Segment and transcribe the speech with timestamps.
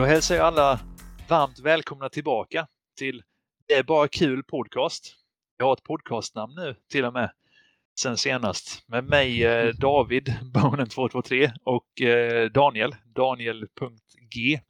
[0.00, 0.80] Då hälsar jag alla
[1.28, 2.66] varmt välkomna tillbaka
[2.98, 3.22] till
[3.68, 5.14] Det är bara kul podcast.
[5.56, 7.30] Jag har ett podcastnamn nu till och med
[8.00, 14.60] sen senast med mig eh, David Bonen223 och eh, Daniel Daniel.g.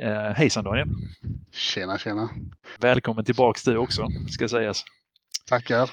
[0.00, 0.88] Eh, hejsan Daniel!
[1.52, 2.30] Tjena, tjena!
[2.78, 4.84] Välkommen tillbaks du också, ska sägas.
[5.46, 5.90] Tackar!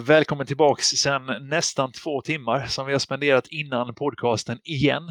[0.00, 5.02] Välkommen tillbaks sen nästan två timmar som vi har spenderat innan podcasten igen.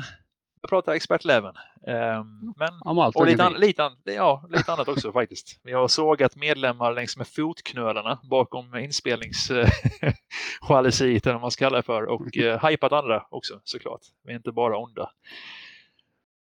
[0.61, 1.55] Jag pratar expertläven.
[1.87, 5.59] Um, men, Om allt och lite, an, lite, an, ja, lite annat också faktiskt.
[5.63, 11.83] Vi har sågat medlemmar längs med fotknölarna bakom inspelningsjalusiet eller vad man ska kalla det
[11.83, 14.01] för och uh, hypat andra också såklart.
[14.23, 15.11] Vi är inte bara onda.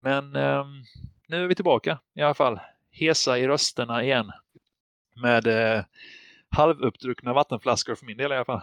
[0.01, 0.83] Men um,
[1.27, 2.59] nu är vi tillbaka i alla fall.
[2.91, 4.31] Hesa i rösterna igen.
[5.21, 5.83] Med uh,
[6.49, 8.61] halvuppdruckna vattenflaskor för min del i alla fall.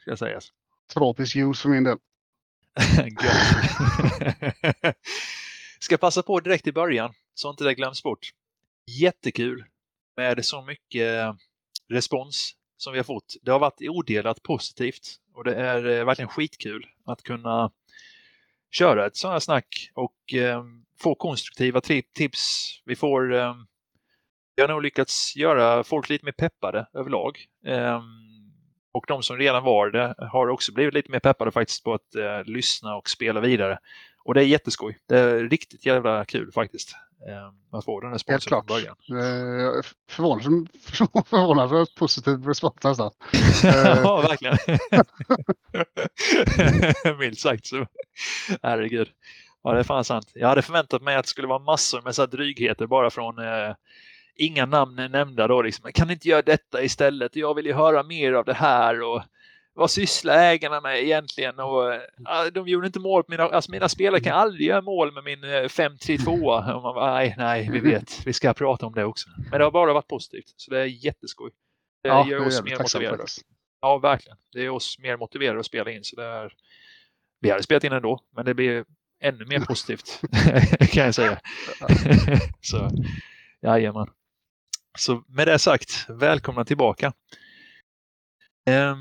[0.00, 0.40] Ska jag säga.
[0.94, 1.98] Tropisk juice för min del.
[5.80, 8.30] Ska passa på direkt i början så inte det glöms bort.
[9.00, 9.64] Jättekul
[10.16, 11.36] med så mycket
[11.88, 13.36] respons som vi har fått.
[13.42, 17.70] Det har varit odelat positivt och det är eh, verkligen skitkul att kunna
[18.70, 20.64] köra ett sådant här snack och eh,
[21.00, 22.72] få konstruktiva tips.
[22.84, 23.54] Vi får eh,
[24.56, 27.38] vi har nog lyckats göra folk lite mer peppade överlag.
[27.66, 28.02] Eh,
[28.98, 32.14] och de som redan var det har också blivit lite mer peppade faktiskt på att
[32.14, 33.78] eh, lyssna och spela vidare.
[34.24, 34.98] Och det är jätteskoj.
[35.08, 36.92] Det är riktigt jävla kul faktiskt.
[37.28, 38.96] Eh, att få den Helt responsen från början.
[39.10, 43.10] Eh, Förvånansvärt förvånansvärt positiv respons nästan.
[43.64, 44.58] Eh, ja, verkligen.
[47.18, 47.86] Milt sagt så.
[48.62, 49.08] Herregud.
[49.62, 50.30] Ja, det är fan sant.
[50.34, 53.38] Jag hade förväntat mig att det skulle vara massor med så här drygheter bara från
[53.38, 53.74] eh,
[54.38, 55.92] inga namn är nämnda då liksom.
[55.92, 57.36] Kan inte göra detta istället?
[57.36, 59.22] Jag vill ju höra mer av det här och
[59.78, 61.60] vad sysslar ägarna med egentligen?
[61.60, 62.00] Och, eh,
[62.52, 65.44] de gjorde inte mål på mina, alltså mina spelare kan aldrig göra mål med min
[65.44, 66.28] eh, 5-3-2.
[66.74, 68.26] Och man bara, Nej, nej, vi vet.
[68.26, 69.28] Vi ska prata om det också.
[69.50, 71.50] Men det har bara varit positivt, så det är jätteskoj.
[72.02, 73.16] Det ja, gör det är oss mer motiverade.
[73.16, 73.46] faktiskt.
[73.80, 74.38] Ja, verkligen.
[74.52, 76.04] Det är oss mer motiverade att spela in.
[76.04, 76.52] Så det är...
[77.40, 78.84] Vi hade spelat in ändå, men det blir
[79.20, 80.20] ännu mer positivt
[80.92, 81.40] kan jag säga.
[82.60, 82.90] så,
[83.62, 84.06] jajamän.
[84.98, 87.12] Så med det sagt, välkomna tillbaka.
[88.66, 88.98] Ehm,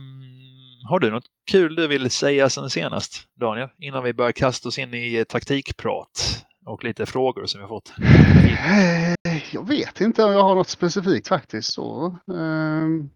[0.89, 3.69] har du något kul du vill säga sen senast, Daniel?
[3.77, 7.93] Innan vi börjar kasta oss in i eh, taktikprat och lite frågor som vi fått.
[7.99, 11.73] Eh, Jag vet inte om jag har något specifikt faktiskt.
[11.73, 13.09] Så, ehm,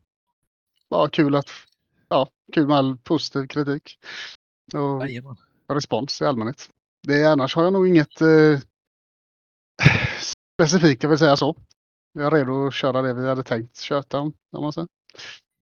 [0.89, 1.49] bara kul att
[2.09, 3.97] ja, kul med all positiv kritik.
[4.73, 5.35] Och Jajamän.
[5.73, 6.69] respons i allmänhet.
[7.07, 8.59] Det, annars har jag nog inget eh,
[10.57, 11.55] specifikt jag vill säga så.
[12.13, 14.33] Jag är redo att köra det vi hade tänkt köta om.
[14.51, 14.87] om man säger.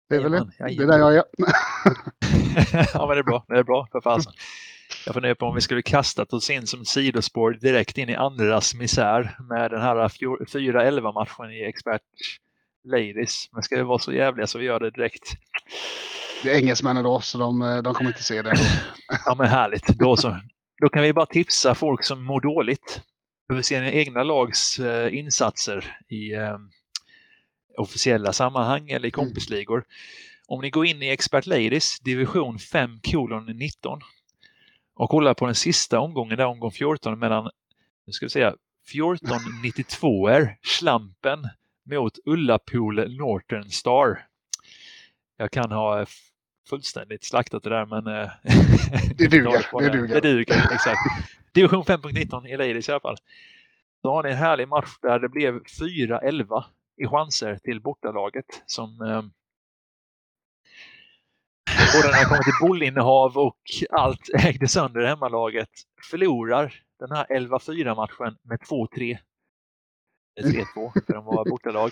[0.09, 0.51] Det är väl det.
[0.59, 1.23] Det är där jag är.
[2.93, 3.45] ja, men det är bra.
[3.47, 4.33] Det är bra för fasen.
[5.05, 8.75] Jag funderar på om vi skulle kastat oss in som sidospår direkt in i andras
[8.75, 12.01] misär med den här 4-11 matchen i Expert
[12.83, 13.49] Ladies.
[13.51, 15.23] Men ska vi vara så jävliga så vi gör det direkt.
[16.43, 18.53] Det är engelsmännen då, så de, eh, de kommer inte se det.
[19.25, 19.87] Ja, men härligt.
[19.87, 20.37] Då, så.
[20.81, 23.01] Då kan vi bara tipsa folk som mår dåligt
[23.49, 26.57] över sina egna lags eh, insatser i eh,
[27.77, 29.83] officiella sammanhang eller i kompisligor.
[30.47, 34.01] Om ni går in i Expert Ladies division 5 kolon 19
[34.95, 37.49] och kollar på den sista omgången, där omgång 14 mellan,
[38.07, 38.55] nu ska vi säga,
[38.93, 41.47] 1492 er Slampen
[41.89, 44.25] mot Ullapool Northern Star.
[45.37, 46.05] Jag kan ha
[46.69, 48.07] fullständigt slaktat det där men...
[48.07, 48.29] eh,
[49.17, 50.21] Det duger, det duger.
[50.21, 50.99] Det duger, exakt.
[51.53, 53.18] Division 5.19 i Ladies i alla fall.
[54.03, 56.64] Då har ni en härlig match där det blev 4-11
[56.97, 59.22] i chanser till bortalaget som eh,
[61.94, 65.69] både när det kommer till bollinnehav och allt ägde sönder hemmalaget
[66.12, 69.17] förlorar den här 11-4 matchen med 2-3.
[70.41, 70.66] 3-2
[71.06, 71.91] för de var bortalag.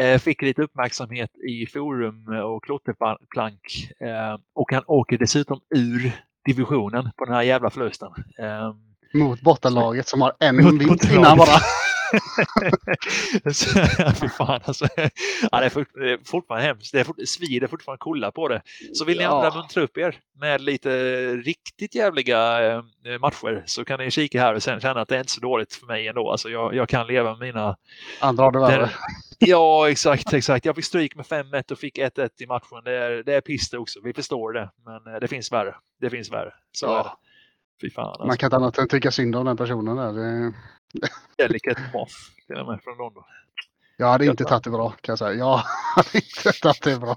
[0.00, 6.12] Eh, fick lite uppmärksamhet i forum och klotterplank eh, och han åker dessutom ur
[6.44, 8.08] divisionen på den här jävla förlusten.
[8.38, 8.74] Eh,
[9.14, 11.48] Mot bottenlaget som har en Mot vinst innan bara.
[14.20, 14.86] Fy fan alltså.
[15.52, 16.92] Ja, det, är fort, det är fortfarande hemskt.
[16.92, 18.62] Det är fort, svider fortfarande kolla på det.
[18.94, 19.44] Så vill ni Ja.
[19.46, 20.90] andra muntra upp er med lite
[21.36, 22.82] riktigt jävliga eh,
[23.20, 25.74] matcher så kan ni kika här och sen känna att det är inte så dåligt
[25.74, 26.30] för mig ändå.
[26.30, 27.76] Alltså jag, jag kan leva med mina...
[28.20, 28.90] Andra har det värre.
[29.38, 30.64] Ja, exakt, exakt.
[30.66, 32.80] Jag fick stryk med 5-1 och fick 1-1 i matchen.
[32.84, 34.00] Det är, det är piss det också.
[34.04, 34.70] Vi förstår det.
[34.84, 35.74] Men eh, det finns värre.
[36.00, 36.52] Det finns värre.
[36.72, 37.00] Så Ja.
[37.00, 37.10] är det.
[37.80, 38.26] Fy fan alltså.
[38.26, 40.12] Man kan inte annat än tycka synd om den personen där.
[40.12, 40.52] Det,
[41.38, 42.14] Delicate Moth
[42.46, 43.24] till och med från London.
[43.96, 45.32] jag hade inte tagit det bra kan jag säga.
[45.32, 45.56] Jag
[45.96, 47.16] hade inte tagit det bra.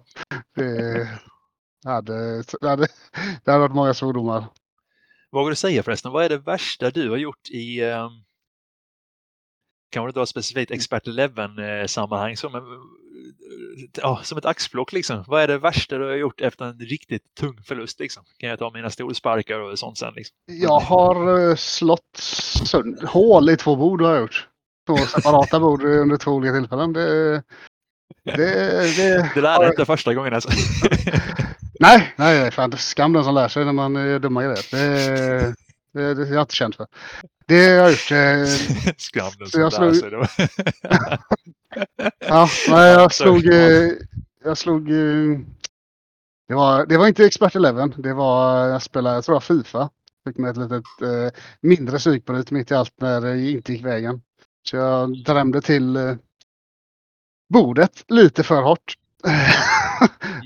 [1.83, 2.87] Det hade, det hade,
[3.43, 4.45] det hade varit många svordomar.
[5.31, 8.09] Vågar du säga förresten, vad är det värsta du har gjort i, eh,
[9.91, 12.51] kanske inte har specifikt expert 11 sammanhang som,
[13.93, 15.23] ja, som ett axplock liksom.
[15.27, 18.23] Vad är det värsta du har gjort efter en riktigt tung förlust liksom?
[18.37, 20.35] Kan jag ta mina stolsparkar och sånt sen liksom?
[20.45, 22.21] Jag har slått
[23.07, 24.47] hål i två bord har jag gjort.
[24.87, 26.93] Två separata bord under två olika tillfällen.
[26.93, 27.35] Det,
[28.23, 28.35] det,
[28.97, 30.49] det, det där är inte första gången alltså.
[31.79, 34.71] nej, nej, fan, det är skam den som lär sig när man gör dumma grejer.
[34.71, 35.55] Det,
[35.93, 36.87] det, det är jag inte känt för.
[37.47, 38.11] Det har jag gjort.
[38.11, 40.47] Eh, skam den som lär sig.
[42.19, 43.45] Ja, nej, jag slog...
[43.45, 43.91] Eh,
[44.43, 44.91] jag slog...
[44.91, 45.39] Eh,
[46.47, 47.87] det var, det var inte Expert 11.
[47.87, 49.89] Det var, jag spelade, jag tror jag Fifa.
[50.27, 54.21] Fick med ett litet eh, mindre psykbryt mitt i allt när det inte gick vägen.
[54.63, 56.15] Så jag drämde till eh,
[57.49, 58.93] bordet lite för hårt.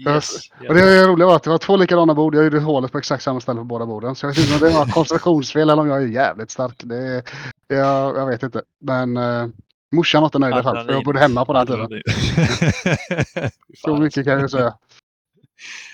[0.07, 2.35] Yes, och det roliga var att det var två likadana bord.
[2.35, 4.15] Jag gjorde hålet på exakt samma ställe på båda borden.
[4.15, 6.81] Så jag vet inte om det var konstruktionsfel eller om jag är jävligt stark.
[6.83, 7.23] Det,
[7.67, 8.61] jag, jag vet inte.
[8.81, 9.47] Men uh,
[9.91, 10.86] morsan var inte nöjd i alla fall.
[10.86, 12.01] För jag bodde hemma på den tiden.
[13.77, 14.77] Så mycket kan jag säga.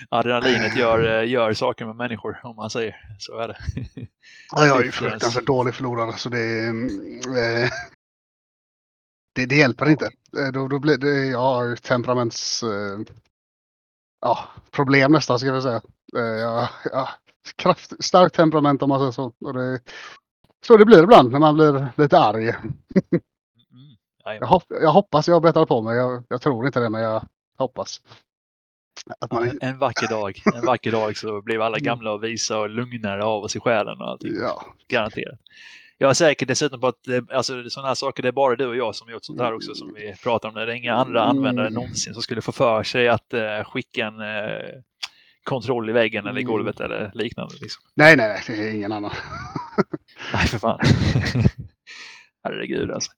[0.08, 2.96] Adrenalinet gör, eh, gör saker med människor om man säger.
[3.18, 3.58] Så är det.
[4.52, 7.70] Ja, jag är ju fruktansvärt dålig förlorare så det, eh,
[9.34, 10.10] det, det hjälper inte.
[10.38, 12.62] Eh, då, då blir det, jag har temperaments...
[12.62, 12.98] Eh,
[14.20, 15.82] ja, problem nästan ska jag säga.
[16.16, 17.08] Eh, jag, ja,
[17.56, 19.32] kraft, starkt temperament om man säger så.
[19.40, 19.80] Och det,
[20.66, 22.54] så det blir ibland när man blir lite arg.
[24.34, 25.96] Jag, hopp, jag, hoppas jag betar på mig.
[25.96, 27.22] Jag, jag, tror inte det, men jag
[27.58, 28.00] hoppas.
[29.30, 29.48] Man...
[29.48, 31.84] En, en, vacker dag, en vacker dag så blir alla mm.
[31.84, 34.32] gamla och visa och lugnare av oss i själen och allting.
[34.40, 34.64] Ja.
[34.88, 35.38] Garanterat.
[35.98, 38.76] Jag är säker dessutom på att alltså, sådana här saker, det är bara du och
[38.76, 40.54] jag som gjort sånt här också som vi pratar om.
[40.54, 41.74] Det är inga andra användare mm.
[41.74, 44.82] någonsin som skulle få för sig att uh, skicka en uh,
[45.44, 46.52] kontroll i väggen eller i mm.
[46.52, 47.54] golvet eller liknande.
[47.60, 47.82] Liksom.
[47.94, 49.10] Nej, nej, nej, det är ingen annan.
[50.32, 50.80] nej, för fan.
[52.44, 53.12] Herregud alltså.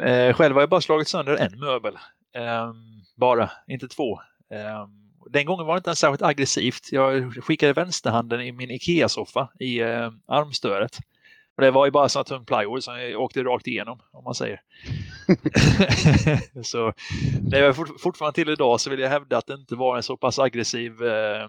[0.00, 1.98] Uh, själv har jag bara slagit sönder en möbel.
[2.34, 4.20] Um, bara, inte två.
[4.50, 6.92] Um, den gången var det inte ens särskilt aggressivt.
[6.92, 10.98] Jag skickade vänsterhanden i min Ikea-soffa i uh, armstödet.
[11.56, 14.34] Och det var ju bara sån tung plywood som jag åkte rakt igenom om man
[14.34, 14.60] säger.
[16.62, 16.92] så
[17.50, 20.16] när jag fortfarande till idag så vill jag hävda att det inte var en så
[20.16, 21.48] pass aggressiv eh,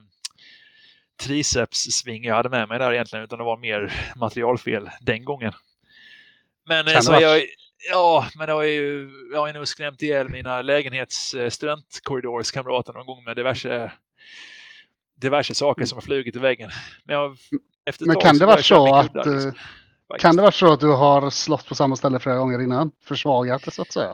[1.20, 5.54] tricepssving jag hade med mig där egentligen utan det var mer materialfel den gången.
[6.68, 7.44] Men eh, så jag,
[7.90, 12.94] ja, men det har ju, jag har ju nog skrämt ihjäl mina lägenhets eh, studentkorridorskamrater
[12.94, 13.92] någon gång med diverse
[15.16, 16.70] diverse saker som har flugit i väggen.
[17.04, 17.38] Men, jag,
[17.86, 19.54] efter men kan det vara så att, liksom.
[20.14, 20.26] Faktiskt.
[20.28, 22.92] Kan det vara så att du har slått på samma ställe flera gånger innan?
[23.06, 24.14] Försvagat det så att säga.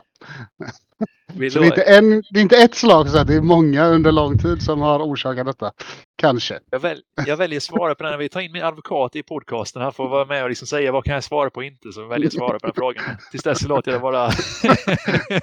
[1.32, 4.12] så det, är inte en, det är inte ett slag, så det är många under
[4.12, 5.72] lång tid som har orsakat detta.
[6.16, 6.58] Kanske.
[6.70, 8.18] Jag, väl, jag väljer att svara på den.
[8.18, 9.82] Vi tar in min advokat i podcasten.
[9.82, 11.92] Han får vara med och liksom säga vad kan jag svara på och inte.
[11.92, 13.04] Så väljer jag att svara på den frågan.
[13.30, 14.30] Tills dess låter jag det vara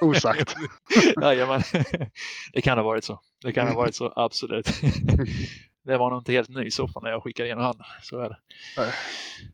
[0.00, 0.54] osagt.
[1.22, 1.62] Jajamän.
[2.52, 3.20] Det kan ha varit så.
[3.44, 4.68] Det kan ha varit så, absolut.
[5.88, 7.74] Det var nog inte helt ny soffa när jag skickade in han.
[8.02, 8.38] Så är det.
[8.76, 8.92] Nej.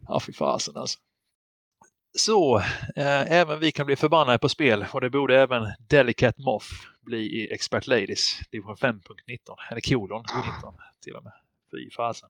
[0.09, 0.99] Ja, fy fasen alltså.
[2.19, 2.59] Så,
[2.97, 6.67] eh, även vi kan bli förbannade på spel och det borde även Delicate Moth
[7.01, 9.01] bli i Expert Ladies division 5.19
[9.71, 10.25] eller kolon
[10.57, 11.33] 19 till och med.
[11.71, 12.29] Fy fasen.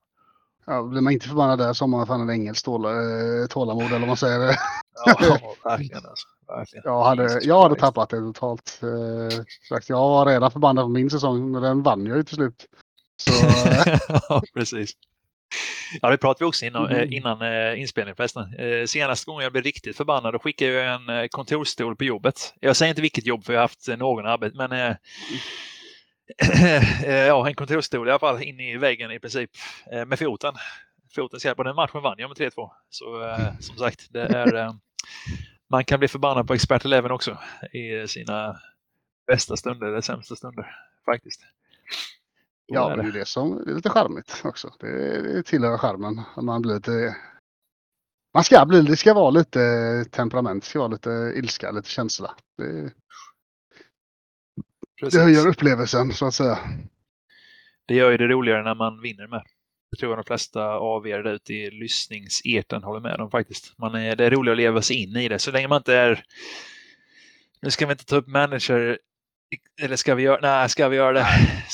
[0.65, 3.85] Ja, blir man inte förbannad där så har man fan en engelskt tål, eh, tålamod
[3.85, 4.39] eller vad man säger.
[5.05, 6.27] ja, verkligen alltså.
[6.47, 6.83] Verkligen.
[6.85, 8.79] Jag hade, jag hade tappat det totalt.
[8.83, 12.67] Eh, jag var redan förbannad på min säsong, men den vann jag ju till slut.
[13.17, 13.31] Så...
[14.29, 14.93] ja, precis.
[16.01, 17.13] Ja, det pratade vi också innan, mm.
[17.13, 18.53] innan eh, inspelningen förresten.
[18.53, 22.53] Eh, senaste gången jag blev riktigt förbannad då skickade jag en eh, kontorsstol på jobbet.
[22.59, 24.71] Jag säger inte vilket jobb för jag har haft någon arbete, men
[27.05, 29.51] eh, ja, en kontorsstol i alla fall in i väggen i princip
[30.07, 30.53] med foten.
[31.15, 32.69] Fotens hjälp och den matchen vann jag med 3-2.
[32.89, 34.75] Så som sagt, det är,
[35.69, 37.37] man kan bli förbannad på Expert Eleven också
[37.73, 38.59] i sina
[39.27, 41.41] bästa stunder eller sämsta stunder faktiskt.
[42.67, 44.73] Ja, det är det som är lite charmigt också.
[44.79, 46.21] Det, det tillhör charmen.
[46.41, 47.15] Man blir lite...
[48.33, 49.59] Man ska bli, det ska vara lite
[50.11, 52.35] temperament, det ska vara lite ilska, lite känsla.
[52.57, 52.93] Det,
[55.01, 56.59] det höjer upplevelsen så att säga.
[57.85, 59.43] Det gör ju det roligare när man vinner med.
[59.91, 63.77] Det tror jag de flesta av er där ute i lyssningseten håller med om faktiskt.
[63.77, 65.39] Man är, det är roligt att leva sig in i det.
[65.39, 66.23] Så länge man inte är...
[67.61, 68.99] Nu ska vi inte ta upp manager
[69.81, 71.27] eller ska vi göra, nej, ska vi göra det?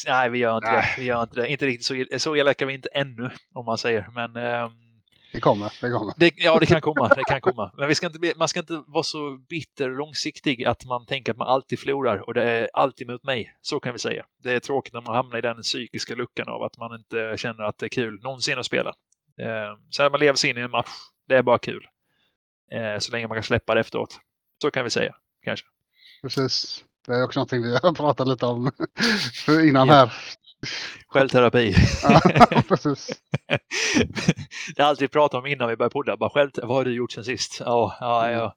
[0.08, 0.94] Nej, vi gör inte nej.
[0.96, 1.02] det.
[1.02, 1.48] Vi gör inte det.
[1.48, 4.08] Inte riktigt så, så elaka vi inte ännu, om man säger.
[4.16, 4.72] Men, um,
[5.34, 5.74] det kommer.
[5.82, 6.14] Det kommer.
[6.18, 7.08] Det, ja, det kan komma.
[7.08, 7.72] Det kan komma.
[7.78, 11.38] Men vi ska inte, man ska inte vara så bitter långsiktig att man tänker att
[11.38, 13.56] man alltid förlorar och det är alltid mot mig.
[13.62, 14.26] Så kan vi säga.
[14.44, 17.64] Det är tråkigt när man hamnar i den psykiska luckan av att man inte känner
[17.64, 18.94] att det är kul någonsin att spela.
[19.42, 20.90] Eh, sen man lever sig in i en match,
[21.28, 21.88] det är bara kul.
[22.72, 24.20] Eh, så länge man kan släppa det efteråt.
[24.62, 25.68] Så kan vi säga, kanske.
[26.22, 26.84] Precis.
[27.08, 28.72] Det är också någonting vi har pratat lite om
[29.48, 29.94] innan ja.
[29.94, 30.14] här.
[31.08, 31.76] Självterapi.
[32.04, 32.22] ja,
[32.68, 33.22] precis.
[34.76, 36.18] Det är allt vi pratar om innan vi börjar podda.
[36.18, 37.58] Bara själv, vad har du gjort sen sist?
[37.60, 38.40] Ja, ja, mm.
[38.40, 38.56] ja.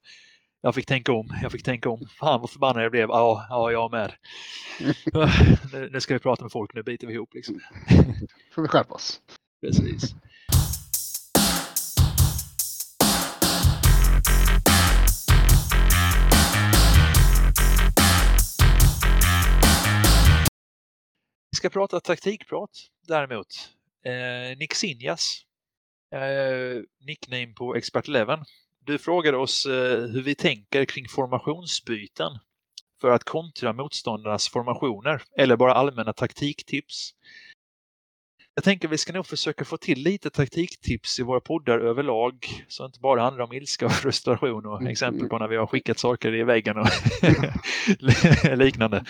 [0.60, 1.28] Jag fick tänka om.
[1.42, 2.06] Jag fick tänka om.
[2.18, 3.08] Fan vad förbannad jag blev.
[3.08, 4.12] Ja, ja jag med.
[5.72, 6.74] nu, nu ska vi prata med folk.
[6.74, 7.60] Nu biter vi ihop liksom.
[8.54, 9.20] får vi skärpa oss.
[9.60, 10.14] Precis.
[21.64, 22.71] Ska prata taktikprat
[23.09, 23.47] däremot.
[24.04, 25.42] Eh, Nick Sinjas,
[26.12, 28.44] eh, nickname på Expert 11.
[28.80, 32.38] Du frågade oss eh, hur vi tänker kring formationsbyten
[33.00, 37.14] för att kontra motståndarnas formationer eller bara allmänna taktiktips.
[38.54, 42.83] Jag tänker vi ska nog försöka få till lite taktiktips i våra poddar överlag så
[42.83, 45.99] det inte bara handlar om ilska och frustration och exempel på när vi har skickat
[45.99, 46.88] saker i väggen och
[48.59, 49.04] liknande.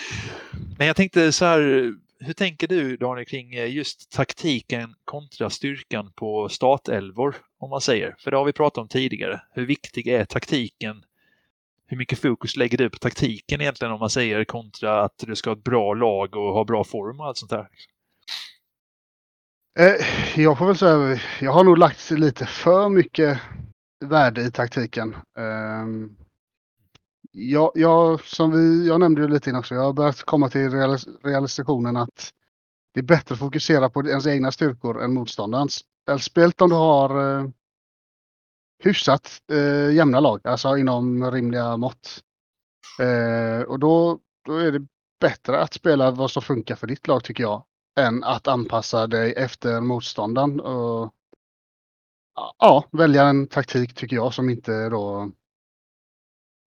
[0.79, 6.13] Men jag tänkte så här, hur tänker du Daniel kring eh, just taktiken kontra styrkan
[6.15, 8.17] på startelvor om man säger?
[8.19, 9.43] För det har vi pratat om tidigare.
[9.53, 11.05] Hur viktig är taktiken?
[11.87, 15.51] Hur mycket fokus lägger du på taktiken egentligen om man säger kontra att du ska
[15.51, 17.69] ha ett bra lag och ha bra form och allt sånt där?
[19.79, 23.41] Eh, jag får väl säga, jag har nog lagt lite för mycket
[24.05, 25.17] värde i taktiken.
[25.39, 26.17] Ehm,
[27.37, 30.71] jag, jag, som vi, jag nämnde ju lite innan också, jag har börjat komma till
[31.23, 32.33] realisationen att
[32.95, 35.81] det är bättre att fokusera på ens egna styrkor än motståndarens.
[36.21, 37.49] Speciellt om du har eh,
[38.85, 42.23] hyfsat eh, jämna lag, alltså inom rimliga mått.
[43.01, 44.87] Eh, och då, då är det
[45.21, 47.65] bättre att spela vad som funkar för ditt lag tycker jag,
[48.01, 50.61] än att anpassa dig efter motståndaren.
[50.61, 51.15] Och,
[52.59, 55.31] ja, välja en taktik tycker jag som inte då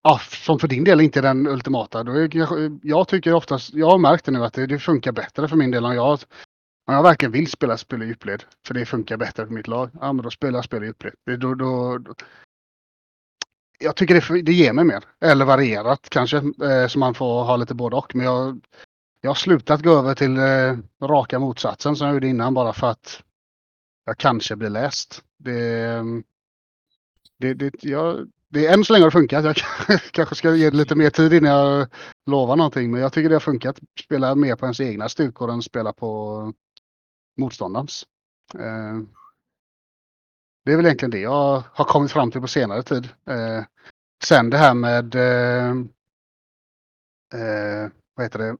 [0.02, 2.04] ja, som för din del inte är den ultimata.
[2.04, 5.48] Då är, jag tycker oftast, jag har märkt det nu att det, det funkar bättre
[5.48, 6.12] för min del om jag,
[6.86, 8.44] om jag verkligen vill spela spel i djupled.
[8.66, 9.90] För det funkar bättre för mitt lag.
[10.00, 11.14] Ja men då spelar jag spel i djupled.
[11.26, 12.14] Det, då, då, då,
[13.78, 15.04] jag tycker det, det ger mig mer.
[15.20, 16.36] Eller varierat kanske.
[16.36, 18.14] Eh, så man får ha lite både och.
[18.14, 18.60] Men jag,
[19.20, 22.86] jag har slutat gå över till eh, raka motsatsen som jag gjorde innan bara för
[22.86, 23.22] att
[24.04, 25.22] jag kanske blir läst.
[25.38, 26.02] Det,
[27.38, 29.44] det, det, jag, det, än så länge har det funkat.
[29.44, 29.56] Jag
[30.10, 31.88] kanske ska ge det lite mer tid innan jag
[32.26, 32.90] lovar någonting.
[32.90, 33.78] Men jag tycker det har funkat.
[34.04, 36.52] Spela mer på ens egna styrkor än spela på
[37.36, 38.06] motståndarens.
[38.54, 38.98] Eh,
[40.64, 43.08] det är väl egentligen det jag har kommit fram till på senare tid.
[43.26, 43.64] Eh,
[44.24, 45.70] sen det här med eh,
[47.34, 48.56] eh vad heter det?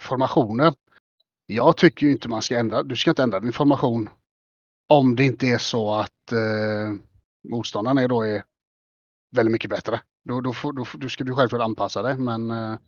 [0.00, 0.74] formationer.
[1.46, 2.82] Jag tycker inte man ska ändra.
[2.82, 4.08] Du ska inte ändra din formation
[4.88, 6.94] om det inte är så att eh,
[7.48, 8.44] motståndaren är då är
[9.30, 10.00] väldigt mycket bättre.
[10.24, 12.78] Då, då, får, då, då ska du självklart anpassa dig men uh,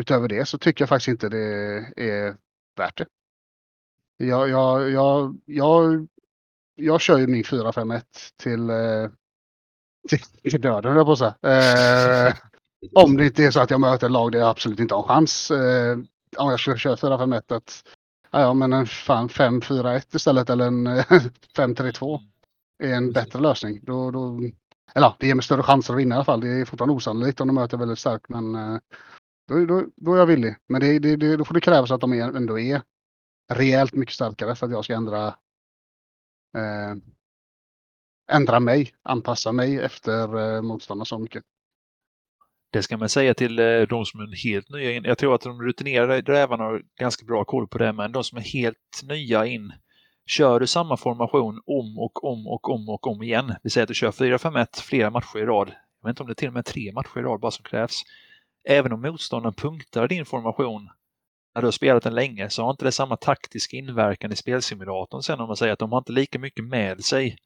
[0.00, 1.38] utöver det så tycker jag faktiskt inte det
[1.96, 2.36] är
[2.76, 3.06] värt det.
[4.16, 6.08] Jag, jag, jag, jag,
[6.74, 8.02] jag kör ju min 4-5-1
[8.36, 9.10] till, uh,
[10.08, 10.18] till,
[10.50, 12.28] till döden, jag på att säga.
[12.28, 12.34] Uh,
[12.94, 15.02] om det inte är så att jag möter ett lag där jag absolut inte har
[15.02, 15.50] en chans.
[16.36, 17.84] Om jag skulle köra 4-5-1 att
[18.30, 20.88] ja, men en 5-4-1 istället eller en
[21.56, 22.20] 5-3-2
[22.78, 23.80] är en bättre lösning.
[23.82, 24.40] Då, då,
[24.94, 26.40] eller det ger mig större chanser att vinna i alla fall.
[26.40, 28.78] Det är fortfarande osannolikt om de möter väldigt starkt men eh,
[29.48, 30.56] då, då, då är jag villig.
[30.68, 32.82] Men det, det, det, då får det krävas att de är, ändå är
[33.52, 35.26] rejält mycket starkare för att jag ska ändra
[36.56, 36.94] eh,
[38.32, 41.44] ändra mig, anpassa mig efter eh, motståndarna så mycket.
[42.72, 45.04] Det ska man säga till eh, de som är helt nya in.
[45.04, 48.38] Jag tror att de rutinerade rävarna har ganska bra koll på det, men de som
[48.38, 49.72] är helt nya in
[50.28, 53.88] Kör du samma formation om och om och om och om igen, vi säger att
[53.88, 55.68] du kör 4-5-1 flera matcher i rad,
[56.02, 57.64] jag vet inte om det är till och med tre matcher i rad bara som
[57.64, 58.02] krävs.
[58.68, 60.90] Även om motståndaren punktar din formation
[61.54, 65.22] när du har spelat den länge så har inte det samma taktiska inverkan i spelsimulatorn
[65.22, 67.36] sen om man säger att de har inte lika mycket med sig.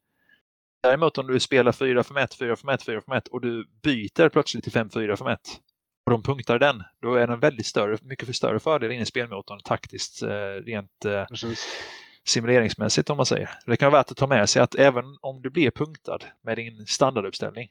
[0.83, 5.37] Däremot om du spelar 4-5-1, 4-5-1, 4-5-1 och du byter plötsligt till 5-4-5-1
[6.05, 9.05] och de punktar den, då är den väldigt större, mycket för större fördel in i
[9.05, 10.29] spelmotorn taktiskt, eh,
[10.65, 11.67] rent eh, Precis
[12.27, 13.49] simuleringsmässigt om man säger.
[13.65, 16.57] Det kan vara värt att ta med sig att även om du blir punktad med
[16.57, 17.69] din standarduppställning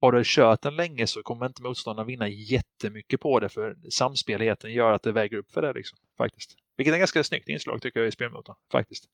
[0.00, 4.72] har du kört den länge så kommer inte motståndaren vinna jättemycket på det för samspeligheten
[4.72, 5.72] gör att det väger upp för det.
[5.72, 6.50] Liksom, faktiskt.
[6.76, 8.56] Vilket är ett ganska snyggt inslag tycker jag i spelmotorn.
[8.72, 9.04] Faktiskt.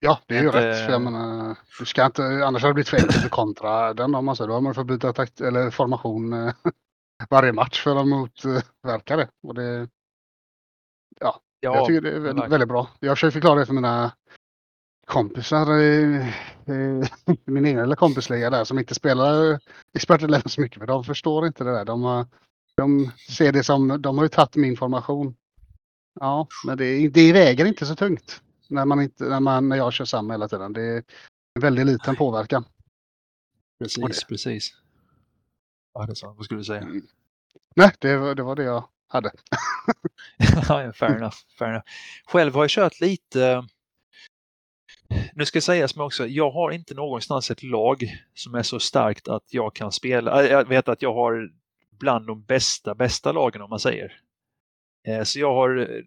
[0.00, 0.86] Ja, det är ju rätt.
[0.86, 4.24] För jag menar, du ska inte, annars hade det blivit fel att kontra den om
[4.24, 4.48] man säger.
[4.48, 6.54] Då har man fått byta takt, eller formation eh,
[7.30, 9.28] varje match för att motverka det.
[9.42, 9.88] Och det
[11.20, 12.88] ja, Ja, jag tycker det är väldigt, väldigt bra.
[13.00, 14.12] Jag försöker förklara det för mina
[15.06, 16.02] kompisar i,
[16.66, 17.02] i
[17.50, 19.60] min egen lilla kompisliga där som inte spelar
[19.94, 21.84] Expert så mycket för de förstår inte det där.
[21.84, 22.26] De,
[22.76, 25.36] de ser det som, de har ju tagit min information.
[26.20, 29.92] Ja, men det, det väger inte så tungt när, man inte, när, man, när jag
[29.92, 30.72] kör samma hela tiden.
[30.72, 31.02] Det är
[31.54, 32.64] en väldigt liten påverkan.
[33.78, 34.74] Precis, precis.
[35.94, 36.36] Ja, det är sant.
[36.36, 36.80] Vad skulle du säga?
[36.80, 37.06] Mm.
[37.76, 39.32] Nej, det det var det jag hade.
[40.94, 41.86] fair enough, fair enough.
[42.26, 43.64] Själv har jag kört lite
[45.34, 48.04] nu ska sägas mig också, jag har inte någonstans ett lag
[48.34, 50.44] som är så starkt att jag kan spela.
[50.44, 51.50] Äh, jag vet att jag har
[51.90, 54.20] bland de bästa, bästa lagen om man säger.
[55.06, 56.02] Eh, så jag har eh,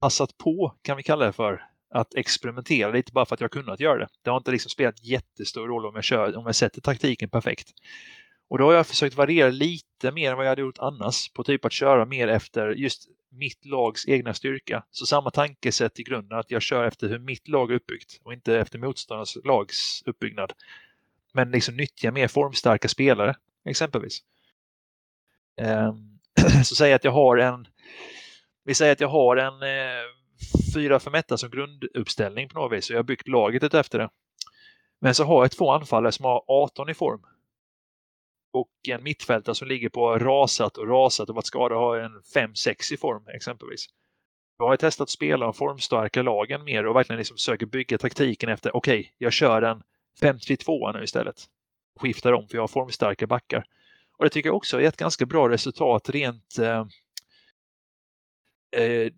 [0.00, 3.80] passat på, kan vi kalla det för, att experimentera lite bara för att jag kunnat
[3.80, 4.08] göra det.
[4.22, 7.68] Det har inte liksom spelat jättestor roll om jag, kör, om jag sätter taktiken perfekt.
[8.48, 11.44] Och då har jag försökt variera lite mer än vad jag hade gjort annars på
[11.44, 14.84] typ att köra mer efter just mitt lags egna styrka.
[14.90, 18.32] Så samma tankesätt i grunden, att jag kör efter hur mitt lag är uppbyggt och
[18.32, 20.52] inte efter motståndarnas lags uppbyggnad.
[21.32, 23.34] Men liksom nyttja mer formstarka spelare,
[23.64, 24.22] exempelvis.
[25.56, 26.18] Ehm,
[26.64, 27.68] så säg att jag har en,
[28.64, 29.54] vi säger att jag har en
[30.74, 34.10] 4 5 1 som grunduppställning på något vis och jag har byggt laget efter det.
[35.00, 37.26] Men så har jag två anfallare som har 18 i form
[38.56, 42.92] och en mittfältare som ligger på rasat och rasat och varit skadad har en 5-6
[42.92, 43.86] i form exempelvis.
[44.58, 48.48] Jag har testat att spela de formstarka lagen mer och verkligen liksom försöker bygga taktiken
[48.48, 49.82] efter okej, okay, jag kör en
[50.20, 51.44] 5-3-2 nu istället.
[52.00, 53.64] Skiftar om för jag har formstarka backar.
[54.18, 56.86] Och det tycker jag också har gett ganska bra resultat rent eh,
[58.82, 59.12] eh,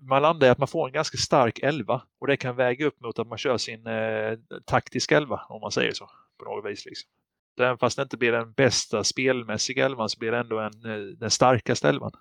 [0.00, 3.00] man landar i att man får en ganska stark elva och det kan väga upp
[3.00, 6.86] mot att man kör sin eh, taktiska elva om man säger så på något vis.
[6.86, 7.10] Liksom.
[7.60, 10.98] Även fast det inte blir den bästa spelmässiga elvan så blir det ändå en, eh,
[11.18, 12.12] den starkaste elvan.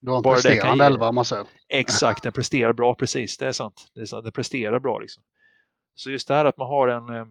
[0.00, 1.46] Du har en Bara presterande elva om man säger.
[1.68, 3.38] Exakt, den presterar bra precis.
[3.38, 3.90] Det är sant.
[3.94, 4.24] Det är sant.
[4.24, 5.22] Den presterar bra liksom.
[5.94, 7.26] Så just det här att man har en eh,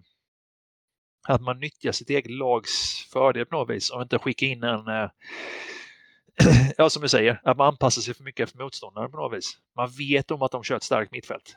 [1.28, 4.88] att man nyttjar sitt eget lags fördel på något vis och inte skicka in en
[4.88, 5.10] eh,
[6.78, 9.58] ja, som du säger, att man anpassar sig för mycket efter motståndaren på något vis.
[9.76, 11.56] Man vet om att de kör ett starkt mittfält.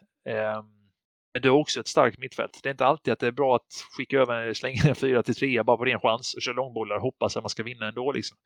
[1.33, 2.61] Men det är också ett starkt mittfält.
[2.63, 5.35] Det är inte alltid att det är bra att skicka över, slänga en 4 till
[5.35, 8.13] 3 bara på ren chans och köra långbollar och hoppas att man ska vinna ändå.
[8.13, 8.37] Liksom.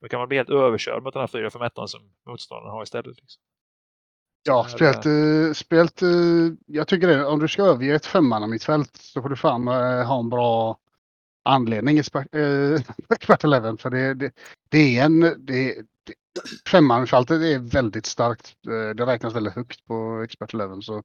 [0.00, 2.82] Då kan man bli helt överkörd mot den här 4 5 1 som motståndaren har
[2.82, 3.16] istället.
[3.16, 3.42] Liksom.
[4.42, 9.22] Ja, spelat, uh, spelat uh, jag tycker det, om du ska överge ett mittfält så
[9.22, 9.66] får du fan
[10.06, 10.78] ha en bra
[11.44, 13.78] anledning i Expert Eleven.
[13.78, 14.32] För det, det,
[14.68, 15.36] det är en, det,
[16.04, 16.14] det,
[16.70, 18.54] femmannamittfältet är väldigt starkt.
[18.94, 20.82] Det räknas väldigt högt på Expert Eleven.
[20.82, 21.02] Så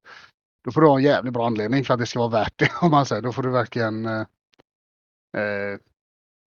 [0.64, 2.72] då får du ha en jävligt bra anledning för att det ska vara värt det.
[2.82, 3.22] Om man säger.
[3.22, 4.26] Då får du verkligen eh,
[5.36, 5.78] eh,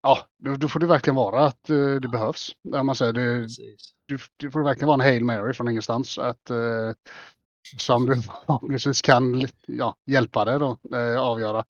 [0.01, 2.56] Ja, då, då, får det verkligen vara att eh, det behövs.
[2.73, 3.47] Om man säger, det,
[4.06, 6.17] du, du får verkligen vara en Hail Mary från ingenstans.
[6.17, 6.91] Att, eh,
[7.77, 11.65] som du förhoppningsvis kan ja, hjälpa dig då, eh, avgöra.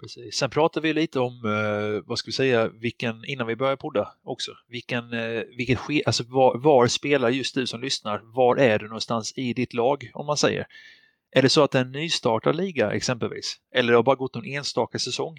[0.00, 0.36] Precis.
[0.36, 4.12] Sen pratar vi lite om, eh, vad ska vi säga, vilken, innan vi börjar podda
[4.22, 8.78] också, vilken, eh, vilket ske, alltså var, var, spelar just du som lyssnar, var är
[8.78, 10.66] du någonstans i ditt lag om man säger?
[11.32, 13.56] Är det så att det är en nystartad liga exempelvis?
[13.74, 15.36] Eller det har bara gått någon enstaka säsong?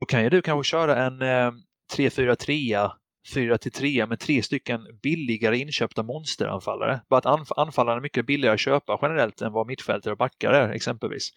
[0.00, 1.52] Då kan ju du kanske köra en eh,
[1.96, 2.90] 3-4-3
[3.34, 7.00] 4-3 med tre stycken billigare inköpta monsteranfallare.
[7.08, 10.52] Bara att anf anfallarna är mycket billigare att köpa generellt än vad mittfältare och backar
[10.52, 11.30] är exempelvis.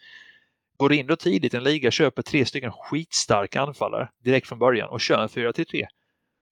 [0.78, 4.60] Går du in då tidigt i en liga, köper tre stycken skitstarka anfallare direkt från
[4.60, 5.86] början och kör en 4-3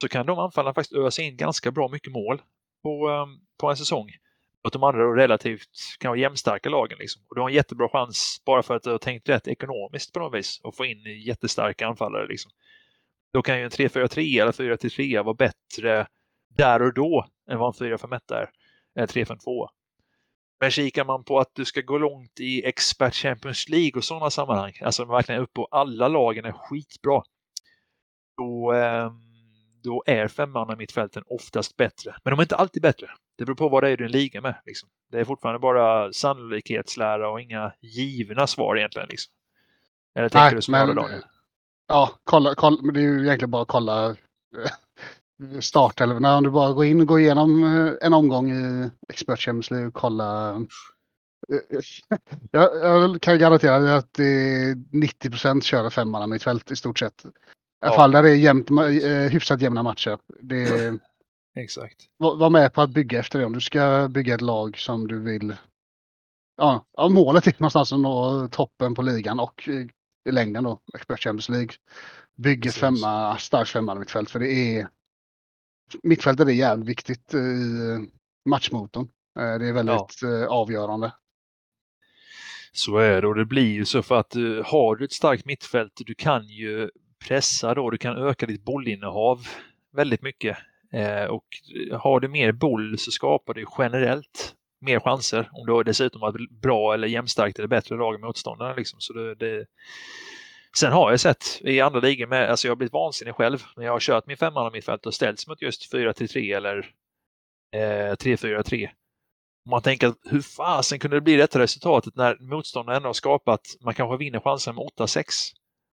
[0.02, 2.42] så kan de anfallarna faktiskt ösa in ganska bra mycket mål
[2.84, 4.10] på, um, på en säsong
[4.64, 6.98] mot de andra relativt kan vara jämnstarka lagen.
[6.98, 7.22] Liksom.
[7.30, 10.20] Och du har en jättebra chans bara för att du har tänkt rätt ekonomiskt på
[10.20, 12.28] något vis och få in jättestarka anfallare.
[12.28, 12.52] Liksom.
[13.34, 16.08] Då kan ju en 3-4-3 eller 4-3 vara bättre
[16.50, 18.50] där och då än vad en 4-5-1 är.
[18.96, 19.68] Eller 3-5-2.
[20.60, 24.30] Men kikar man på att du ska gå långt i Expert Champions League och sådana
[24.30, 27.24] sammanhang, alltså verkligen upp och alla lagen är skitbra.
[28.38, 29.12] Då, ehm,
[29.84, 32.16] då är femmanna mittfälten oftast bättre.
[32.24, 33.08] Men de är inte alltid bättre.
[33.38, 34.56] Det beror på vad det är du liga med.
[34.66, 34.90] Liksom.
[35.12, 39.08] Det är fortfarande bara sannolikhetslära och inga givna svar egentligen.
[39.10, 39.34] Liksom.
[40.16, 41.22] Eller tänker Nej, du som men, Daniel?
[41.88, 46.38] Ja, kolla, kolla, men det är ju egentligen bara att kolla eh, startelvorna.
[46.38, 49.88] Om du bara går in och går igenom eh, en omgång i Expert Champions League
[49.88, 50.56] och kolla.
[51.50, 51.80] Eh,
[52.52, 57.26] jag, jag kan garantera att det är 90 procent köra femmanna mittfält i stort sett.
[57.26, 58.70] I alla fall där det är jämnt,
[59.32, 60.18] hyfsat jämna matcher.
[60.42, 60.94] Det,
[61.56, 62.06] Exakt.
[62.18, 63.46] Var, var, med på att bygga efter det.
[63.46, 65.56] Om du ska bygga ett lag som du vill.
[66.58, 69.90] Ja, ja målet är någonstans att nå toppen på ligan och i,
[70.30, 71.70] i längden då, Expert Champions League.
[72.36, 74.88] Bygg ett femma, starkt femma mittfält för det är
[76.04, 77.40] mittfältet är jävligt viktigt i
[78.50, 79.08] matchmotorn.
[79.40, 80.42] Eh, det är väldigt ja.
[80.42, 81.12] Eh, avgörande.
[82.72, 84.34] Så är det och det blir ju så för att
[84.66, 86.90] har du ett starkt mittfält, du kan ju
[87.28, 89.48] pressa då, du kan öka ditt bollinnehav
[89.92, 90.58] väldigt mycket.
[90.94, 91.46] Eh, och
[91.92, 96.62] har du mer boll så skapar du generellt mer chanser om du dessutom har ett
[96.62, 98.74] bra eller jämnstarkt eller bättre lag än motståndarna.
[98.74, 99.00] Liksom.
[99.00, 99.66] Så det, det...
[100.78, 103.86] Sen har jag sett i andra ligor med, alltså jag har blivit vansinnig själv när
[103.86, 106.78] jag har kört min femman mittfält och ställts mot just 4-3 eller
[107.76, 108.90] eh, 3-4-3.
[109.70, 113.94] Man tänker hur fasen kunde det bli detta resultatet när motståndaren ändå har skapat, man
[113.94, 115.26] kanske vinner chansen med 8-6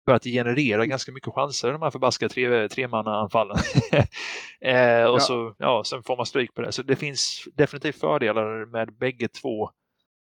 [0.05, 3.57] för att generera ganska mycket chanser de här förbaskade tre, tremannaanfallen.
[4.61, 5.19] eh, och ja.
[5.19, 6.71] så, ja, sen får man stryk på det.
[6.71, 9.69] Så det finns definitivt fördelar med bägge två.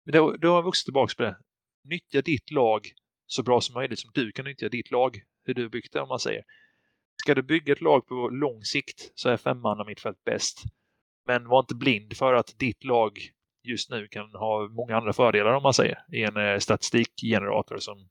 [0.06, 1.38] Men då, då har jag vuxit tillbaka på det.
[1.90, 2.82] Nyttja ditt lag
[3.28, 6.10] så bra som möjligt som du kan nyttja ditt lag, hur du byggt det om
[6.10, 6.44] man säger.
[7.22, 10.64] Ska du bygga ett lag på lång sikt så är femmanna mittfält bäst.
[11.28, 13.20] Men var inte blind för att ditt lag
[13.64, 18.10] just nu kan ha många andra fördelar om man säger i en eh, statistikgenerator som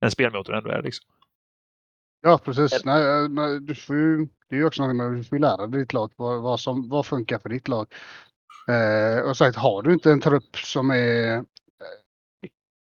[0.00, 0.82] en spelmotor ändå är.
[0.82, 1.06] Liksom.
[2.20, 2.84] Ja, precis.
[2.84, 5.80] Nej, nej, du får ju, det är ju också något med du får lära dig
[5.80, 6.12] ditt lag.
[6.16, 7.94] Vad, vad, som, vad funkar för ditt lag?
[8.68, 11.42] Eh, och sagt, har du inte en trupp som är eh,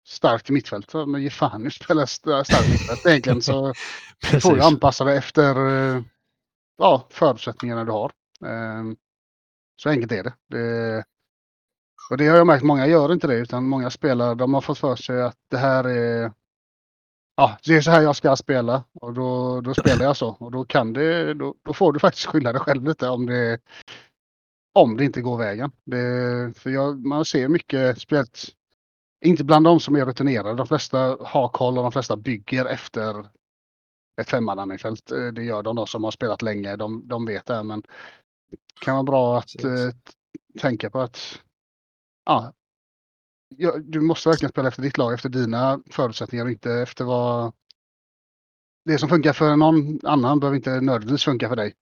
[0.08, 3.42] starkt i mittfält, så men ge fan i spela starkt mittfält egentligen.
[3.42, 3.74] Så
[4.32, 6.02] du får du anpassa dig efter eh,
[6.78, 8.12] ja, förutsättningarna du har.
[8.46, 8.84] Eh,
[9.76, 10.34] så enkelt är det.
[10.50, 11.04] det.
[12.10, 14.78] Och det har jag märkt, många gör inte det utan många spelare de har fått
[14.78, 16.32] för sig att det här är
[17.38, 20.30] ja, det är så här jag ska spela och då, då spelar jag så.
[20.40, 23.60] Och då kan det, då, då får du faktiskt skylla dig själv lite om det,
[24.74, 25.72] om det inte går vägen.
[25.86, 28.58] Det, för jag, man ser mycket, speciellt
[29.26, 30.56] inte bland de som är rutinerade.
[30.56, 33.26] De flesta har koll och de flesta bygger efter
[34.22, 35.12] ett femmannamittfält.
[35.12, 36.76] Eh, det gör de då som har spelat länge.
[36.76, 37.64] De, de vet det.
[37.64, 37.82] Men
[38.52, 39.90] det kan vara bra att eh,
[40.60, 41.42] tänka på att
[42.26, 42.54] ja,
[43.50, 47.54] ja, du måste verkligen spela efter ditt lag, efter dina förutsättningar och inte efter vad...
[48.86, 51.74] Det som funkar för någon annan behöver inte nödvändigtvis funka för dig.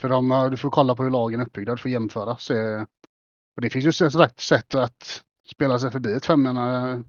[0.00, 2.36] För de, du får kolla på hur lagen är uppbyggda, du får jämföra.
[2.36, 2.76] Se,
[3.56, 7.04] och det finns ju ett sätt att spela sig förbi ett femmanna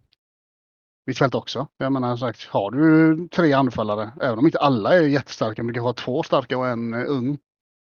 [1.06, 1.68] mittfält också.
[1.78, 5.74] Jag menar sagt, har du tre anfallare, även om inte alla är jättestarka, men du
[5.74, 7.38] kan ha två starka och en ung.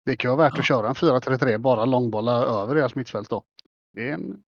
[0.05, 3.43] Det kan vara värt att köra en 4-3-3, bara långbollar över deras mittfält då.
[3.93, 4.43] Det är en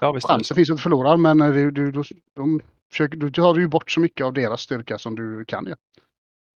[0.00, 2.02] Ja, visst Chansen finns att förlora men eh, du, du, du,
[2.34, 5.66] de försöker, du tar ju bort så mycket av deras styrka som du kan.
[5.66, 5.76] Ja.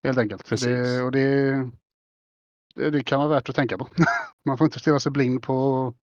[0.05, 0.61] Helt enkelt.
[0.61, 1.51] Det, och det,
[2.75, 3.89] det, det, kan vara värt att tänka på.
[4.45, 5.95] Man får inte stirra sig blind på,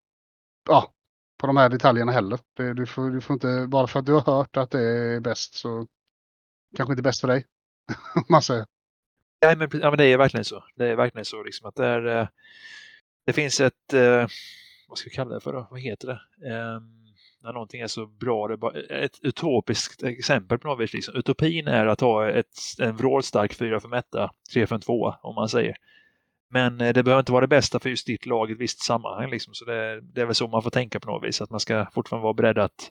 [0.69, 0.93] ja,
[1.39, 2.39] på de här detaljerna heller.
[2.57, 5.19] Det, du, får, du får inte, bara för att du har hört att det är
[5.19, 5.87] bäst så
[6.77, 7.45] kanske inte bäst för dig.
[8.29, 8.65] man säger.
[9.39, 10.63] Ja, men, ja, men det är verkligen så.
[10.75, 12.27] Det är verkligen så liksom att det, är, eh,
[13.25, 14.27] det finns ett, eh,
[14.87, 15.67] vad ska vi kalla det för då?
[15.71, 16.49] Vad heter det?
[16.49, 17.02] Um,
[17.43, 18.47] när någonting är så bra.
[18.47, 20.93] Det är bara ett utopiskt exempel på något vis.
[20.93, 21.15] Liksom.
[21.15, 25.35] Utopin är att ha ett, en vrålstark 4 för mätta, 3 för en 2 om
[25.35, 25.75] man säger.
[26.49, 28.83] Men eh, det behöver inte vara det bästa för just ditt lag i ett visst
[28.83, 29.29] sammanhang.
[29.29, 29.53] Liksom.
[29.53, 31.41] Så det, det, är väl så man får tänka på något vis.
[31.41, 32.89] Att man ska fortfarande vara beredd att,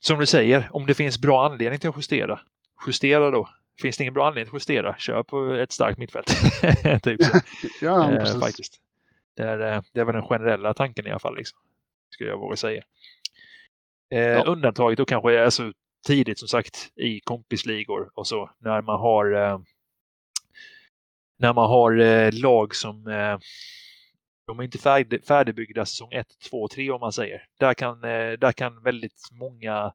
[0.00, 2.40] som du säger, om det finns bra anledning till att justera,
[2.86, 3.48] justera då.
[3.82, 6.26] Finns det ingen bra anledning att justera, kör på ett starkt mittfält.
[7.02, 7.38] typ så.
[7.80, 8.80] ja, eh, faktiskt.
[9.36, 11.36] Det är, eh, det är väl den generella tanken i alla fall.
[11.36, 11.58] Liksom,
[12.10, 12.82] skulle jag våga säga.
[14.14, 14.44] Eh, ja.
[14.44, 15.72] Undantaget då kanske är så
[16.06, 19.58] tidigt som sagt i kompisligor och så när man har eh,
[21.38, 23.38] när man har eh, lag som eh,
[24.46, 27.46] de är inte färdig, färdigbyggda säsong 1, 2, 3 om man säger.
[27.58, 29.92] Där kan, eh, där kan väldigt många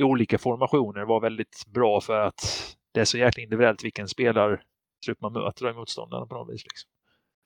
[0.00, 5.32] olika formationer vara väldigt bra för att det är så jäkla individuellt vilken spelartrupp man
[5.32, 6.64] möter i motståndarna på något vis.
[6.64, 6.90] Liksom.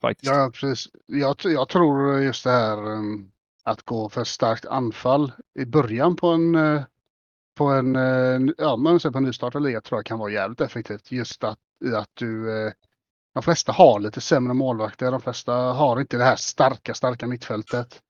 [0.03, 0.33] Faktiskt.
[0.33, 0.89] Ja, precis.
[1.07, 6.29] Jag, jag tror just det här um, att gå för starkt anfall i början på
[6.29, 6.83] en eh,
[7.57, 11.13] på en, eh, ja, men på en nystartad liga tror jag kan vara jävligt effektivt.
[11.13, 12.73] Just att, i att du, eh,
[13.35, 15.11] de flesta har lite sämre målvakter.
[15.11, 18.01] De flesta har inte det här starka, starka mittfältet.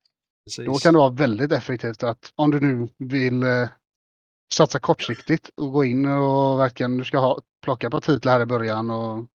[0.44, 0.66] Precis.
[0.66, 3.44] Då kan det vara väldigt effektivt att om du nu vill
[4.54, 8.46] satsa kortsiktigt och gå in och verkligen, du ska ha, plocka par titlar här i
[8.46, 9.26] början och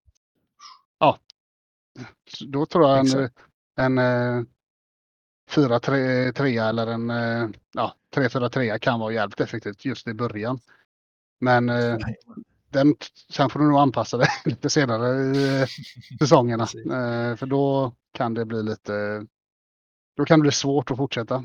[0.99, 1.17] ja.
[2.47, 4.47] Då tror jag en, en
[5.55, 10.59] 4-3 eller en eh, ja, 3-4-3 kan vara jävligt effektivt just i början.
[11.39, 11.97] Men eh,
[12.69, 12.95] den,
[13.29, 15.67] sen får du nog anpassa dig lite senare i eh,
[16.19, 16.67] säsongerna.
[17.37, 19.25] För då kan det bli lite
[20.17, 21.41] då kan det bli svårt att fortsätta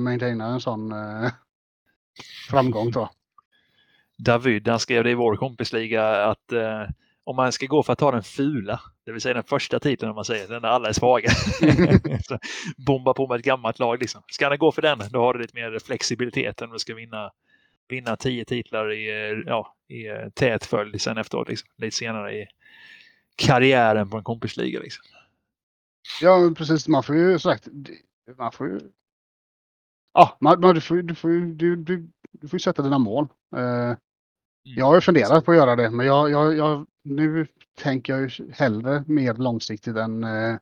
[0.00, 0.94] maintaina en sån
[2.50, 3.10] framgång tror jag.
[4.18, 6.52] David, han skrev det i vår kompisliga att
[7.24, 10.10] om man ska gå för att ta den fula, det vill säga den första titeln
[10.10, 11.30] om man säger, den där alla är svaga.
[12.86, 14.22] Bomba på med ett gammalt lag liksom.
[14.28, 16.94] Ska han gå för den, då har du lite mer flexibilitet än om du ska
[16.94, 17.30] vinna,
[17.88, 21.68] vinna tio titlar i, ja, i eh, tät följd sen efteråt, liksom.
[21.76, 22.46] lite senare i
[23.36, 24.80] karriären på en kompisliga.
[24.80, 25.04] Liksom.
[26.20, 26.88] Ja, precis.
[26.88, 27.68] Man får ju sagt,
[28.38, 28.80] man får ju
[30.14, 33.28] Ja, man, man, du, får, du, får, du, du, du får sätta dina mål.
[33.56, 33.96] Uh,
[34.66, 34.78] Mm.
[34.78, 37.46] jag har ju funderat på att göra det, men jag, jag, jag, nu
[37.78, 40.56] tänker jag ju hellre mer långsiktigt än, eh,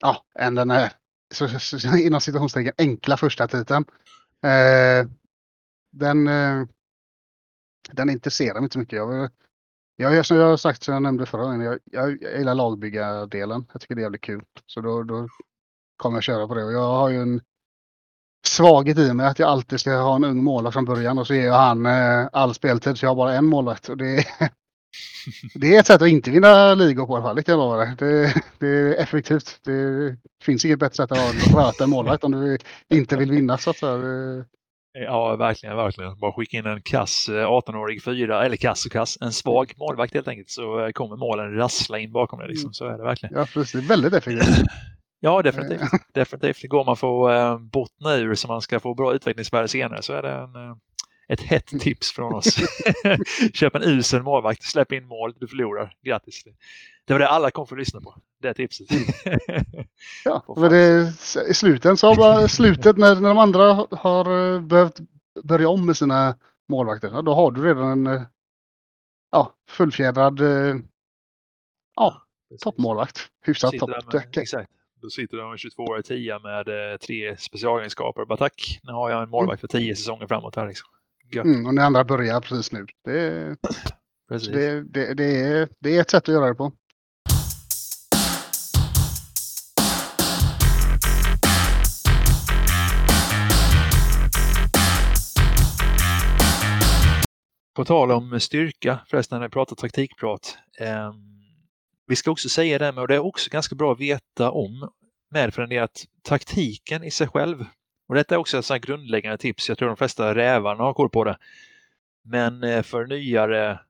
[0.00, 0.92] ja, än den här
[1.34, 3.84] så, så, inom citationstecken enkla första titeln.
[4.42, 5.08] Eh,
[5.92, 6.66] den, eh,
[7.92, 8.96] den intresserar mig inte så mycket.
[8.96, 9.30] Jag,
[9.96, 13.66] jag, som jag har sagt, som jag nämnde förra gången, jag, jag, jag gillar lagbyggardelen.
[13.72, 14.44] Jag tycker det är jävligt kul.
[14.66, 15.28] Så då, då
[15.96, 16.64] kommer jag köra på det.
[16.64, 17.40] Och jag har ju en
[18.48, 21.34] svaghet i mig att jag alltid ska ha en ung målvakt från början och så
[21.34, 23.88] ger han eh, all speltid så jag har bara en målvakt.
[23.88, 24.24] Och det,
[25.54, 27.58] det är ett sätt att inte vinna ligor på i alla fall, det kan jag
[27.58, 27.94] lova dig.
[27.98, 29.60] Det, det är effektivt.
[29.64, 32.58] Det finns inget bättre sätt att röta en målvakt om du
[32.94, 33.58] inte vill vinna.
[33.58, 34.44] Så att säga.
[34.92, 36.18] Ja, verkligen, verkligen.
[36.18, 40.14] Bara skicka in en kass 18-årig eh, fyra, eller kass och kass, en svag målvakt
[40.14, 42.48] helt enkelt, så eh, kommer målen rassla in bakom dig.
[42.48, 42.72] Liksom.
[42.72, 43.34] Så är det verkligen.
[43.34, 43.90] Ja, precis.
[43.90, 44.66] Väldigt effektivt.
[45.20, 45.90] Ja, definitivt.
[46.14, 46.62] definitivt.
[46.62, 50.22] Går man få eh, bottna ur så man ska få bra utvecklingsvärde senare så är
[50.22, 50.76] det en, eh,
[51.28, 51.80] ett hett mm.
[51.80, 52.56] tips från oss.
[53.52, 55.94] Köp en usel målvakt, släpp in mål, du förlorar.
[56.02, 56.44] Grattis!
[57.04, 58.86] Det var det alla kom för att lyssna på, det tipset.
[60.24, 61.12] ja, men det,
[61.48, 64.98] i slutet så bara slutet när, när de andra har eh, behövt
[65.44, 66.36] börja om med sina
[66.68, 68.22] målvakter, då har du redan en eh,
[69.30, 70.40] ja, fullfjädrad
[71.96, 72.22] ja,
[72.60, 73.28] toppmålvakt.
[73.46, 73.90] Hyfsat topp.
[74.36, 74.70] Exakt.
[75.00, 78.24] Då sitter du en 22-årig tia med eh, tre specialegenskaper.
[78.24, 80.68] Bara tack, nu har jag en målvakt för tio säsonger framåt här.
[80.68, 80.88] Liksom.
[81.34, 82.86] Mm, och ni andra börjar precis nu.
[83.04, 83.56] Det,
[84.28, 84.48] precis.
[84.48, 86.72] Det, det, det, är, det är ett sätt att göra det på.
[97.76, 100.58] På tal om styrka, förresten när vi pratar taktikprat.
[100.80, 101.12] Eh,
[102.08, 104.90] vi ska också säga det med, och det är också ganska bra att veta om
[105.30, 107.64] med för det att taktiken i sig själv,
[108.08, 111.10] och detta är också ett sånt grundläggande tips, jag tror de flesta rävarna har koll
[111.10, 111.38] på det.
[112.24, 113.80] Men eh, för nyare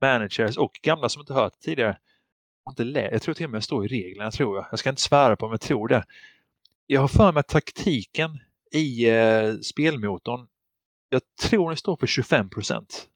[0.00, 1.98] managers och gamla som inte hört tidigare,
[2.68, 4.66] inte lä jag tror till och med det står i reglerna, tror jag.
[4.70, 6.04] Jag ska inte svära på, men jag tror det.
[6.86, 8.38] Jag har för mig att taktiken
[8.72, 10.46] i eh, spelmotorn,
[11.08, 13.08] jag tror den står för 25 procent.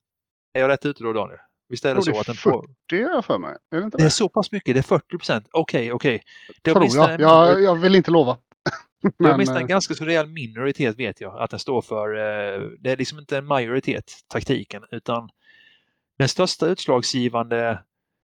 [0.53, 1.39] Är jag rätt ute då, Daniel?
[1.69, 2.67] Visst är det, så att den får...
[2.89, 3.57] Det är jag för mig.
[3.71, 4.03] Är det, inte det?
[4.03, 5.49] det är så pass mycket, det är 40 procent.
[5.53, 6.23] Okej, okej.
[6.63, 7.21] Tror jag.
[7.21, 7.63] jag.
[7.63, 8.37] Jag vill inte lova.
[9.19, 12.15] Men, är åtminstone en ganska så rejäl minoritet vet jag att den står för.
[12.15, 15.29] Eh, det är liksom inte en majoritet, taktiken, utan
[16.19, 17.83] den största utslagsgivande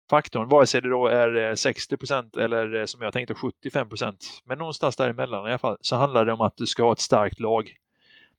[0.09, 3.89] faktorn, vare sig det då är 60 eh, procent eller eh, som jag tänkte 75
[3.89, 6.93] procent, men någonstans däremellan i alla fall, så handlar det om att du ska ha
[6.93, 7.75] ett starkt lag.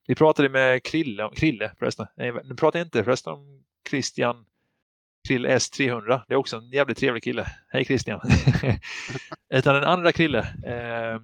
[0.06, 2.06] Vi pratade med Krille, Krille förresten,
[2.44, 4.44] nu pratar jag inte förresten om Christian
[5.28, 6.20] Krill S300.
[6.28, 7.46] Det är också en jävligt trevlig kille.
[7.68, 8.20] Hej Christian!
[9.54, 10.38] Utan den andra Krille.
[10.38, 11.20] Eh,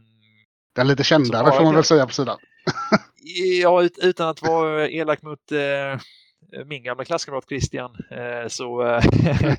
[0.75, 2.39] den lite kändare får man väl säga på sidan.
[3.63, 6.01] ja, ut, utan att vara elak mot eh,
[6.67, 9.03] min gamla klasskamrat Christian eh, så, eh,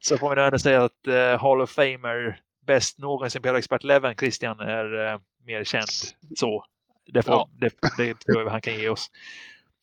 [0.00, 4.14] så får man ändå säga att eh, Hall of Famer bäst någonsin på expert Leven
[4.14, 5.88] Christian är eh, mer känd
[6.36, 6.64] så.
[7.12, 7.48] Det, får, ja.
[7.52, 9.10] det, det tror jag han kan ge oss.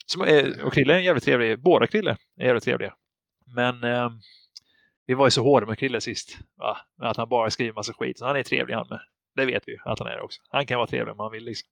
[0.05, 0.21] Som,
[0.63, 1.59] och Krille är jävligt trevlig.
[1.59, 2.93] Båda Krille är jävligt trevliga.
[3.45, 4.09] Men eh,
[5.05, 6.37] vi var ju så hårda med Krille sist.
[6.57, 6.77] Va?
[7.01, 8.19] Att han bara skriver massa skit.
[8.19, 8.99] Så han är trevlig han med.
[9.35, 10.41] Det vet vi ju att han är också.
[10.49, 11.45] Han kan vara trevlig om han vill.
[11.45, 11.69] Liksom.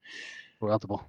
[0.59, 1.01] tror jag inte på.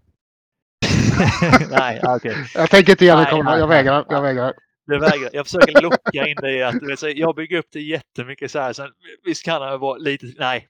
[1.71, 2.33] nej, okej.
[2.33, 2.45] Okay.
[2.55, 3.59] Jag tänker inte ge mig komma.
[3.59, 4.07] Jag vägrar.
[4.09, 4.53] Jag vägrar.
[4.87, 5.31] Du vägrar.
[5.33, 8.73] Jag försöker locka in dig i att vet, jag bygger upp det jättemycket så här.
[8.73, 8.91] Sen,
[9.25, 10.27] visst kan han vara lite...
[10.39, 10.69] Nej.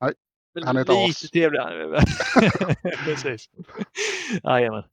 [0.00, 0.12] Nej.
[0.64, 1.30] Han är ett lite as.
[1.30, 1.60] trevlig.
[3.04, 3.50] Precis.
[4.44, 4.84] Jajamän.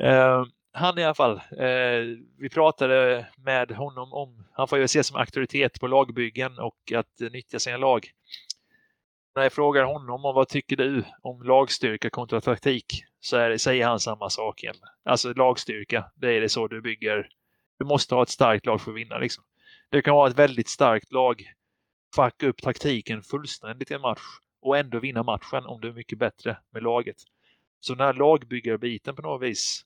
[0.00, 5.06] Uh, han i alla fall, eh, vi pratade med honom om, han får ju ses
[5.06, 8.10] som auktoritet på lagbyggen och att nyttja sina lag.
[9.34, 13.58] När jag frågar honom om vad tycker du om lagstyrka kontra taktik så är det,
[13.58, 14.76] säger han samma sak igen.
[15.04, 17.28] Alltså lagstyrka, det är det så du bygger.
[17.78, 19.18] Du måste ha ett starkt lag för att vinna.
[19.18, 19.44] Liksom.
[19.90, 21.42] Du kan ha ett väldigt starkt lag,
[22.16, 24.22] fucka upp taktiken fullständigt i en match
[24.62, 27.16] och ändå vinna matchen om du är mycket bättre med laget.
[27.80, 29.84] Så den här lagbyggarbiten på något vis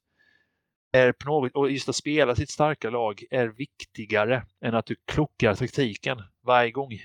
[0.96, 4.96] är på något, och just att spela sitt starka lag är viktigare än att du
[5.04, 6.98] klockar taktiken varje gång.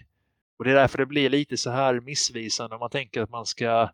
[0.58, 3.45] Och det är därför det blir lite så här missvisande om man tänker att man
[3.45, 3.89] ska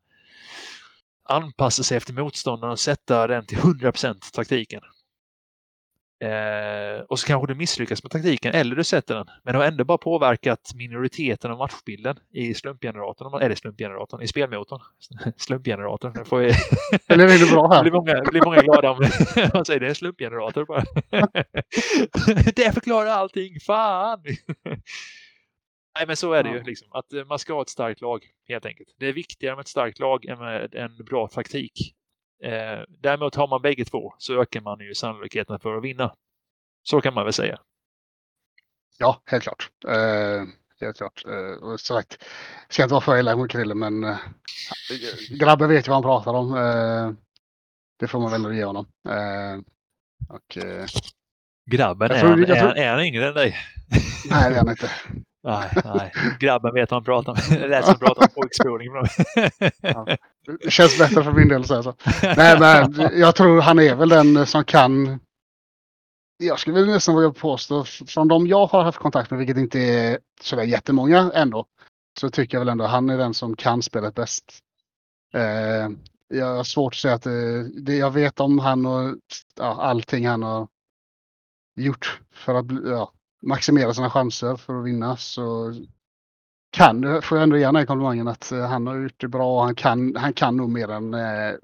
[1.30, 4.82] anpassa sig efter motståndaren och sätta den till 100% taktiken.
[6.20, 9.26] Eh, och så kanske du misslyckas med taktiken eller du sätter den.
[9.44, 14.82] Men du har ändå bara påverkat minoriteten av matchbilden i slumpgeneratorn, eller slumpgeneratorn, i spelmotorn.
[15.38, 16.14] Slumpgeneratorn.
[16.14, 16.52] Det får ju...
[17.08, 17.82] Eller är det bra här?
[17.84, 18.98] blir många, blir många glada om
[19.54, 20.84] man säger det är en slumpgenerator bara.
[22.56, 24.24] det förklarar allting, fan!
[25.98, 28.26] Nej men så är det ju liksom, att eh, man ska ha ett starkt lag
[28.48, 28.90] helt enkelt.
[29.00, 31.94] Det är viktigare med ett starkt lag än med en bra taktik.
[32.44, 36.14] Eh, däremot har man bägge två så ökar man ju sannolikheten för att vinna.
[36.84, 37.60] Så kan man väl säga.
[38.98, 39.70] Ja, helt klart.
[39.88, 40.44] Eh,
[40.82, 41.26] helt klart.
[41.26, 42.18] Eh, och sagt,
[42.68, 44.18] jag ska inte vara för elak mot Krille men eh,
[45.40, 46.58] grabben vet ju vad han pratar om.
[46.58, 47.12] Eh,
[48.00, 48.86] det får man väl ge honom.
[49.10, 49.60] Eh,
[50.30, 50.86] och, eh,
[51.72, 53.56] Grabben, är, han, är, tror- är han yngre än dig?
[54.30, 54.92] nej, det är han inte.
[55.44, 56.14] Nej, nej.
[56.40, 57.38] Grabben vet vad han pratar om.
[57.50, 58.90] Det lät som han pratar om pojkspolning.
[60.64, 61.94] Det känns bättre för min del att säga så.
[62.38, 65.20] Nej, men jag tror han är väl den som kan.
[66.38, 69.80] Jag skulle väl nästan våga påstå från de jag har haft kontakt med, vilket inte
[69.80, 71.66] är sådär jättemånga ändå,
[72.20, 74.44] så tycker jag väl ändå han är den som kan spelet bäst.
[75.34, 75.90] Eh,
[76.28, 79.16] jag har svårt att säga att det, det jag vet om han och
[79.60, 80.68] ja, allting han har
[81.76, 85.74] gjort för att ja, maximera sina chanser för att vinna så
[86.72, 89.64] kan, får jag ändå ge den komplimangen att eh, han har gjort det bra och
[89.66, 91.56] han kan, han kan nog mer än eh,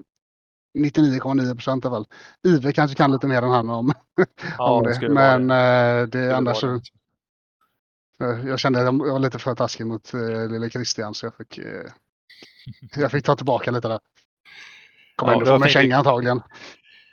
[0.78, 2.06] 99,9 procent i alla fall.
[2.46, 3.92] Ive kanske kan lite mer än han om,
[4.58, 5.08] om det.
[5.08, 5.54] Men det.
[5.56, 6.74] eh, det annars så,
[8.22, 11.36] eh, jag kände att jag var lite för taskig mot eh, lille Christian så jag
[11.36, 11.90] fick, eh,
[12.96, 14.00] jag fick ta tillbaka lite där.
[15.16, 15.72] Kommer Ja, ändå få fint.
[15.72, 16.42] känga antagligen.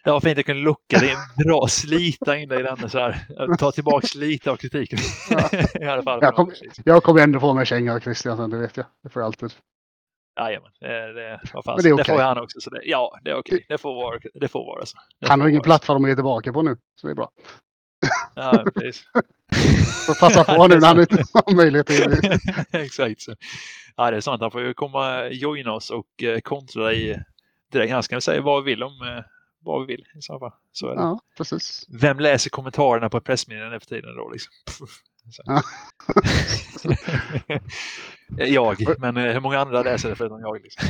[0.03, 1.09] Det var fint att jag kunde lucka det.
[1.11, 3.55] är Bra slita in dig i den så här.
[3.57, 4.99] Ta tillbaka lite av kritiken.
[5.81, 6.19] I alla fall.
[6.21, 6.51] Jag kom-
[6.85, 8.85] Jag kommer ändå få med känga av Christian sen, det vet jag.
[9.03, 9.51] Det får jag alltid.
[10.39, 12.61] Jajamän, det, det, vad fan, Men det är det får han också.
[12.61, 13.65] Så det, ja, det är okej.
[13.69, 14.97] Det får vara, det får vara så.
[15.19, 17.29] Det Han har ingen plattform att ge tillbaka på nu, så det är bra.
[18.35, 19.03] Ja, precis.
[20.07, 22.31] Får passa på nu när han inte har möjlighet till
[22.71, 23.21] Exakt.
[23.21, 23.35] Så.
[23.95, 24.41] Ja, det är sant.
[24.41, 27.23] Han får ju komma joina oss och eh, kontra dig
[27.71, 27.93] direkt.
[27.93, 29.23] Han ska säga vad vi vill om eh,
[29.61, 30.51] vad vi vill i så fall.
[30.71, 31.01] Så är det.
[31.01, 31.85] Ja, precis.
[31.89, 34.29] Vem läser kommentarerna på ett pressmeddelande för tiden då?
[34.29, 34.53] Liksom?
[35.29, 35.43] Så.
[35.45, 35.63] Ja.
[38.45, 40.61] jag, men eh, hur många andra läser det förutom jag?
[40.61, 40.87] Liksom?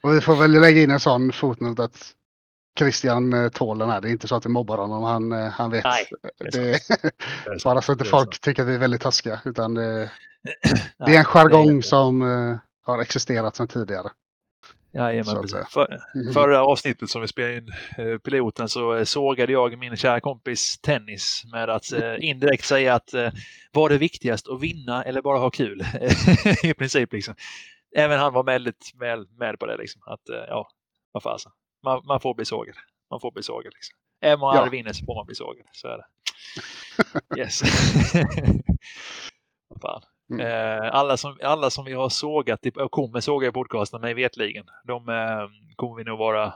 [0.00, 2.14] Och vi får väl lägga in en sån fotnot att
[2.78, 4.00] Christian eh, tål den här.
[4.00, 5.02] Det är inte så att vi mobbar honom.
[5.02, 5.84] Han, eh, han vet.
[5.84, 6.78] Nej, det, är
[7.50, 9.40] Det bara så att inte folk tycker att vi är väldigt taskiga.
[9.44, 10.10] Utan det,
[11.06, 12.22] det är en jargong som
[12.82, 14.10] har existerat sedan tidigare.
[14.94, 15.48] Jajamän.
[15.70, 16.32] För, Mhm.
[16.32, 20.78] Förra avsnittet som vi spelade in eh, piloten så eh, sågade jag min kära kompis
[20.78, 23.30] Tennis med att eh, indirekt säga att eh,
[23.72, 25.82] var det viktigast att vinna eller bara ha kul?
[26.62, 27.34] I princip liksom.
[27.96, 30.02] Även han var väldigt väl med på det liksom.
[30.06, 30.68] Att ja,
[31.12, 31.52] vad fasen.
[31.84, 32.74] Man, man får bli sågad.
[33.10, 33.96] Man får bli sågad liksom.
[34.20, 34.62] Även om man Ja.
[34.62, 35.66] aldrig vinner så får man bli sågad.
[35.72, 36.04] Så är det.
[37.38, 37.60] Yes.
[39.82, 40.02] Fan.
[40.32, 40.46] Mm.
[40.46, 44.64] Eh, alla, som, alla som vi har sågat och kommer såga i podcasten mig vetligen,
[44.84, 46.54] de eh, kommer vi nog vara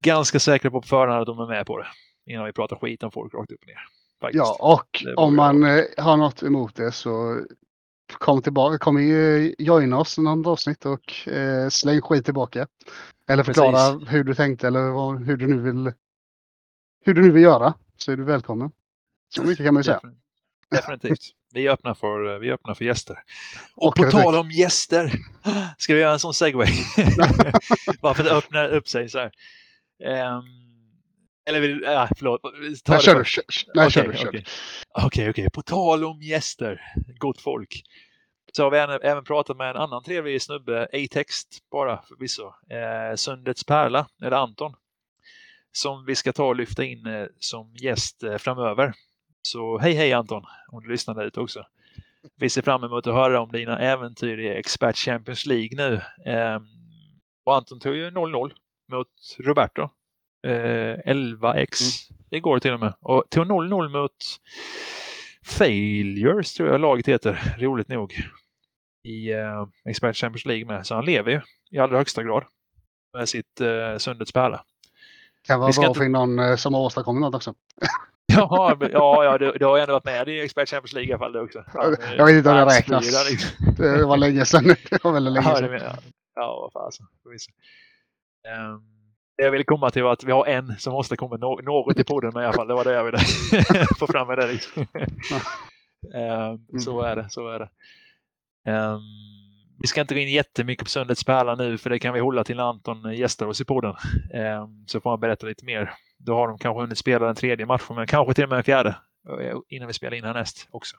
[0.00, 1.86] ganska säkra på på förhand att de är med på det.
[2.26, 3.78] Innan vi pratar skit om folk rakt upp och ner.
[4.20, 4.44] Faktiskt.
[4.44, 7.40] Ja, och om man eh, har något emot det så
[8.08, 12.66] kom tillbaka, kom ju joina oss i något avsnitt och eh, släng skit tillbaka.
[13.28, 14.12] Eller förklara Precis.
[14.12, 15.92] hur du tänkte eller vad, hur du nu vill
[17.04, 17.74] hur du nu vill göra.
[17.96, 18.70] Så är du välkommen.
[19.28, 20.00] Så mycket kan man ju säga.
[20.02, 20.16] Defin-
[20.70, 21.20] Definitivt.
[21.52, 23.18] Vi är öppna för, eh, vi är öppna för gäster.
[23.74, 25.12] Och, Och på tal om gäster,
[25.78, 26.68] ska vi göra en sån segway?
[28.02, 29.32] Bara för att öppna upp sig så här.
[30.04, 30.42] Ehm,
[31.48, 32.40] eller vill, ja, förlåt.
[32.84, 33.24] Ta Nej, kör du.
[33.24, 34.16] kör- kör- Nej, kör Okej.
[34.20, 34.28] Kör.
[34.28, 34.44] okej.
[35.02, 35.50] Okej, okej.
[35.50, 36.80] På tal om gäster,
[37.18, 37.82] gott folk.
[38.52, 42.42] Så har vi även, även pratat med en annan trevlig snubbe, i text bara förvisso.
[42.46, 44.74] Eh, Sundets Pärla, eller Anton.
[45.72, 48.92] Som vi ska ta och lyfta in eh, som gäst eh, framöver.
[49.42, 51.66] Så hej hej Anton, om du lyssnar där ute också.
[52.36, 56.00] Vi ser fram emot att höra om dina äventyr i Expert Champions League nu.
[56.32, 56.62] Ehm,
[57.46, 58.52] och Anton tog ju 0-0
[58.92, 59.08] mot
[59.38, 59.82] Roberto.
[60.46, 61.74] Eh, 11x
[62.30, 62.94] igår till och med.
[63.00, 64.12] Och tog 0-0 mot
[65.44, 68.14] Failures tror jag laget heter, roligt nog.
[69.04, 70.86] I eh, Expert Champions League med.
[70.86, 71.40] Så han lever ju
[71.70, 72.44] i allra högsta grad.
[73.18, 74.64] Med sitt eh, Sundets pärla.
[75.46, 77.54] Kan vara bra inte- för någon eh, som har åstadkommit något också.
[78.38, 81.08] Jaha, men- ja, ja du, du har ju ändå varit med i Expert Champions League
[81.10, 81.64] i alla fall det också.
[82.16, 83.30] Jag vet inte om det räknas.
[83.30, 83.74] liksom.
[83.78, 84.64] Det var länge sedan.
[84.90, 85.70] Det var väldigt länge Ja, det sedan.
[85.70, 85.96] menar jag.
[86.34, 87.06] Ja, vad fasen.
[87.22, 87.50] Förvisso.
[88.48, 88.80] Ehm,
[89.36, 91.98] Det jag ville komma till var att vi har en som måste komma no- något
[91.98, 92.68] i podden med i alla fall.
[92.68, 93.18] Det var det jag ville
[93.98, 94.46] få fram med det.
[94.46, 94.86] Liksom.
[96.14, 97.68] Ehm, Så är det, så är det.
[98.70, 99.00] Ehm,
[99.78, 102.44] vi ska inte gå in jättemycket på Sundets pärla nu för det kan vi hålla
[102.44, 103.94] till när Anton gästar oss i podden.
[104.34, 105.94] Eh, så får han berätta lite mer.
[106.18, 108.64] Då har de kanske hunnit spela den tredje matchen, men kanske till och med den
[108.64, 108.96] fjärde
[109.40, 110.96] eh, innan vi spelar in härnäst också.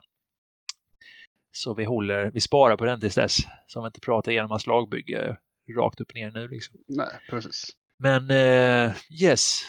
[1.51, 3.37] Så vi håller, vi sparar på den tills dess.
[3.67, 5.37] Så vi inte pratar igenom hans lagbygge
[5.77, 6.47] rakt upp och ner nu.
[6.47, 6.79] Liksom.
[6.87, 7.69] Nej, precis.
[7.97, 9.61] Men eh, yes,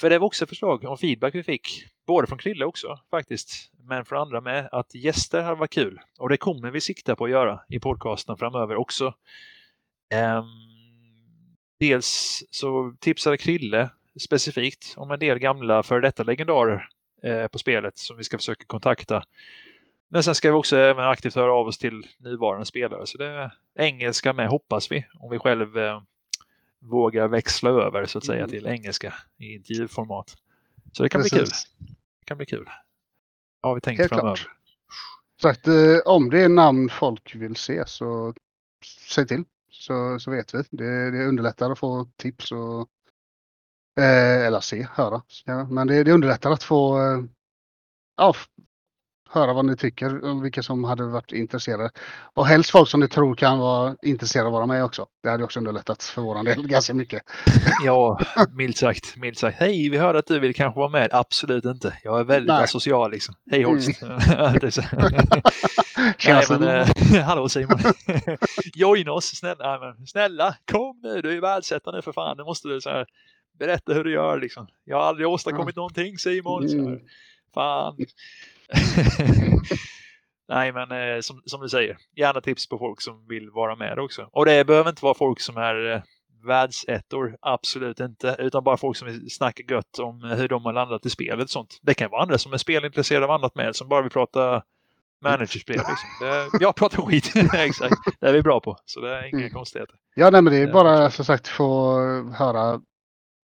[0.00, 1.84] för det var också förslag om feedback vi fick.
[2.08, 4.68] Både från Krille också faktiskt, men från andra med.
[4.72, 6.00] Att gäster hade varit kul.
[6.18, 9.06] Och det kommer vi sikta på att göra i podcasten framöver också.
[10.14, 10.44] Um,
[11.80, 13.90] dels så tipsade Krille
[14.20, 16.88] specifikt om en del gamla före detta legendarer
[17.22, 19.24] eh, på spelet som vi ska försöka kontakta.
[20.08, 23.06] Men sen ska vi också även aktivt höra av oss till nuvarande spelare.
[23.06, 25.06] Så det är engelska med hoppas vi.
[25.20, 26.02] Om vi själv eh,
[26.78, 28.50] vågar växla över så att säga mm.
[28.50, 30.36] till engelska i intervjuformat.
[30.92, 31.32] Så det kan Precis.
[31.32, 31.94] bli kul.
[32.28, 32.70] Kan bli kul.
[33.62, 34.36] Har vi tänkt Helt framöver.
[34.36, 34.50] Klart.
[35.42, 38.34] Sagt, eh, om det är namn folk vill se så
[39.08, 39.44] säg till.
[39.70, 40.62] Så, så vet vi.
[40.70, 42.88] Det, det underlättar att få tips och
[44.00, 45.22] eh, eller se, höra.
[45.70, 47.24] Men det, det underlättar att få eh,
[48.16, 48.34] ja,
[49.30, 51.90] höra vad ni tycker om vilka som hade varit intresserade.
[52.34, 55.06] Och helst folk som ni tror kan vara intresserade av att vara med också.
[55.22, 57.22] Det hade också underlättat för vår del ganska mycket.
[57.84, 58.20] Ja,
[58.50, 59.16] milt sagt.
[59.16, 59.58] Milt sagt.
[59.60, 61.08] Hej, vi hörde att du vill kanske vara med.
[61.12, 61.98] Absolut inte.
[62.02, 62.64] Jag är väldigt Nej.
[62.64, 63.34] asocial liksom.
[63.50, 64.02] Hej Holst.
[64.08, 64.20] Mm.
[66.26, 67.78] Nej, men, äh, hallå Simon.
[68.74, 69.94] Joina oss snälla.
[70.06, 71.20] snälla, kom nu.
[71.22, 72.36] Du är världsettan nu för fan.
[72.36, 73.06] Nu måste du så här,
[73.58, 74.66] berätta hur du gör liksom.
[74.84, 75.80] Jag har aldrig åstadkommit mm.
[75.80, 76.68] någonting Simon.
[76.68, 77.00] Så här,
[77.54, 77.96] fan.
[80.48, 83.98] Nej, men eh, som, som, du säger, gärna tips på folk som vill vara med
[83.98, 84.28] också.
[84.32, 86.02] Och det behöver inte vara folk som är eh,
[86.44, 91.10] världsettor, absolut inte, utan bara folk som snackar gött om hur de har landat i
[91.10, 91.78] spelet sånt.
[91.82, 94.62] Det kan vara andra som är spelintresserade av annat med, som bara vill prata
[95.22, 95.76] managerspel.
[95.76, 96.08] Liksom.
[96.20, 97.96] Det, jag pratar skit, exakt.
[98.20, 99.52] Det är vi bra på, så det är inga mm.
[99.52, 99.96] konstigheter.
[100.14, 101.98] Ja, nej, men det är bara som sagt få
[102.32, 102.80] höra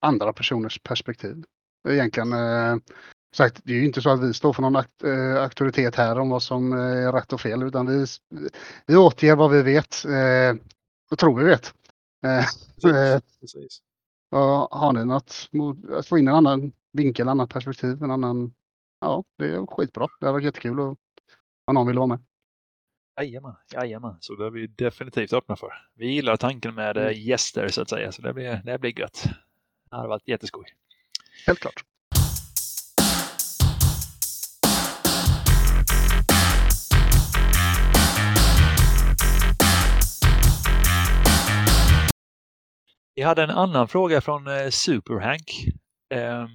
[0.01, 1.45] andra personers perspektiv.
[1.89, 2.33] Egentligen.
[2.33, 2.77] Eh,
[3.35, 6.19] sagt, det är ju inte så att vi står för någon akt, äh, auktoritet här
[6.19, 8.07] om vad som eh, är rätt och fel utan vi,
[8.87, 10.57] vi återger vad vi vet äh,
[11.11, 11.75] och tror vi vet.
[12.25, 12.47] Äh,
[13.41, 13.83] Precis.
[14.71, 15.51] har ni något
[15.99, 18.55] att få in en annan vinkel, en annan perspektiv, en annan...
[19.01, 20.09] Ja, det är skitbra.
[20.21, 20.99] Det har varit jättekul och
[21.67, 22.19] om någon vill vara med.
[23.21, 25.73] Jajamän, jajamän, så det är vi definitivt öppna för.
[25.95, 27.15] Vi gillar tanken med mm.
[27.15, 29.25] gäster så att säga, så det blir, det blir gött.
[29.91, 30.65] Det har varit jätteskoj.
[31.47, 31.85] Helt klart.
[43.17, 45.67] Vi hade en annan fråga från eh, Superhank.
[46.15, 46.49] Um,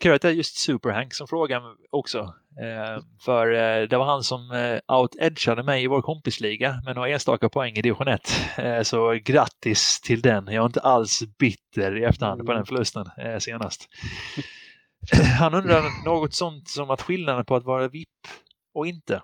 [0.00, 2.18] kul att det är just Superhank som frågar också.
[2.62, 7.08] Uh, för uh, det var han som uh, out-edgade mig i vår kompisliga med några
[7.08, 8.20] enstaka poäng i division 1.
[8.58, 10.46] Uh, så grattis till den.
[10.46, 13.04] Jag är inte alls bitter i efterhand på den förlusten
[13.38, 13.88] senast.
[15.38, 18.08] han undrar något sånt som att skillnaden på att vara VIP
[18.74, 19.22] och inte.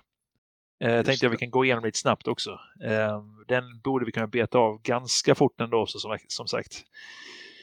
[0.81, 2.51] Eh, tänkte jag vi kan gå igenom lite snabbt också.
[2.85, 6.83] Eh, den borde vi kunna beta av ganska fort ändå, så som, som sagt.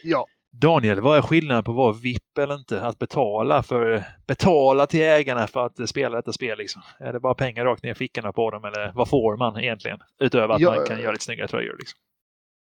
[0.03, 0.25] Ja.
[0.53, 2.81] Daniel, vad är skillnaden på att vara VIP eller inte?
[2.81, 6.81] Att betala för betala till ägarna för att spela detta spel liksom?
[6.99, 9.99] Är det bara pengar rakt ner i fickorna på dem eller vad får man egentligen?
[10.19, 11.99] Utöver att ja, man kan göra lite snyggare tröjor liksom.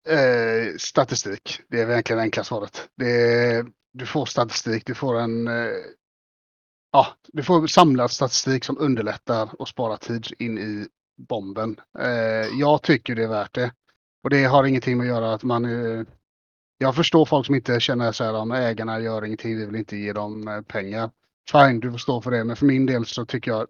[0.09, 2.89] Eh, statistik, det är verkligen det enkla svaret.
[3.03, 5.71] Är, du får statistik, du får en eh,
[6.93, 10.87] ja, du får samlad statistik som underlättar och sparar tid in i
[11.29, 11.77] bomben.
[11.99, 13.73] Eh, jag tycker det är värt det.
[14.23, 15.65] Och det har ingenting med att göra att man...
[15.65, 16.05] Eh,
[16.79, 19.97] jag förstår folk som inte känner så här om ägarna gör ingenting, vi vill inte
[19.97, 21.11] ge dem eh, pengar.
[21.53, 22.45] Fine, du får stå för det.
[22.45, 23.67] Men för min del så tycker jag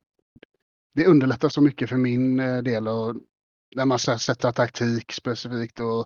[0.94, 3.16] det underlättar så mycket för min eh, del och
[3.76, 5.98] när man sätter taktik specifikt och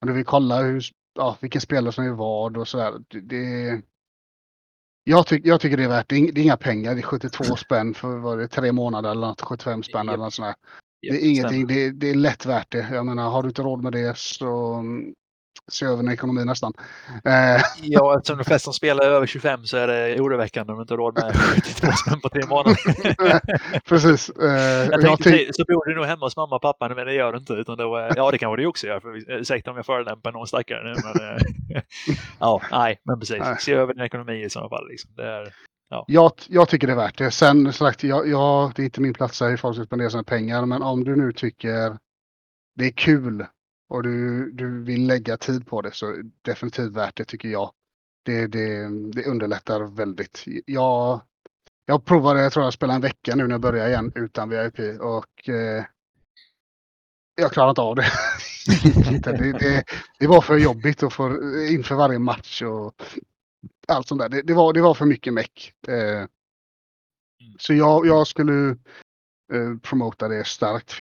[0.00, 0.84] om du vill kolla hur,
[1.14, 2.92] ja, vilken spelare som är vad och sådär.
[3.08, 3.82] Det, det,
[5.04, 6.16] jag, ty jag tycker det är värt det.
[6.16, 6.94] är inga pengar.
[6.94, 9.40] Det är 72 spänn för vad det, tre månader eller något.
[9.40, 10.54] 75 spänn eller något sånt där.
[11.10, 11.66] Det är ingenting.
[11.66, 12.88] Det, det, är lätt värt det.
[12.92, 15.14] Jag menar, har du inte råd med det så mm,
[15.74, 16.72] se över din ekonomi nästan.
[17.24, 17.62] Eh.
[17.82, 20.94] Ja, eftersom de flesta som spelar över 25 så är det oroväckande om du inte
[20.94, 22.76] har råd med 72 spänn på tre månader.
[23.88, 24.30] Precis.
[24.30, 27.32] Eh, jag jag så bor du nog hemma hos mamma och pappa, men det gör
[27.32, 27.52] du inte.
[27.52, 29.00] Utan då, ja, det kanske du också gör.
[29.00, 30.94] För, ursäkta om jag förolämpar någon stackare nu.
[31.04, 31.82] Men, eh,
[32.38, 33.38] ja, nej, men precis.
[33.40, 33.56] Nej.
[33.60, 34.88] Se över din ekonomi i sådana fall.
[34.88, 35.10] Liksom.
[35.16, 35.54] Det är,
[35.88, 36.04] ja.
[36.08, 37.30] jag, jag tycker det är värt det.
[37.30, 40.24] Sen sagt, jag, jag, det är inte min plats säga hur folk ska spendera sina
[40.24, 40.66] pengar.
[40.66, 41.96] Men om du nu tycker
[42.74, 43.46] det är kul
[43.92, 47.72] och du, du vill lägga tid på det så definitivt värt det tycker jag.
[48.22, 50.44] Det, det, det underlättar väldigt.
[50.66, 51.20] Jag,
[51.86, 55.00] jag provade, jag tror jag spelade en vecka nu när jag börjar igen utan VIP
[55.00, 55.84] och eh,
[57.34, 58.06] jag klarar inte av det.
[59.24, 59.84] det, det.
[60.18, 63.02] det, var för jobbigt och för, inför varje match och
[63.88, 64.28] allt sånt där.
[64.28, 65.72] Det, det var, det var för mycket meck.
[65.88, 66.28] Eh, mm.
[67.58, 68.70] så jag, jag skulle
[69.52, 71.01] eh, promota det starkt.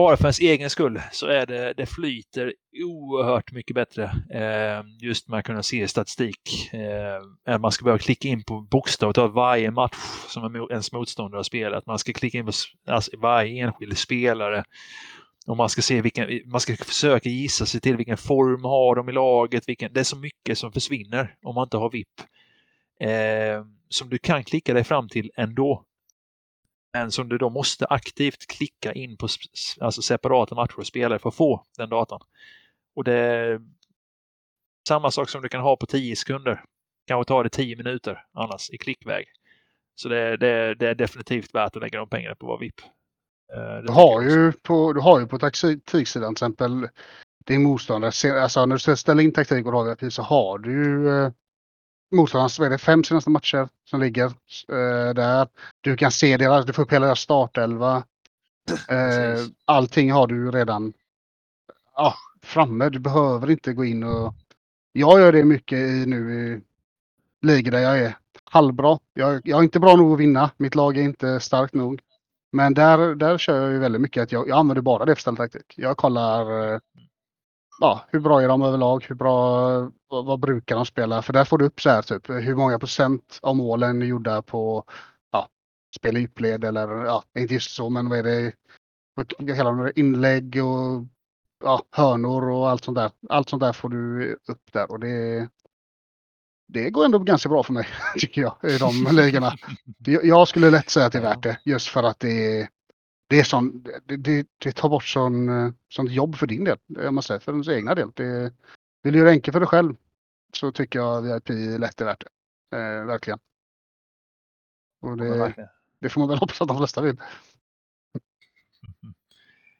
[0.00, 4.04] Bara för ens egen skull så är det, det flyter oerhört mycket bättre.
[4.30, 6.70] Eh, just med att kunna se statistik.
[6.72, 9.96] Eh, man ska behöva klicka in på bokstav av varje match
[10.28, 11.86] som ens motståndare har spelat.
[11.86, 12.52] Man ska klicka in på
[12.86, 14.64] alltså, varje enskild spelare.
[15.46, 19.08] Och man ska se vilken, man ska försöka gissa sig till vilken form har de
[19.08, 19.68] i laget.
[19.68, 22.20] Vilken, det är så mycket som försvinner om man inte har VIP.
[23.00, 25.84] Eh, som du kan klicka dig fram till ändå
[26.92, 29.28] men som du då måste aktivt klicka in på
[29.80, 32.20] alltså separata matcher och spelare för att få den datan.
[32.96, 33.60] Och det är
[34.88, 36.64] samma sak som du kan ha på 10 sekunder.
[37.06, 39.26] Kanske tar det 10 minuter annars i klickväg.
[39.94, 42.80] Så det, det, det är definitivt värt att lägga de pengarna på vara VIP.
[43.56, 46.88] Eh, du har, ju på, du har ju på taktiksidan till exempel
[47.46, 51.30] din motståndare, alltså när du ställer in taktik och lagar så har du ju eh,
[52.10, 54.26] motståndarnas vad är det, fem senaste matcher som ligger
[54.68, 55.48] eh, där.
[55.80, 58.04] Du kan se deras, du får upp hela deras startelva.
[58.88, 60.92] Eh, allting har du redan
[61.96, 62.88] ja, framme.
[62.88, 64.34] Du behöver inte gå in och...
[64.92, 66.60] Jag gör det mycket i, nu i
[67.46, 68.98] ligor där jag är halvbra.
[69.14, 70.50] Jag, jag är inte bra nog att vinna.
[70.56, 72.00] Mitt lag är inte starkt nog.
[72.52, 75.20] Men där, där kör jag ju väldigt mycket att jag, jag använder bara det för
[75.20, 75.74] ställtaktik.
[75.76, 76.80] Jag kollar eh,
[77.80, 79.04] ja, hur bra är de överlag?
[79.08, 79.70] Hur bra,
[80.08, 81.22] vad, vad, brukar de spela?
[81.22, 84.42] För där får du upp så här typ hur många procent av målen är gjorda
[84.42, 84.84] på
[85.32, 85.48] ja,
[85.96, 88.52] spel i djupled eller ja, inte just så, men vad är det?
[89.54, 91.04] Hela inlägg och
[91.64, 93.10] ja, hörnor och allt sånt där.
[93.28, 95.48] Allt sånt där får du upp där och det,
[96.68, 97.86] det går ändå ganska bra för mig
[98.18, 99.52] tycker jag i de ligorna.
[100.22, 102.68] Jag skulle lätt säga att det är värt det just för att det är
[103.30, 106.78] det, är sån, det, det, det, tar bort sån, eh, sånt jobb för din del,
[106.86, 108.10] jag måste säga, för ens egna del.
[108.14, 108.52] Det,
[109.02, 109.96] vill du göra enkelt för dig själv
[110.52, 111.48] så tycker jag VIP
[111.80, 112.24] lätt är värt
[112.70, 112.76] det.
[112.76, 113.38] Eh, verkligen.
[115.00, 115.68] Och det,
[115.98, 117.16] det får man väl hoppas att de flesta vill.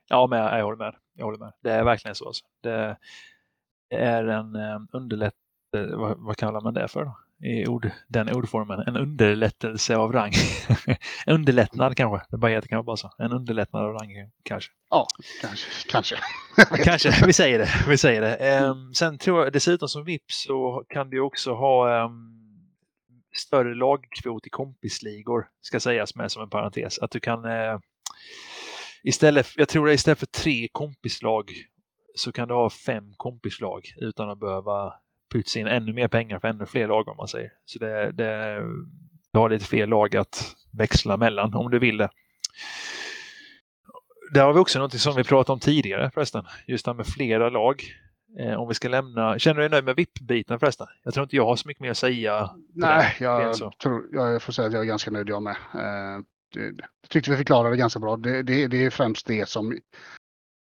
[0.08, 0.94] Ja, men jag, jag håller med.
[1.14, 1.52] Jag håller med.
[1.60, 2.26] Det är verkligen så.
[2.26, 2.44] Alltså.
[2.60, 2.96] Det,
[3.90, 5.34] är en um, underlätt...
[5.72, 7.04] Vad, vad kallar man det för?
[7.04, 7.18] Då?
[7.42, 8.80] I ord, den ordformen.
[8.80, 10.32] En underlättelse av rang.
[11.26, 12.26] underlättnad kanske.
[12.30, 13.10] Det bara heter kanske bara så.
[13.18, 14.70] En underlättnad av rang kanske.
[14.90, 15.06] Ja,
[15.40, 15.90] kanske.
[15.90, 16.16] Kanske.
[16.84, 17.26] kanske.
[17.26, 17.68] Vi säger det.
[17.88, 18.60] Vi säger det.
[18.60, 22.36] Um, sen tror jag dessutom som vips så kan du också ha um,
[23.38, 26.98] större lagkvot i kompisligor ska sägas med som en parentes.
[26.98, 27.78] Att du kan uh,
[29.02, 31.50] istället, jag tror det istället för tre kompislag
[32.14, 34.94] så kan du ha fem kompislag utan att behöva
[35.32, 37.52] pytsa in ännu mer pengar för ännu fler lag om man säger.
[37.64, 38.62] Så det, det,
[39.32, 42.10] du har lite fler lag att växla mellan om du vill det.
[44.34, 46.44] Där har vi också något som vi pratade om tidigare förresten.
[46.66, 47.82] Just det här med flera lag.
[48.38, 49.38] Eh, om vi ska lämna...
[49.38, 50.86] Känner du dig nöjd med VIP-biten förresten?
[51.04, 52.50] Jag tror inte jag har så mycket mer att säga.
[52.74, 55.56] Nej, jag, tror, jag får säga att jag är ganska nöjd jag med.
[55.74, 56.22] Eh,
[56.54, 56.60] det,
[57.00, 58.16] jag tyckte vi förklarade det ganska bra.
[58.16, 59.78] Det, det, det är främst det som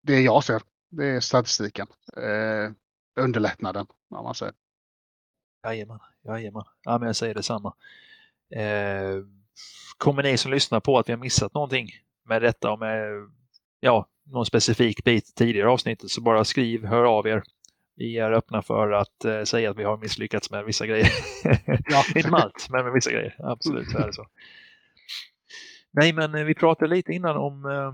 [0.04, 0.62] det jag ser.
[0.92, 1.88] Det är statistiken.
[2.18, 2.72] Eh,
[3.20, 4.54] underlättnaden, om man säger.
[5.64, 6.64] Jajamän, jajamän.
[6.84, 7.74] Ja, men jag säger detsamma.
[8.56, 9.24] Eh,
[9.98, 11.90] kommer ni som lyssnar på att vi har missat någonting
[12.26, 13.30] med detta och med
[13.80, 17.44] ja, någon specifik bit tidigare avsnittet så bara skriv, hör av er.
[17.96, 21.10] Vi är öppna för att eh, säga att vi har misslyckats med vissa grejer.
[21.86, 22.04] Ja.
[22.16, 23.36] Inte med allt, men med vissa grejer.
[23.40, 24.28] Absolut, så är det så.
[25.94, 27.94] Nej, men eh, vi pratade lite innan om eh,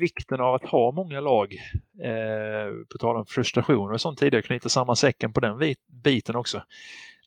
[0.00, 1.54] vikten av att ha många lag.
[2.02, 5.74] Eh, på tal om frustrationer och sånt tidigare, knyta samman säcken på den
[6.04, 6.62] biten också.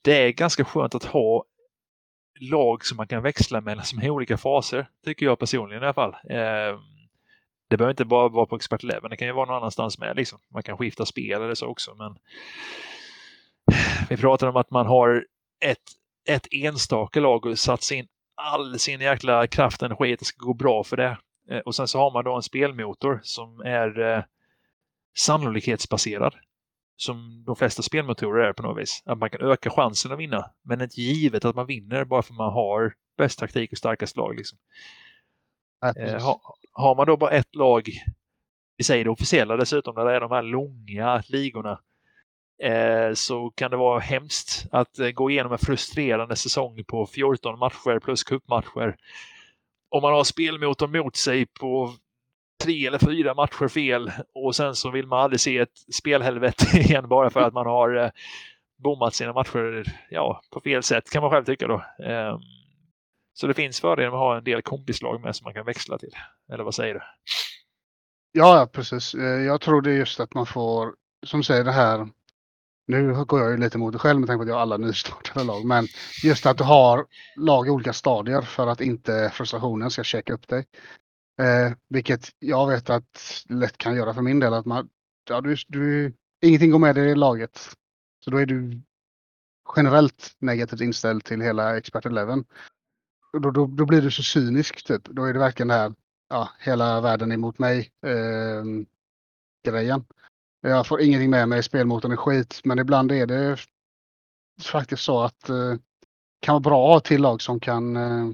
[0.02, 1.46] Det är ganska skönt att ha
[2.40, 5.94] lag som man kan växla mellan som är olika faser, tycker jag personligen i alla
[5.94, 6.14] fall.
[6.30, 6.80] Eh,
[7.70, 10.16] det behöver inte bara vara på expertleven, det kan ju vara någon annanstans med.
[10.16, 10.40] Liksom.
[10.54, 11.96] Man kan skifta spel eller så också.
[11.96, 12.18] Men
[14.10, 15.26] vi pratar om att man har
[15.60, 15.84] ett,
[16.30, 20.46] ett enstaka lag och satsar in all sin jäkla kraft och energi att det ska
[20.46, 21.18] gå bra för det.
[21.50, 24.24] Eh, och sen så har man då en spelmotor som är eh,
[25.18, 26.36] sannolikhetsbaserad.
[27.00, 29.04] Som de flesta spelmotorer är på något vis.
[29.06, 30.52] Att man kan öka chansen att vinna.
[30.64, 34.18] Men inte givet att man vinner bara för att man har bäst taktik och starkast
[34.18, 34.36] lag.
[34.36, 34.58] Liksom.
[35.98, 37.90] Eh, ha, har man då bara ett lag,
[38.78, 41.80] vi säger det officiella dessutom, där det är de här långa ligorna
[42.64, 47.60] Eh, så kan det vara hemskt att eh, gå igenom en frustrerande säsong på 14
[47.60, 48.96] matcher plus cupmatcher.
[49.90, 51.94] Om man har spelmotorn mot sig på
[52.64, 57.08] tre eller fyra matcher fel och sen så vill man aldrig se ett spelhelvete igen
[57.08, 58.10] bara för att man har eh,
[58.78, 61.84] bommat sina matcher ja, på fel sätt kan man själv tycka då.
[62.04, 62.40] Ehm,
[63.34, 65.98] så det finns fördelar med att ha en del kompislag med som man kan växla
[65.98, 66.14] till.
[66.54, 67.02] Eller vad säger du?
[68.32, 69.14] Ja, precis.
[69.14, 70.94] Eh, jag tror det är just att man får,
[71.26, 72.08] som säger det här,
[72.88, 74.78] nu går jag ju lite mot det själv med tanke på att jag har alla
[74.78, 75.88] nystartade lag, men
[76.24, 80.48] just att du har lag i olika stadier för att inte frustrationen ska checka upp
[80.48, 80.66] dig.
[81.42, 84.90] Eh, vilket jag vet att lätt kan göra för min del, att man,
[85.30, 87.60] ja, du, du, ingenting går med dig i laget.
[88.26, 88.82] Så då är du
[89.76, 92.44] generellt negativt inställd till hela expert 11.
[93.34, 95.06] Då, då, då blir du så cynisk typ.
[95.06, 95.94] Då är det verkligen det här,
[96.30, 98.64] ja, hela världen emot mig eh,
[99.66, 100.06] grejen.
[100.62, 103.58] Jag får ingenting med mig, spelmotorn är skit, men ibland är det
[104.64, 105.80] faktiskt så att det
[106.42, 108.28] kan vara bra att ha till lag som kan eh,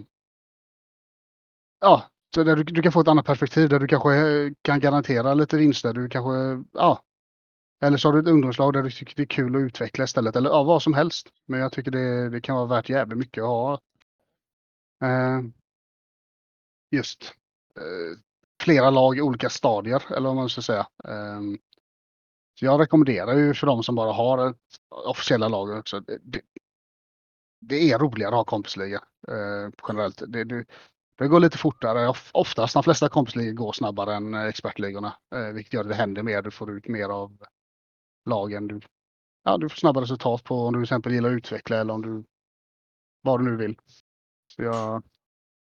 [1.83, 2.03] Ja,
[2.35, 5.57] där du, du, kan få ett annat perspektiv där du kanske eh, kan garantera lite
[5.57, 5.93] vinster.
[5.93, 7.03] Du kanske, ja.
[7.81, 10.35] Eller så har du ett ungdomslag där du tycker det är kul att utveckla istället.
[10.35, 11.29] Eller ja, vad som helst.
[11.47, 13.79] Men jag tycker det, det kan vara värt jävligt mycket att ha.
[15.03, 15.41] Eh,
[16.91, 17.23] just
[17.75, 18.19] eh,
[18.63, 20.87] flera lag i olika stadier, eller vad man ska säga.
[21.03, 21.41] Eh,
[22.59, 24.57] så jag rekommenderar ju för de som bara har ett
[24.89, 25.99] officiella lag också.
[25.99, 26.41] Det,
[27.61, 30.23] det är roligare att ha kompisliga eh, generellt.
[30.27, 30.65] Det, det,
[31.17, 32.13] det går lite fortare.
[32.31, 35.17] Oftast de flesta kompisligor går snabbare än eh, expertligorna.
[35.35, 36.41] Eh, vilket gör att det händer mer.
[36.41, 37.37] Du får ut mer av
[38.29, 38.67] lagen.
[38.67, 38.81] Du,
[39.43, 42.01] ja, du får snabbare resultat på om du till exempel gillar att utveckla eller om
[42.01, 42.23] du
[43.21, 43.79] vad du nu vill.
[44.55, 45.03] Så jag,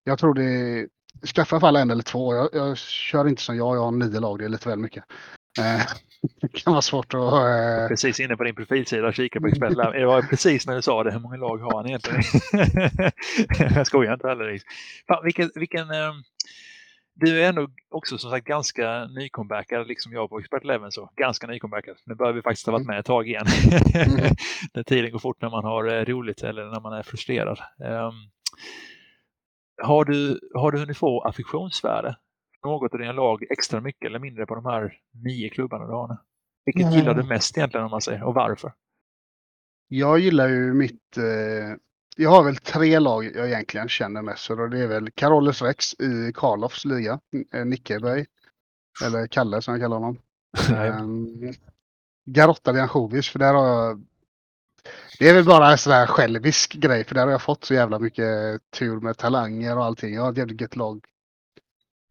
[0.03, 0.87] jag tror det
[1.35, 2.35] Skaffa i alla fall en eller två.
[2.35, 3.75] Jag, jag, kör inte som jag.
[3.75, 4.39] Jag har nio lag.
[4.39, 5.03] Det är lite väl mycket.
[5.57, 5.81] Eh,
[6.41, 7.33] det kan vara svårt att...
[7.33, 7.87] Eh...
[7.87, 9.93] Precis inne på din profilsida och kika på Expertlab.
[9.93, 11.11] Det var precis när du sa det.
[11.11, 12.23] Hur många lag har han egentligen?
[13.75, 14.59] jag skojar inte heller.
[15.07, 16.13] Fan, vilken, vilken, eh...
[17.21, 20.91] Du är ändå också som sagt ganska nykombackad, liksom jag på Expert Eleven.
[20.91, 21.09] Så.
[21.15, 21.97] Ganska nykombackad.
[22.05, 22.93] Nu börjar vi faktiskt ha varit mm.
[22.93, 23.45] med ett tag igen.
[23.95, 24.83] Mm.
[24.85, 27.59] tiden går fort när man har eh, roligt eller när man är frustrerad.
[27.77, 28.13] Um,
[29.81, 32.15] har, du, har du hunnit få affektionsvärde
[32.63, 36.07] något av dina lag extra mycket eller mindre på de här nio klubbarna du har
[36.07, 36.17] nu?
[36.65, 36.93] Vilket mm.
[36.93, 38.73] gillar du mest egentligen om man säger och varför?
[39.87, 41.17] Jag gillar ju mitt...
[41.17, 41.77] Eh,
[42.17, 45.61] jag har väl tre lag jag egentligen känner mest för och det är väl Carolus
[45.61, 47.19] Rex i Karloffs liga,
[47.53, 48.25] eh, Nickeberg.
[49.05, 50.17] Eller Kalle som jag kallar honom.
[51.01, 51.53] um,
[52.25, 54.05] Garotta de Anchovis för där har jag
[55.19, 57.73] det är väl bara en sån här självisk grej för där har jag fått så
[57.73, 60.13] jävla mycket tur med talanger och allting.
[60.13, 61.05] Jag har ett jävligt gött lag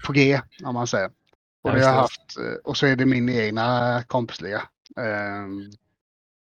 [0.06, 1.10] på G om man säger.
[1.62, 4.62] Och, det har haft, eh, och så är det min egna kompisliga.
[4.96, 5.46] Eh,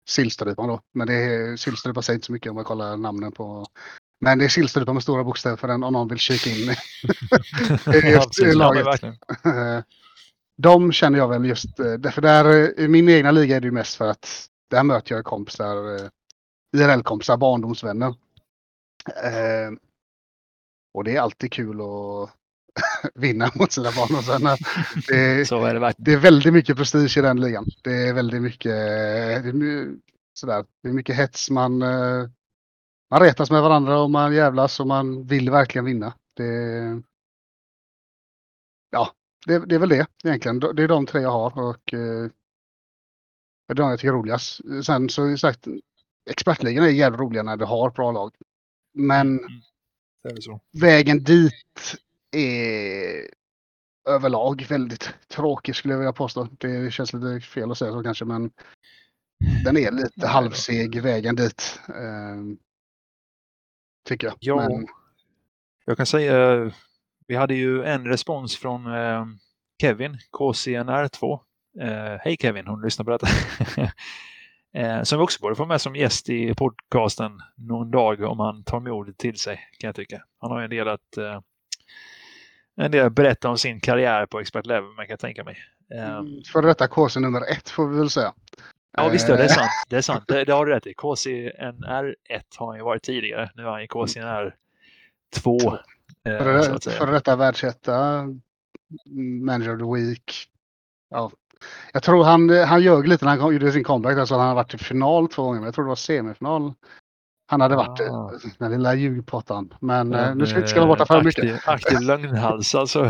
[0.09, 0.81] Sillstrypan då.
[0.93, 3.65] Men det säger inte så mycket om man kollar namnen på.
[4.21, 6.75] Men det är Sillstrypan med stora bokstäver för den om någon vill kika in
[8.45, 9.01] i, laget.
[10.57, 13.71] De känner jag väl just, eh, därför där i min egna liga är det ju
[13.71, 16.09] mest för att där möter jag kompisar, eh,
[16.77, 18.07] IRL-kompisar, barndomsvänner.
[19.23, 19.71] Eh,
[20.93, 22.29] och det är alltid kul att
[23.15, 24.57] vinna mot sina barndomsvänner.
[25.07, 27.65] Det, Så är det, det är väldigt mycket prestige i den ligan.
[27.83, 29.95] Det är väldigt mycket, det är,
[30.33, 31.49] sådär, det är mycket hets.
[31.49, 32.29] Man, eh,
[33.09, 36.13] man retas med varandra och man jävlas och man vill verkligen vinna.
[36.35, 37.01] Det,
[38.91, 39.11] ja,
[39.45, 40.59] det, det är väl det egentligen.
[40.59, 42.29] Det är de tre jag har och eh,
[43.67, 44.61] det är de jag tycker är roligast.
[44.85, 45.67] Sen så sagt,
[46.29, 48.35] expertligan är jävligt roliga när du har bra lag.
[48.93, 50.59] Men mm.
[50.81, 51.95] vägen dit
[52.31, 53.27] är
[54.09, 56.47] överlag väldigt tråkig skulle jag vilja påstå.
[56.57, 58.51] Det känns lite fel att säga så kanske men
[59.63, 61.79] den är lite halvseg vägen dit.
[61.89, 62.57] Eh,
[64.07, 64.35] tycker jag.
[64.39, 64.87] Ja, men...
[65.85, 66.71] jag kan säga
[67.31, 69.25] vi hade ju en respons från eh,
[69.81, 71.39] Kevin, KCNR2.
[71.81, 73.27] Eh, Hej Kevin, hon lyssnar på detta.
[74.73, 78.63] eh, som vi också borde få med som gäst i podcasten någon dag om han
[78.63, 80.23] tar modet till sig kan jag tycka.
[80.39, 81.41] Han har ju en del att eh,
[82.77, 85.57] en del berätta om sin karriär på Expert Level, man kan tänka mig.
[86.19, 88.33] Um, För detta KC nummer ett får vi väl säga.
[88.97, 89.69] Ja visst, det är sant.
[89.89, 90.23] Det, är sant.
[90.27, 90.93] det, det har du rätt i.
[90.93, 93.51] KCNR 1 har han ju varit tidigare.
[93.55, 94.55] Nu är han i KCNR
[95.35, 95.57] 2.
[95.57, 98.25] Eh, för, för detta världsetta,
[99.41, 100.47] Manager of the Week.
[101.09, 101.31] Ja.
[101.93, 104.17] Jag tror han, han ljög lite när han gjorde sin comeback.
[104.17, 106.73] Alltså han har varit i final två gånger, men jag tror det var semifinal
[107.51, 108.31] han hade varit ah.
[108.57, 109.73] den lilla ljugpottan.
[109.79, 111.67] Men den, eh, nu ska vi inte skrämma bort för mycket.
[111.67, 113.03] Aktiv lögnhals alltså.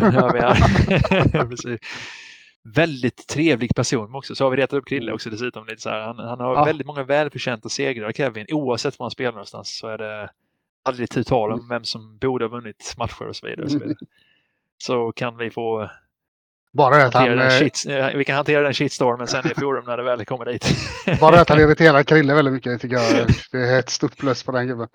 [2.64, 4.36] väldigt trevlig person också.
[4.36, 5.66] Så har vi retat upp Krille också dessutom.
[5.66, 6.02] Lite så här.
[6.02, 6.64] Han, han har ja.
[6.64, 8.46] väldigt många välförtjänta segrar, Kevin.
[8.52, 10.30] Oavsett var han spelar någonstans så är det
[10.84, 13.66] aldrig tu tal om vem som borde ha vunnit matcher och så vidare.
[13.66, 13.96] Och så, vidare.
[14.78, 15.90] så kan vi få
[16.74, 17.30] Bara det att han...
[17.30, 20.26] den eh, shit, eh, vi kan hantera den shitstormen sen i forum när det väl
[20.26, 20.66] kommer dit.
[21.20, 24.44] Bara det att han irriterar Krille väldigt mycket tycker jag det är ett stort plus
[24.44, 24.88] på den gubben.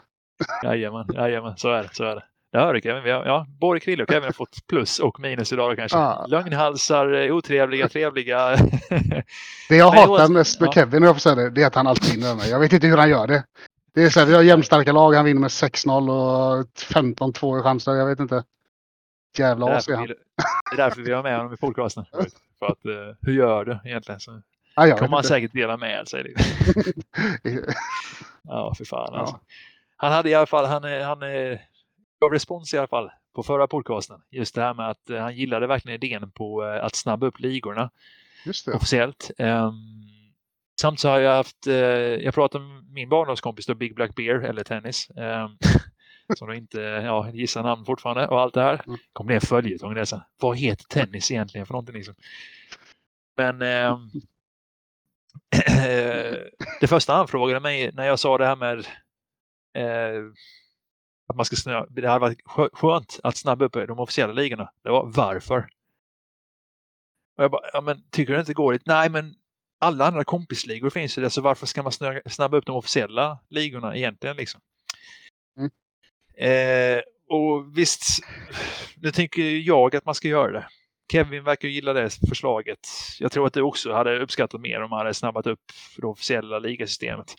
[0.64, 1.88] Jajamän, jajamän, så är det.
[1.92, 2.22] Så är det.
[2.52, 3.02] Det hör du Kevin.
[3.02, 5.98] Vi har, ja, både Krille och Kevin har fått plus och minus idag kanske.
[5.98, 6.26] Ja.
[6.28, 8.56] Lögnhalsar, eh, otrevliga, trevliga.
[9.68, 10.72] Det jag hatar oavsett- mest med ja.
[10.72, 12.50] Kevin, om jag får säga det, det är att han alltid vinner mig.
[12.50, 13.44] Jag vet inte hur han gör det.
[13.94, 17.62] Det är så här, vi har jämnstarka lag, han vinner med 6-0 och 15-2 i
[17.62, 17.92] chanser.
[17.92, 18.44] Jag vet inte.
[19.38, 20.06] Jävla as är därför han.
[20.08, 20.14] vi,
[20.70, 22.04] det är därför vi har med honom i podcasten.
[22.58, 24.20] För att, eh, hur gör du egentligen?
[24.20, 24.42] Så
[24.76, 26.22] jag kommer han säkert dela med sig.
[26.22, 26.92] Liksom.
[28.48, 29.18] Ja, för fan Ja.
[29.20, 29.40] alltså.
[29.96, 31.58] Han hade i alla fall, han, eh, han eh,
[32.20, 34.20] gav respons i alla fall på förra podcasten.
[34.30, 37.40] Just det här med att eh, han gillade verkligen idén på eh, att snabba upp
[37.40, 37.90] ligorna
[38.44, 38.72] Just det.
[38.72, 39.30] officiellt.
[39.38, 39.72] Um,
[40.80, 44.34] samt så har jag haft, eh, jag pratade med min barndomskompis då, Big Black Bear
[44.40, 45.08] eller Tennis.
[45.10, 45.58] Um,
[46.34, 48.82] som då inte ja, gissar namn fortfarande och allt det här.
[48.86, 48.98] Mm.
[49.12, 50.20] Kommer bli en följetong det sen.
[50.40, 52.14] Vad heter tennis egentligen för någonting liksom?
[53.36, 54.10] Men ehm,
[56.80, 58.78] det första han frågade mig när jag sa det här med
[59.74, 60.24] eh,
[61.28, 64.72] att man ska snö, det hade varit skö- skönt att snabba upp de officiella ligorna.
[64.82, 65.68] Det var varför?
[67.36, 68.86] Och jag bara, ja men tycker du inte det går dit?
[68.86, 69.34] Nej men
[69.78, 71.92] alla andra kompisligor finns ju där så varför ska man
[72.26, 74.60] snabba upp de officiella ligorna egentligen liksom?
[75.58, 75.70] Mm.
[76.36, 78.02] Eh, och visst,
[78.96, 80.66] nu tänker jag att man ska göra det.
[81.12, 82.78] Kevin verkar ju gilla det förslaget.
[83.18, 85.60] Jag tror att du också hade uppskattat mer om man hade snabbat upp
[85.96, 87.34] det officiella ligasystemet.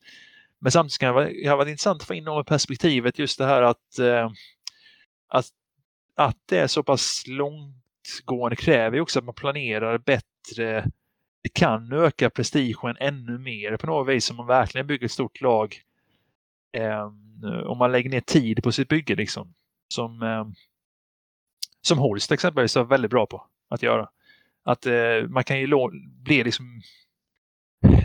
[0.60, 3.46] Men samtidigt kan det vara, det varit intressant att få in något perspektivet just det
[3.46, 4.32] här att, eh,
[5.28, 5.46] att,
[6.16, 10.86] att det är så pass långtgående kräver ju också att man planerar bättre.
[11.44, 15.42] Det kan öka prestigen ännu mer på något vis om man verkligen bygger ett stort
[15.42, 15.82] lag.
[16.78, 17.12] Eh,
[17.66, 19.54] om man lägger ner tid på sitt bygge liksom.
[19.94, 20.48] Som, eh,
[21.82, 24.10] som Holst exempelvis är väldigt bra på att göra.
[24.64, 25.68] Att eh, man kan ju
[26.24, 26.82] bli liksom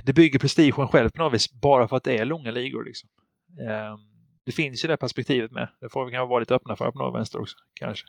[0.04, 2.84] det bygger prestigen själv på något vis bara för att det är långa ligor.
[2.84, 3.08] Liksom.
[3.60, 3.98] Eh,
[4.46, 5.68] det finns ju det perspektivet med.
[5.80, 7.56] Det får vi kanske vara lite öppna för på något vänster också.
[7.74, 8.06] Kanske.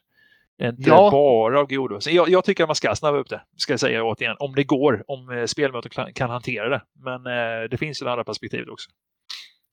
[0.58, 1.12] Det är inte Ja.
[1.12, 2.00] bara av godo.
[2.06, 4.36] Jag, jag tycker att man ska snabba upp det, ska jag säga återigen.
[4.40, 6.82] Om det går, om eh, spelmöten kan, kan hantera det.
[6.94, 8.90] Men eh, det finns ju det andra perspektivet också.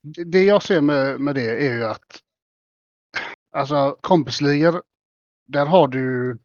[0.03, 2.23] Det jag ser med, med det är ju att
[3.53, 4.83] alltså kompisligor,
[5.47, 6.39] där har du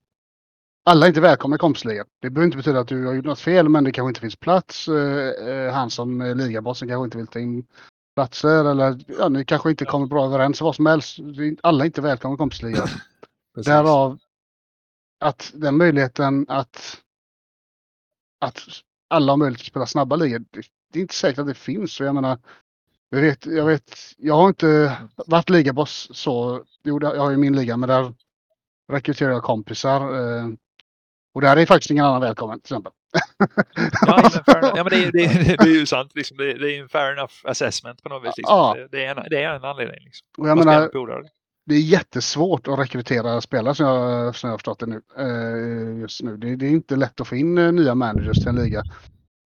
[0.87, 2.05] alla är inte välkomna i kompisligor.
[2.21, 4.35] Det behöver inte betyda att du har gjort något fel, men det kanske inte finns
[4.35, 4.87] plats.
[4.87, 7.67] Eh, eh, Han som är ligabossen kanske inte vill ta in
[8.15, 10.61] platser eller ja, ni kanske inte kommer bra överens.
[10.61, 11.17] Vad som helst.
[11.63, 12.89] Alla är inte välkomna i kompisligor.
[13.65, 14.19] Därav
[15.19, 17.01] att den möjligheten att,
[18.41, 18.61] att
[19.09, 20.39] alla har möjlighet att spela snabba ligor.
[20.39, 20.61] Det,
[20.93, 21.93] det är inte säkert att det finns.
[21.93, 22.39] Så jag menar,
[23.09, 24.97] jag vet, jag vet, jag har inte
[25.27, 26.63] varit ligaboss så.
[26.83, 28.13] Jo, jag har ju min liga, men där
[28.91, 30.01] rekryterar jag kompisar.
[30.01, 30.47] eh,
[31.35, 32.91] Och där är faktiskt ingen annan välkommen till exempel.
[34.07, 36.11] Ja, men ja, men det, är, det, är, det är ju sant.
[36.15, 36.37] Liksom.
[36.37, 38.37] Det, är- det är en fair enough assessment på något vis.
[38.37, 38.55] Liksom.
[38.57, 38.75] Ja.
[38.77, 39.99] Det, det, är en, det är en anledning.
[40.05, 40.27] Liksom.
[40.37, 40.81] Och jag menar,
[41.65, 45.01] det är jättesvårt att rekrytera spelare som jag, som jag har förstått det nu.
[45.17, 46.37] Eh, just nu.
[46.37, 48.83] Det, det är inte lätt att få in eh, nya managers till en liga.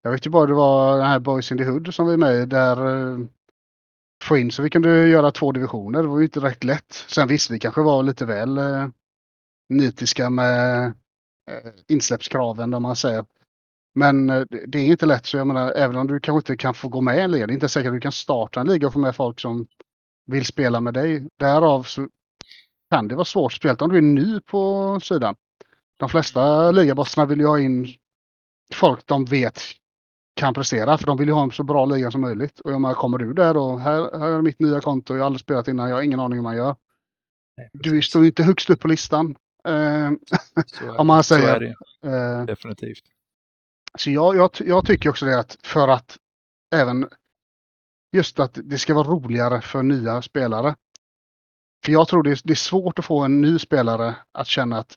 [0.04, 2.18] Jag vet ju bara det var den här Boys in the Hood som vi är
[2.18, 2.78] med i där
[4.24, 6.02] få in så vi kunde göra två divisioner.
[6.02, 6.94] Det var ju inte rätt lätt.
[7.08, 8.88] Sen visst, vi kanske var lite väl eh,
[9.70, 10.86] nitiska med
[11.52, 13.26] eh, insläppskraven om man säger.
[13.96, 16.74] Men eh, det är inte lätt så jag menar även om du kanske inte kan
[16.74, 17.48] få gå med i en liga.
[17.48, 19.68] Det är inte säkert att du kan starta en liga och få med folk som
[20.26, 21.28] vill spela med dig.
[21.40, 22.08] Därav så
[22.92, 25.36] kan det vara svårt, speciellt om du är ny på sidan.
[25.98, 27.88] De flesta ligabossarna vill ju ha in
[28.74, 29.62] folk de vet
[30.40, 32.60] kan prestera för de vill ju ha en så bra liga som möjligt.
[32.60, 35.26] Och jag menar, kommer du där och här, här är mitt nya konto, jag har
[35.26, 36.76] aldrig spelat innan, jag har ingen aning hur man gör.
[37.58, 39.36] Nej, Du står ju inte högst upp på listan.
[39.68, 40.18] Eh, är
[40.98, 41.24] om man det.
[41.24, 41.56] Så säger.
[41.56, 41.60] är
[42.02, 42.10] det.
[42.40, 43.04] eh, Definitivt.
[43.98, 46.18] Så jag, jag, jag tycker också det att för att
[46.76, 47.10] även
[48.16, 50.76] just att det ska vara roligare för nya spelare.
[51.86, 54.78] För jag tror det är, det är svårt att få en ny spelare att känna
[54.80, 54.96] att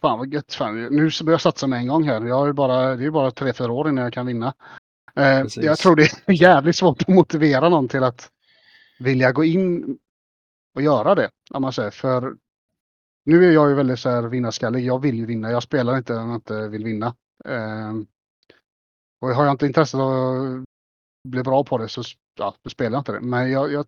[0.00, 0.88] fan vad gött, fan, nu
[1.20, 2.20] börjar jag satsa med en gång här.
[2.26, 4.54] Jag har ju bara, det är bara tre, fyra år innan jag kan vinna.
[5.16, 5.64] Eh, Precis.
[5.64, 8.30] jag tror det är jävligt svårt att motivera någon till att
[8.98, 9.98] vilja gå in
[10.74, 11.30] och göra det.
[11.50, 11.90] Om man säger.
[11.90, 12.36] För
[13.24, 14.84] nu är jag ju väldigt så här vinnarskallig.
[14.86, 15.50] Jag vill ju vinna.
[15.50, 17.06] Jag spelar inte om jag inte vill vinna.
[17.44, 17.92] Eh,
[19.20, 22.02] och har jag inte intresse av att bli bra på det så
[22.38, 23.20] ja, då spelar jag inte det.
[23.20, 23.86] Men jag, jag,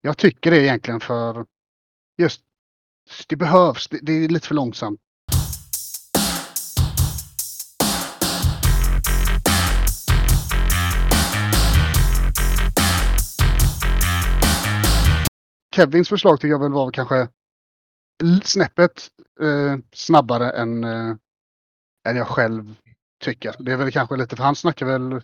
[0.00, 1.46] jag tycker det egentligen för
[2.18, 2.42] just
[3.26, 3.88] det behövs.
[3.88, 5.00] Det, det är lite för långsamt.
[15.76, 17.28] Kevins förslag tycker jag väl var kanske
[18.42, 19.08] snäppet
[19.40, 21.16] eh, snabbare än, eh,
[22.08, 22.74] än jag själv
[23.24, 23.54] tycker.
[23.58, 25.20] Det är väl kanske lite, för han snackar väl,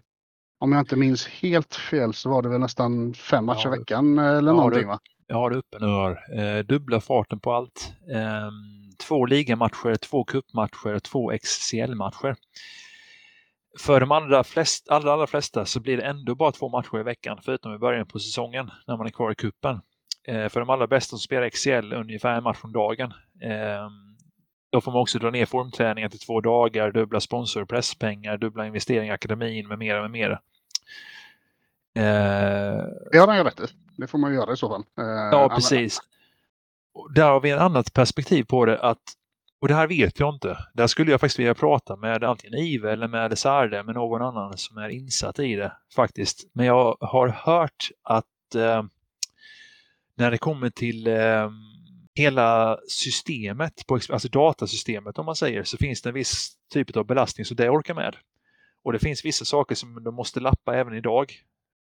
[0.61, 4.19] om jag inte minns helt fel så var det väl nästan fem matcher i veckan
[4.19, 4.99] eller ja, någonting va?
[5.27, 6.43] Jag har det uppe nu.
[6.43, 7.93] Eh, dubbla farten på allt.
[8.15, 8.51] Eh,
[9.07, 12.37] två ligamatcher, två cupmatcher, två XCL-matcher.
[13.79, 17.03] För de allra, flest, allra, allra flesta så blir det ändå bara två matcher i
[17.03, 19.81] veckan, förutom i början på säsongen när man är kvar i kuppen.
[20.29, 23.13] Eh, för de allra bästa som spelar XCL ungefär en match om dagen.
[23.43, 23.89] Eh,
[24.73, 28.67] då får man också dra ner formträningen till två dagar, dubbla sponsor och presspengar, dubbla
[28.67, 30.41] investeringar i akademin med mera, med mera.
[31.97, 33.67] Eh, Det har han ju rätt i.
[33.97, 34.85] Det får man göra i så fall.
[34.99, 35.99] Eh, Ja, precis.
[36.95, 38.79] Och där har vi ett annat perspektiv på det.
[38.81, 39.03] att
[39.61, 40.59] och det här vet jag inte.
[40.75, 44.59] Där skulle jag faktiskt vilja prata med antingen Ive eller med Sarde, med någon annan
[44.59, 46.51] som är insatt i det faktiskt.
[46.53, 48.83] Men jag har hört att eh,
[50.17, 51.51] när det kommer till eh,
[52.15, 57.07] hela systemet, på, alltså datasystemet om man säger, så finns det en viss typ av
[57.07, 58.17] belastning som det orkar med.
[58.85, 61.33] Och det finns vissa saker som de måste lappa även idag.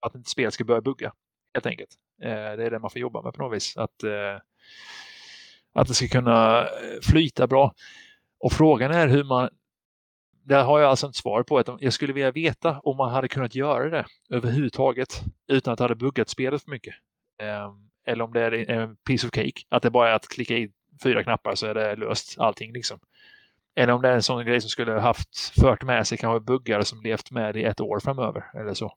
[0.01, 1.13] Att inte spel ska börja bugga,
[1.55, 1.91] helt enkelt.
[2.23, 3.77] Eh, det är det man får jobba med på något vis.
[3.77, 4.41] Att, eh,
[5.75, 6.67] att det ska kunna eh,
[7.03, 7.75] flyta bra.
[8.41, 9.49] Och frågan är hur man...
[10.45, 11.59] Där har jag alltså inte svar på.
[11.59, 15.85] Att jag skulle vilja veta om man hade kunnat göra det överhuvudtaget utan att det
[15.85, 16.95] hade buggat spelet för mycket.
[17.43, 19.63] Ehm, eller om det är en piece of cake.
[19.69, 20.71] Att det bara är att klicka i
[21.03, 22.99] fyra knappar så är det löst allting liksom.
[23.77, 26.83] Eller om det är en sån grej som skulle haft fört med sig kanske buggar
[26.83, 28.93] som levt med i ett år framöver eller så.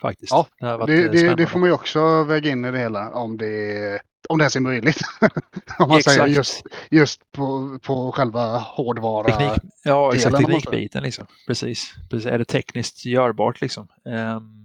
[0.00, 0.32] Faktiskt.
[0.32, 1.46] Ja, det, Det, eh, det, det spännande.
[1.46, 4.60] får man ju också väga in i det hela om det, om det ens är
[4.60, 5.00] möjligt.
[5.78, 6.36] om man säger Exakt.
[6.36, 9.26] just, just på, på själva hårdvara.
[9.26, 10.36] Teknik, ja, exakt.
[10.36, 10.46] säger.
[10.46, 11.26] Teknikbiten liksom.
[11.46, 11.94] Precis.
[12.10, 12.26] Precis.
[12.26, 13.88] Är det tekniskt görbart liksom?
[14.04, 14.61] Um,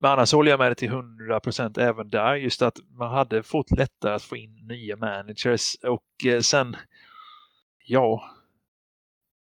[0.00, 2.34] men annars håller jag med dig till 100 procent även där.
[2.34, 6.76] Just att man hade fått lättare att få in nya managers och eh, sen,
[7.86, 8.30] ja,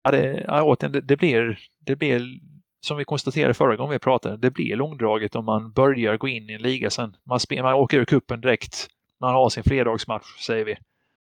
[0.03, 2.41] ja, det, ja återigen, det, det blir, det blir
[2.81, 6.51] som vi konstaterade förra gången vi pratade, det blir långdraget om man börjar gå in
[6.51, 7.17] i en liga sen.
[7.25, 8.89] Man, spel, man åker ur kuppen direkt.
[9.21, 10.77] Man har sin fredagsmatch, säger vi.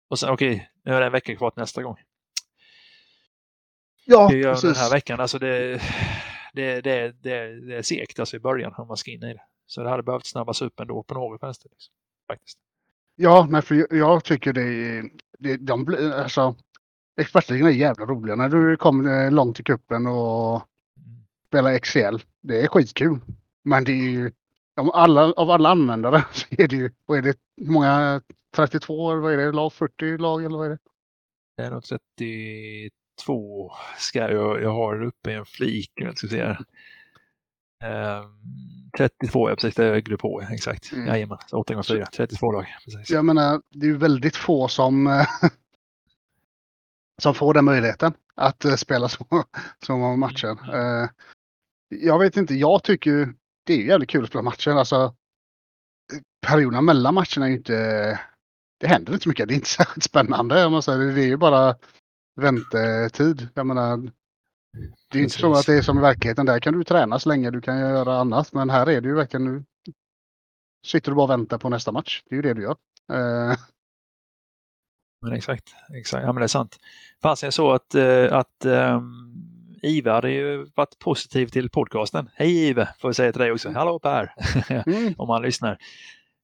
[0.10, 1.98] Och sen, okej, nu är det en vecka kvar till nästa gång.
[4.06, 4.78] Ja, det gör den precis.
[4.78, 5.20] här veckan.
[5.20, 5.82] Alltså det,
[6.58, 9.42] det, det, det, det är segt alltså i början om man ska in i det.
[9.66, 11.70] Så det hade behövt snabbas upp ändå på något vänster.
[11.70, 11.94] Liksom,
[12.28, 12.58] faktiskt.
[13.16, 15.10] Ja, nej, för jag- tycker det är...
[15.40, 16.56] Det, de alltså,
[17.22, 18.36] expertligan är jävla roliga.
[18.36, 20.62] När du kommer eh, långt i kuppen och
[21.48, 22.18] spelar XL.
[22.42, 23.20] Det är skitkul.
[23.64, 24.32] Men det är ju...
[24.76, 26.92] Om alla, av alla användare så är det ju...
[27.06, 27.38] Vad är det?
[27.58, 28.22] Hur många?
[28.56, 29.12] 32?
[29.12, 29.52] eller Vad är det?
[29.52, 29.74] Lag?
[29.74, 30.80] 40 lag eller vad är det?
[31.58, 32.26] Det är nog 32
[33.98, 35.92] ska jag, jag har uppe i en flik.
[35.96, 36.60] Jag ska säga.
[37.84, 38.40] Um,
[38.98, 40.92] 32, ja precis, det är grupp H, exakt.
[40.92, 41.08] Mm.
[41.08, 42.66] Jajamän, så 8 gånger 4, 32 lag.
[42.86, 43.10] Precis.
[43.10, 45.28] Jag menar, det är ju väldigt få som, eh,
[47.22, 49.26] som får den möjligheten att eh, spela så,
[49.86, 50.58] så många matcher.
[50.74, 51.04] Mm.
[51.04, 51.10] Eh,
[51.90, 53.34] Jag vet inte, jag tycker ju
[53.66, 54.72] det är jävligt kul att spela matcher.
[54.72, 55.16] Alltså,
[56.48, 58.20] perioderna mellan matcherna är ju inte...
[58.80, 59.48] Det händer inte så mycket.
[59.48, 60.70] Det är inte särskilt spännande.
[60.70, 61.12] man säger det.
[61.14, 61.76] Det är ju bara
[62.38, 63.50] väntetid.
[63.54, 64.12] Jag menar,
[65.12, 66.46] det är inte så att det är som i verkligheten.
[66.46, 68.54] Där kan du träna så länge du kan göra annat.
[68.54, 69.64] Men här är det ju verkligen nu.
[70.86, 72.24] Sitter du bara och väntar på nästa match.
[72.26, 72.76] Det är ju det du gör.
[73.14, 73.58] Eh,
[75.22, 76.24] Men exakt, exakt.
[76.24, 76.78] Ja men det är sant.
[77.22, 79.34] Fanns det så att, eh, att um,
[79.84, 82.30] Ive hade ju varit positiv till podcasten.
[82.36, 83.70] Hej Ive, får jag säga till dig också.
[83.70, 84.34] Hallå Per!
[84.86, 85.14] mm.
[85.18, 85.78] om han lyssnar.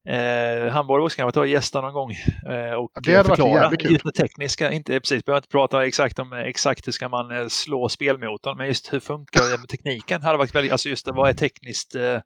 [0.05, 2.11] Eh, borde också kunna ta gästa någon gång
[2.49, 4.71] eh, och det förklara det tekniska.
[4.71, 8.67] Inte precis, behöver inte prata exakt om exakt hur ska man eh, slå spelmotorn, men
[8.67, 10.21] just hur funkar det med tekniken?
[10.21, 12.19] Hade varit väldigt, alltså just det, vad är tekniskt eh,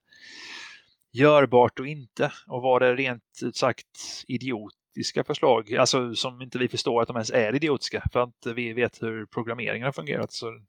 [1.14, 2.32] görbart och inte?
[2.48, 3.88] Och vad är rent ut sagt
[4.28, 5.76] idiotiska förslag?
[5.76, 9.26] Alltså som inte vi förstår att de ens är idiotiska för att vi vet hur
[9.26, 10.32] programmeringen har fungerat.
[10.32, 10.60] Så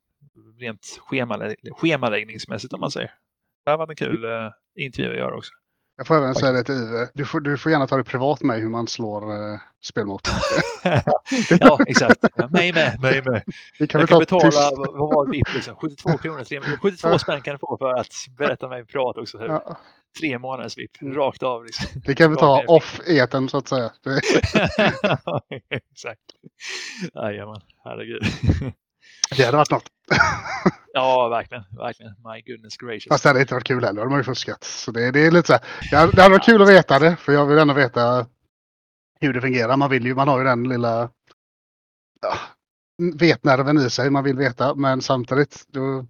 [0.59, 3.11] rent schemalä schemaläggningsmässigt om man säger.
[3.65, 5.51] Det har varit en kul eh, intervju att göra också.
[5.99, 7.07] Jag får även säga det till Ive.
[7.13, 10.35] Du får, du får gärna ta det privat med hur man slår eh, spelmotorn.
[11.59, 12.23] ja, exakt.
[12.51, 12.99] Mig med.
[13.01, 13.43] Mig med.
[13.79, 15.75] Det kan vi Jag kan ta betala, vad var det liksom?
[15.75, 16.43] 72 kronor.
[16.43, 19.37] tre- 72 spänn kan du få för att berätta mig privat också.
[19.37, 19.47] Hur.
[19.47, 19.77] Ja,
[20.19, 21.15] Tre månaders VIP, Mm.
[21.15, 21.65] rakt av.
[21.65, 22.01] Liksom.
[22.05, 22.75] det kan vi ta Rakt ner.
[22.75, 23.91] off eten så att säga.
[25.69, 26.21] Exakt.
[27.15, 28.23] Jajamän, herregud.
[29.37, 29.83] det hade varit något.
[30.93, 31.63] Ja, verkligen.
[31.77, 32.11] Verkligen.
[32.11, 33.07] My goodness gracious.
[33.09, 34.01] Fast det hade inte varit kul heller.
[34.01, 34.63] De har ju fuskat.
[34.63, 35.61] Så det, det är lite så här.
[35.91, 37.15] Det hade, det hade varit kul att veta det.
[37.15, 38.27] För jag vill ändå veta
[39.19, 39.77] hur det fungerar.
[39.77, 41.09] Man vill ju, man har ju den lilla
[42.21, 42.33] ja,
[43.19, 44.09] vetnerven i sig.
[44.09, 44.75] Man vill veta.
[44.75, 45.65] Men samtidigt.
[45.67, 46.05] Då,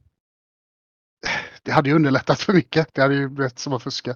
[1.63, 2.93] det hade ju underlättat för mycket.
[2.93, 4.15] Det hade ju blivit som att fuska.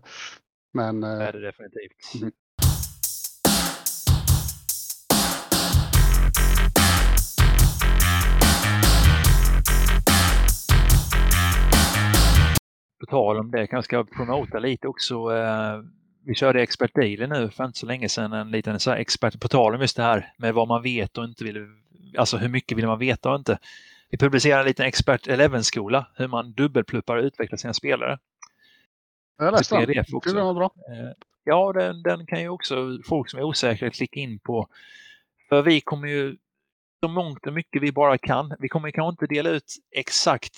[0.73, 2.15] Men Det eh, är det definitivt.
[2.21, 2.31] Mm.
[13.05, 15.35] Tal om det, kanske ska promota lite också.
[15.35, 15.81] Eh,
[16.25, 19.47] vi körde Expert Daily nu för inte så länge sedan, en liten så expert på
[19.47, 21.67] tal om just det här med vad man vet och inte vill,
[22.17, 23.59] alltså hur mycket vill man veta och inte.
[24.09, 28.19] Vi publicerar en liten Expert Eleven-skola, hur man dubbelpluppar och utvecklar sina spelare.
[29.37, 30.05] Jag läste den.
[30.35, 30.73] Det var bra.
[30.89, 31.11] Eh,
[31.43, 34.67] ja, den, den kan ju också folk som är osäkra klicka in på.
[35.49, 36.37] För vi kommer ju
[37.03, 38.53] så mångt och mycket vi bara kan.
[38.59, 40.57] Vi kommer kanske inte dela ut exakt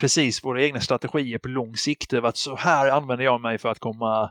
[0.00, 3.68] precis våra egna strategier på lång sikt över att så här använder jag mig för
[3.68, 4.30] att komma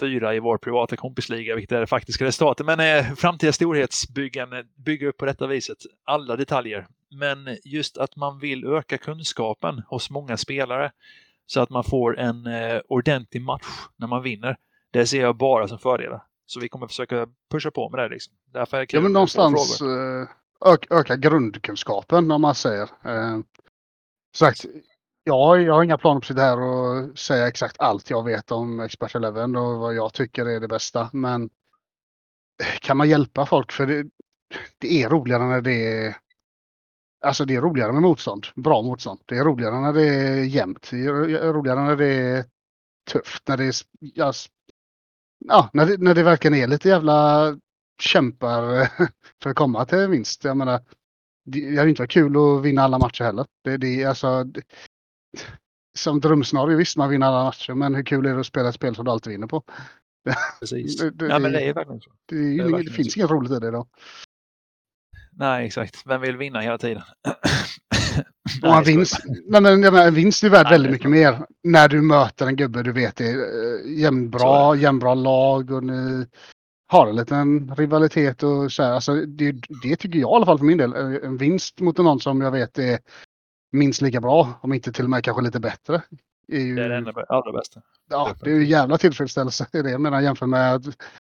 [0.00, 2.66] fyra i vår privata kompisliga, vilket är det faktiska resultatet.
[2.66, 6.86] Men eh, framtida storhetsbyggande bygger upp på detta viset alla detaljer.
[7.10, 10.92] Men just att man vill öka kunskapen hos många spelare
[11.46, 13.66] så att man får en eh, ordentlig match
[13.96, 14.56] när man vinner.
[14.90, 16.22] Det ser jag bara som fördelar.
[16.46, 18.08] Så vi kommer försöka pusha på med det.
[18.08, 18.34] Liksom.
[18.52, 20.28] Därför är det ja, men någonstans eh,
[20.72, 22.82] öka, öka grundkunskapen om man säger.
[22.82, 23.38] Eh,
[24.36, 24.64] sagt,
[25.24, 28.52] ja, jag har inga planer på att sitta här och säga exakt allt jag vet
[28.52, 31.10] om Expert Eleven och vad jag tycker är det bästa.
[31.12, 31.50] Men
[32.80, 33.72] kan man hjälpa folk?
[33.72, 34.06] För det,
[34.78, 36.16] det är roligare när det är
[37.24, 38.46] Alltså det är roligare med motstånd.
[38.54, 39.20] Bra motstånd.
[39.26, 40.88] Det är roligare när det är jämnt.
[40.90, 42.44] Det är roligare när det är
[43.10, 43.48] tufft.
[43.48, 43.74] När det är...
[45.38, 47.58] Ja, när det, när det verkligen är lite jävla
[48.02, 48.88] kämpar
[49.42, 50.44] för att komma till vinst.
[50.44, 50.80] Jag menar,
[51.44, 53.46] det hade inte varit kul att vinna alla matcher heller.
[53.64, 54.62] Det, det, alltså, det,
[55.98, 57.74] som drömscenario visst, man vinner alla matcher.
[57.74, 59.62] Men hur kul är det att spela ett spel som du alltid vinner på?
[60.60, 60.96] Precis.
[61.00, 62.10] det, det, ja, men det är verkligen så.
[62.28, 63.86] Det, det, det, det finns inget roligt i det då.
[65.36, 66.02] Nej, exakt.
[66.06, 67.02] Vem vill vinna hela tiden?
[68.62, 72.02] Och en vinst, nej, men, menar, en vinst är värd väldigt mycket mer när du
[72.02, 76.26] möter en gubbe du vet är äh, jämnbra, jämnbra lag och ni
[76.94, 78.92] har en liten rivalitet och så här.
[78.92, 80.92] Alltså, det, det tycker jag i alla fall för min del.
[81.22, 82.98] En vinst mot någon som jag vet är
[83.72, 86.02] minst lika bra, om inte till och med kanske lite bättre.
[86.48, 87.80] Är ju, det är det allra bästa.
[88.10, 89.90] Ja, det är ju jävla tillfredsställelse i det.
[89.90, 90.82] Jag menar jämfört med att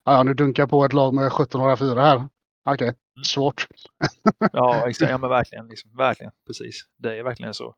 [0.04, 2.16] ja, nu dunkar jag på ett lag med 1704 här.
[2.16, 2.88] Okej, okay.
[2.88, 3.24] Mm.
[3.24, 3.66] svårt.
[4.52, 5.10] ja, exakt.
[5.10, 5.68] Ja, men verkligen.
[5.68, 6.32] Liksom, verkligen.
[6.46, 6.84] Precis.
[6.98, 7.74] Det är verkligen så.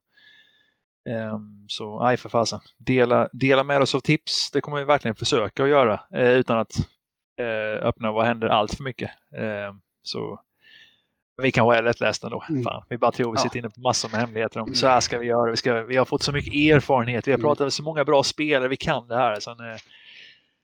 [1.08, 2.60] Um, så nej, för fasen.
[2.78, 4.50] Dela, dela med oss av tips.
[4.50, 6.72] Det kommer vi verkligen försöka att göra eh, utan att
[7.36, 9.10] eh, öppna vad händer allt för mycket.
[9.36, 10.40] Eh, så
[11.42, 12.44] vi kanske är lättlästa ändå.
[12.48, 12.62] Mm.
[12.62, 15.18] Fan, vi bara tror vi sitter inne på massor med hemligheter om så här ska
[15.18, 15.50] vi göra.
[15.50, 17.28] Vi, ska, vi har fått så mycket erfarenhet.
[17.28, 17.48] Vi har mm.
[17.48, 18.68] pratat med så många bra spelare.
[18.68, 19.40] Vi kan det här.
[19.40, 19.76] Sen, eh,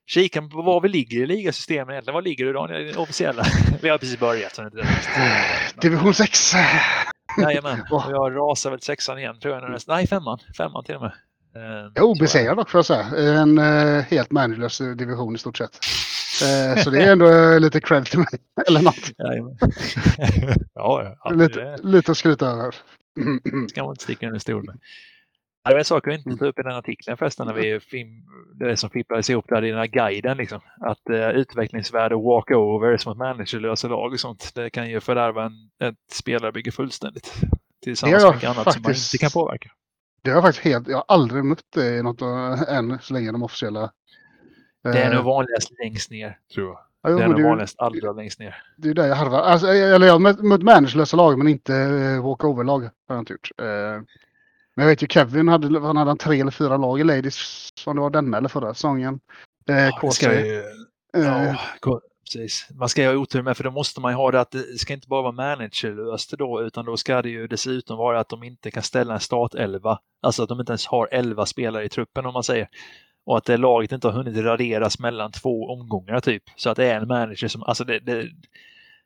[0.05, 2.13] kika på var vi ligger i ligasystemet egentligen.
[2.13, 2.93] Var ligger du Daniel?
[2.93, 3.43] Det officiella?
[3.81, 4.55] vi har precis börjat.
[4.55, 6.53] Så det är Division 6.
[7.41, 9.79] Jajamän, och jag rasar väl sexan igen tror jag.
[9.87, 10.39] Nej, femman.
[10.57, 11.11] Femman till och med.
[11.55, 11.91] Eh,
[12.69, 13.05] får jag säga.
[13.41, 15.79] En uh, helt managerlös division i stort sett.
[16.41, 18.27] Uh, så det är ändå uh, lite cred till mig.
[18.67, 19.11] Eller något.
[20.73, 22.75] ja, ja, lite, lite att skryta över.
[23.69, 24.79] ska man inte sticka under stol med.
[25.65, 28.09] Det var en sak vi inte tog upp i den artikeln förresten när vi film,
[28.59, 30.37] det som fipplades ihop där i den här guiden.
[30.37, 30.59] Liksom.
[30.81, 34.51] Att uh, utvecklingsvärde och walkover som ett managerlösa lag och sånt.
[34.55, 37.33] Det kan ju fördärva en, ett spelarbygge fullständigt.
[37.83, 39.71] Tillsammans med mycket annat faktiskt, som man inte kan påverka.
[40.23, 42.21] Det har jag faktiskt helt, jag har aldrig mött det i något
[42.67, 43.91] än så länge de officiella.
[44.83, 46.79] Det är nog eh, vanligast längst ner tror jag.
[47.01, 48.63] Ja, jo, det är nog vanligast allra längst ner.
[48.77, 49.39] Det är där jag harvar.
[49.39, 52.81] Alltså, eller jag har mött, managerlösa lag men inte uh, walkover-lag.
[52.81, 53.51] Har jag inte gjort.
[53.61, 53.67] Uh,
[54.75, 57.69] men jag vet ju Kevin hade, han hade tre eller fyra lag i Ladies.
[57.85, 59.19] Om det var denna eller förra säsongen.
[59.69, 60.63] Eh, ja, ska ju,
[61.13, 61.55] ja,
[62.23, 62.67] precis.
[62.75, 64.79] Man ska ju ha otur med för då måste man ju ha det att det
[64.79, 68.43] ska inte bara vara managerlöst då utan då ska det ju dessutom vara att de
[68.43, 69.99] inte kan ställa en startelva.
[70.21, 72.67] Alltså att de inte ens har elva spelare i truppen om man säger.
[73.25, 76.43] Och att det laget inte har hunnit raderas mellan två omgångar typ.
[76.55, 78.29] Så att det är en manager som, alltså det, det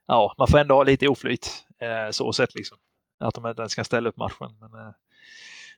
[0.08, 2.78] ja, man får ändå ha lite oflyt eh, så sett liksom.
[3.20, 4.58] Att de inte ens kan ställa upp matchen.
[4.60, 4.94] Men, eh,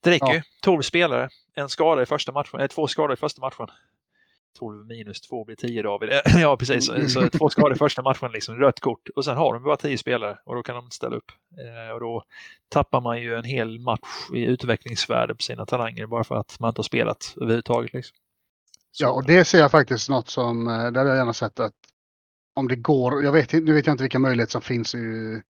[0.02, 0.34] det räcker ja.
[0.34, 0.42] ju.
[0.62, 3.68] 12 spelare, en skada i första matchen, eh, två skador i första matchen.
[4.60, 6.10] 12 minus 2 blir 10 David.
[6.42, 7.10] ja precis, mm.
[7.10, 9.10] så två skador i första matchen, liksom, rött kort.
[9.16, 11.32] Och sen har de bara 10 spelare och då kan de ställa upp.
[11.58, 12.24] Eh, och då
[12.70, 16.70] tappar man ju en hel match i utvecklingsvärde på sina talanger bara för att man
[16.70, 17.94] inte har spelat överhuvudtaget.
[17.94, 18.18] Liksom.
[19.00, 21.74] Ja, och det ser jag faktiskt något som, eh, där har jag gärna sett att
[22.56, 25.42] om det går, jag vet, nu vet jag inte vilka möjligheter som finns i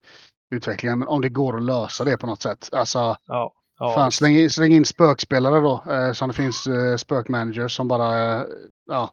[0.50, 2.68] utvecklingen, men om det går att lösa det på något sätt.
[2.72, 3.52] Alltså, ja.
[3.80, 3.94] Ja.
[3.94, 5.84] Fan, släng, släng in spökspelare då.
[5.92, 8.44] Eh, så det finns eh, spökmanagers som bara, eh,
[8.86, 9.10] ja,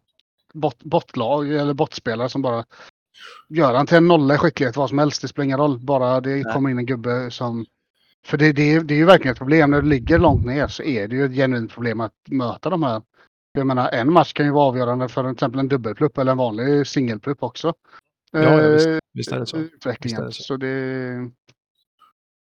[0.53, 2.65] bot, botlag eller botspelare som bara
[3.49, 5.79] gör han till en nolla i skicklighet, vad som helst, det spelar ingen roll.
[5.79, 6.53] Bara det Nej.
[6.53, 7.65] kommer in en gubbe som...
[8.25, 9.71] För det, det, det är ju verkligen ett problem.
[9.71, 12.83] När du ligger långt ner så är det ju ett genuint problem att möta de
[12.83, 13.01] här.
[13.57, 16.37] Jag menar, en match kan ju vara avgörande för till exempel en dubbelplupp eller en
[16.37, 17.73] vanlig singelplupp också.
[18.31, 18.87] Ja, ja visst.
[19.13, 19.57] visst är det så.
[19.57, 20.01] Utvecklingen.
[20.01, 20.43] Visst är det så.
[20.43, 21.31] så det,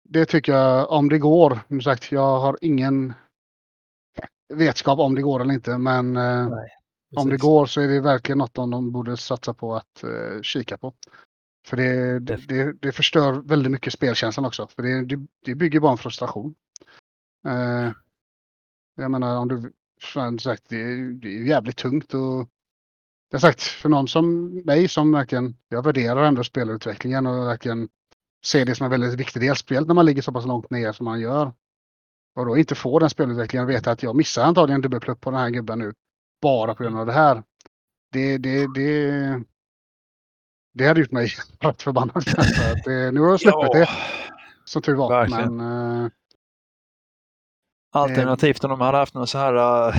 [0.04, 1.60] det tycker jag, om det går.
[1.68, 3.14] Som sagt, jag har ingen...
[4.54, 5.78] vetskap om det går eller inte.
[5.78, 6.50] Men eh,
[7.16, 10.78] om det går så är det verkligen något de borde satsa på att eh, kika
[10.78, 10.94] på.
[11.68, 14.68] För det, det, det, förstör väldigt mycket spelkänslan också.
[14.68, 16.56] För det, det, det bygger bara en frustration.
[17.48, 17.92] Eh,
[18.96, 19.74] jag menar om du,
[20.04, 22.50] som sagt, det, det är jävligt tungt och
[23.34, 27.90] jag sagt, för någon som mig som verkligen, jag värderar ändå spelutvecklingen och verkligen
[28.46, 30.92] ser det som en väldigt viktig del, speciellt när man ligger så pass långt ner
[30.92, 31.54] som man gör.
[32.36, 35.32] Och då inte få den spelutvecklingen och veta att jag missar antagligen en dubbelplupp på
[35.32, 35.94] den här gubben nu.
[36.42, 37.44] Bara på grund av det här.
[38.12, 39.44] Det, det, det,
[40.74, 41.30] det hade gjort mig
[41.60, 42.24] rätt förbannad.
[42.86, 43.90] det, nu har jag släppt ja, det.
[44.66, 45.10] Som tur var.
[45.10, 45.58] Verkligen.
[45.58, 46.12] Men, äh,
[47.94, 48.02] Ehm.
[48.02, 49.96] Alternativt om de hade haft någon så här, uh,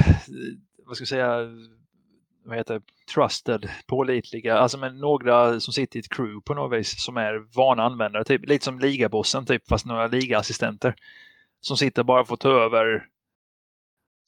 [0.86, 1.48] vad ska jag säga,
[2.44, 2.82] vad heter
[3.14, 7.56] trusted, pålitliga, alltså med några som sitter i ett crew på något vis som är
[7.56, 10.94] vana användare, typ lite som ligabossen typ, fast några ligaassistenter
[11.60, 13.08] som sitter bara för att ta över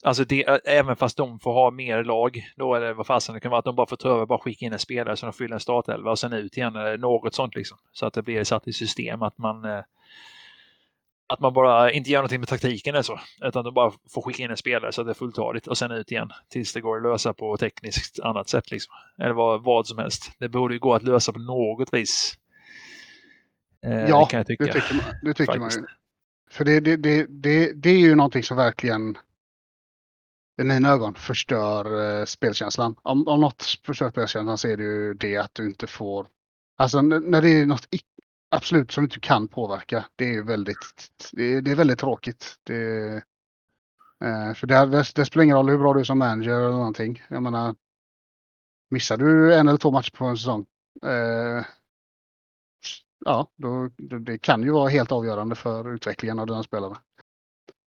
[0.03, 3.51] Alltså det, även fast de får ha mer lag, då eller vad fasen det kan
[3.51, 5.53] vara, att de bara får ta över, bara skicka in en spelare så de fyller
[5.53, 7.77] en startelva och sen ut igen, eller något sånt liksom.
[7.91, 9.83] Så att det blir satt i system att man eh,
[11.27, 14.43] att man bara inte gör någonting med taktiken eller så, utan de bara får skicka
[14.43, 16.97] in en spelare så att det är fulltaligt och sen ut igen tills det går
[16.97, 18.71] att lösa på tekniskt annat sätt.
[18.71, 18.93] Liksom.
[19.17, 20.31] Eller vad, vad som helst.
[20.39, 22.37] Det borde ju gå att lösa på något vis.
[23.85, 25.85] Eh, ja, det, kan jag tycka, det tycker man, det tycker man ju.
[26.51, 29.17] För det, det, det, det, det är ju någonting som verkligen
[30.61, 32.95] i mina ögon förstör eh, spelkänslan.
[33.01, 36.27] Om, om något förstör spelkänslan så är det ju det att du inte får...
[36.77, 37.87] Alltså när det är något
[38.49, 40.05] absolut som du inte kan påverka.
[40.15, 42.55] Det är väldigt, det är, det är väldigt tråkigt.
[42.63, 43.13] Det,
[44.23, 46.69] eh, för det, det, det, spelar ingen roll hur bra du är som manager eller
[46.69, 47.23] någonting.
[47.29, 47.75] Jag menar,
[48.89, 50.65] missar du en eller två matcher på en säsong.
[51.05, 51.65] Eh,
[53.25, 56.97] ja, då, det kan ju vara helt avgörande för utvecklingen av dina spelare.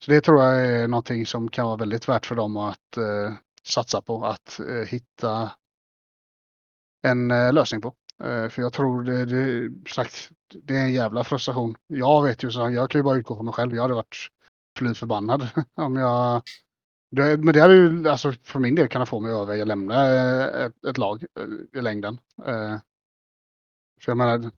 [0.04, 3.34] Så det tror jag är någonting som kan vara väldigt värt för dem att eh,
[3.62, 4.24] satsa på.
[4.24, 5.52] Att eh, hitta
[7.02, 7.94] en eh, lösning på.
[8.24, 10.30] Eh, för jag tror det, det, sagt,
[10.62, 11.76] det är en jävla frustration.
[11.86, 13.74] Jag vet ju så, jag kan ju bara utgå från mig själv.
[13.74, 14.16] Jag hade varit
[14.78, 16.42] fly förbannad om jag...
[17.10, 19.68] Det, men det hade ju, alltså för min del kunnat få mig att överväga att
[19.68, 22.18] lämna eh, ett, ett, lag eh, i längden.
[22.46, 22.78] Eh,
[24.00, 24.50] för jag menar,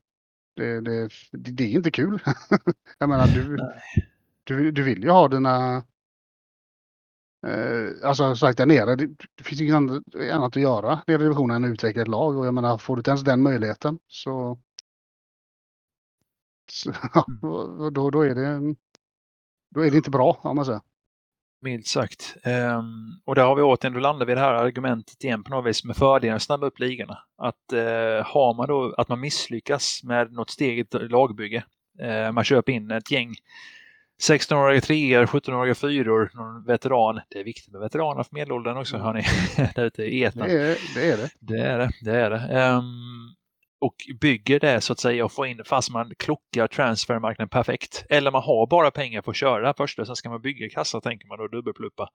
[0.57, 2.23] det, det, det är inte kul.
[2.99, 3.59] jag menar, du,
[4.45, 5.85] du, du vill ju ha dina
[7.47, 11.25] Eh, alltså sagt där nere, det, det finns inget annat, annat att göra nere i
[11.25, 13.99] divisionen än att utveckla ett lag och jag menar får du inte ens den möjligheten
[14.09, 14.59] så.
[17.93, 18.75] då, då, är det,
[19.75, 20.81] då är det inte bra om man säger.
[21.63, 22.37] Milt sagt.
[22.45, 25.67] Um, och där har vi återigen, då landar vi det här argumentet igen på något
[25.67, 27.19] vis med fördelen att snabba upp ligorna.
[27.39, 31.65] Att uh, har man då, att man misslyckas med något steg i lagbygge,
[32.03, 33.35] uh, man köper in ett gäng
[34.29, 37.21] 16-åriga treor, 17-åriga fyror, någon veteran.
[37.29, 39.07] Det är viktigt med veteraner för medelåldern också, mm.
[39.07, 39.25] hörni.
[39.75, 40.49] där ute i etern.
[40.49, 40.53] Det.
[40.53, 41.31] Är det.
[41.41, 41.91] det är det.
[42.01, 42.69] det, är det.
[42.69, 43.35] Um,
[43.83, 48.05] och bygger det så att säga och får in, fast man klockar transfermarknaden perfekt.
[48.09, 51.01] Eller man har bara pengar för att köra det första, sen ska man bygga kassa
[51.01, 52.09] tänker man då, dubbelpluppa.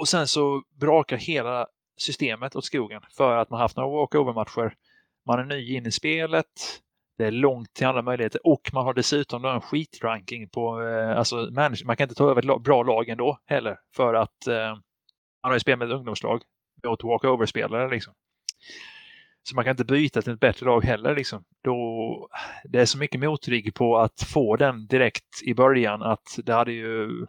[0.00, 4.74] Och sen så brakar hela systemet åt skogen för att man haft några walkover-matcher.
[5.26, 6.46] Man är ny in i spelet.
[7.18, 11.18] Det är långt till andra möjligheter och man har dessutom då en skitranking på, eh,
[11.18, 14.68] alltså man kan inte ta över ett bra lag ändå heller för att eh,
[15.42, 16.42] man har ju spelat med ett ungdomslag
[16.84, 18.14] mot walkover-spelare liksom.
[19.46, 21.44] Så man kan inte byta till ett bättre lag heller liksom.
[21.62, 22.28] Då,
[22.64, 26.72] det är så mycket motrigg på att få den direkt i början att det hade
[26.72, 27.26] ju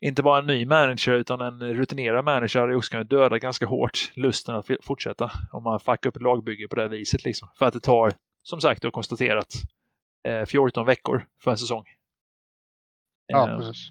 [0.00, 4.12] inte bara en ny manager utan en rutinerad manager hade också kunnat döda ganska hårt
[4.14, 7.24] lusten att fortsätta om man fuckar upp ett lagbygge på det viset.
[7.24, 7.48] Liksom.
[7.58, 9.54] För att det tar som sagt, du har konstaterat,
[10.28, 11.84] eh, 14 veckor för en säsong.
[13.26, 13.90] Ja, eh, precis.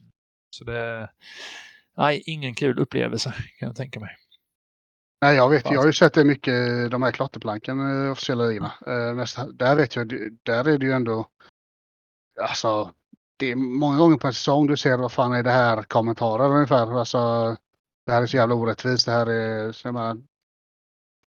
[0.49, 1.10] Så det
[1.97, 4.15] nej, ingen kul upplevelse kan jag tänka mig.
[5.24, 5.72] Nej, jag vet.
[5.72, 8.74] Jag har ju sett det mycket, de här klotterplanken, eh, officiella ligorna.
[8.88, 10.08] Eh, där vet jag,
[10.44, 11.28] där är det ju ändå,
[12.41, 12.94] alltså,
[13.38, 16.50] det är många gånger på en säsong du ser vad fan är det här kommentarer
[16.50, 17.00] ungefär.
[17.00, 17.18] Alltså,
[18.06, 19.06] det här är så jävla orättvist.
[19.06, 20.18] Det här är, så jag menar,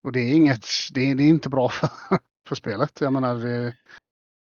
[0.05, 1.89] och det är inget, det är, det är inte bra för,
[2.48, 3.01] för spelet.
[3.01, 3.77] Jag menar, det,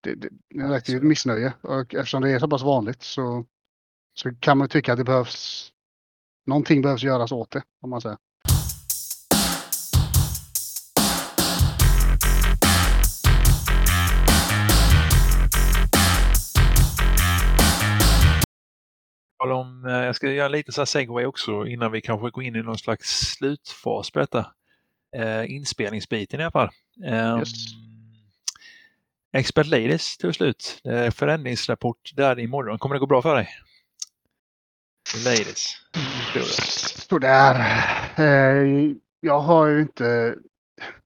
[0.03, 3.47] det, det, det är ett missnöje och eftersom det är så pass vanligt så,
[4.15, 5.73] så kan man tycka att det behövs
[6.47, 8.19] någonting behövs göras åt det om man säger.
[19.51, 22.57] Om, eh, jag ska göra lite så här segway också innan vi kanske går in
[22.57, 24.47] i någon slags slutfas på detta.
[25.17, 26.71] Eh, inspelningsbiten i alla fall.
[27.39, 27.49] Yes.
[29.33, 30.83] Expert Ladies till slut.
[31.15, 32.79] Förändringsrapport där imorgon.
[32.79, 33.49] Kommer det gå bra för dig?
[35.25, 35.77] Ladies.
[37.09, 37.55] Sådär.
[38.17, 40.35] Eh, jag har ju inte,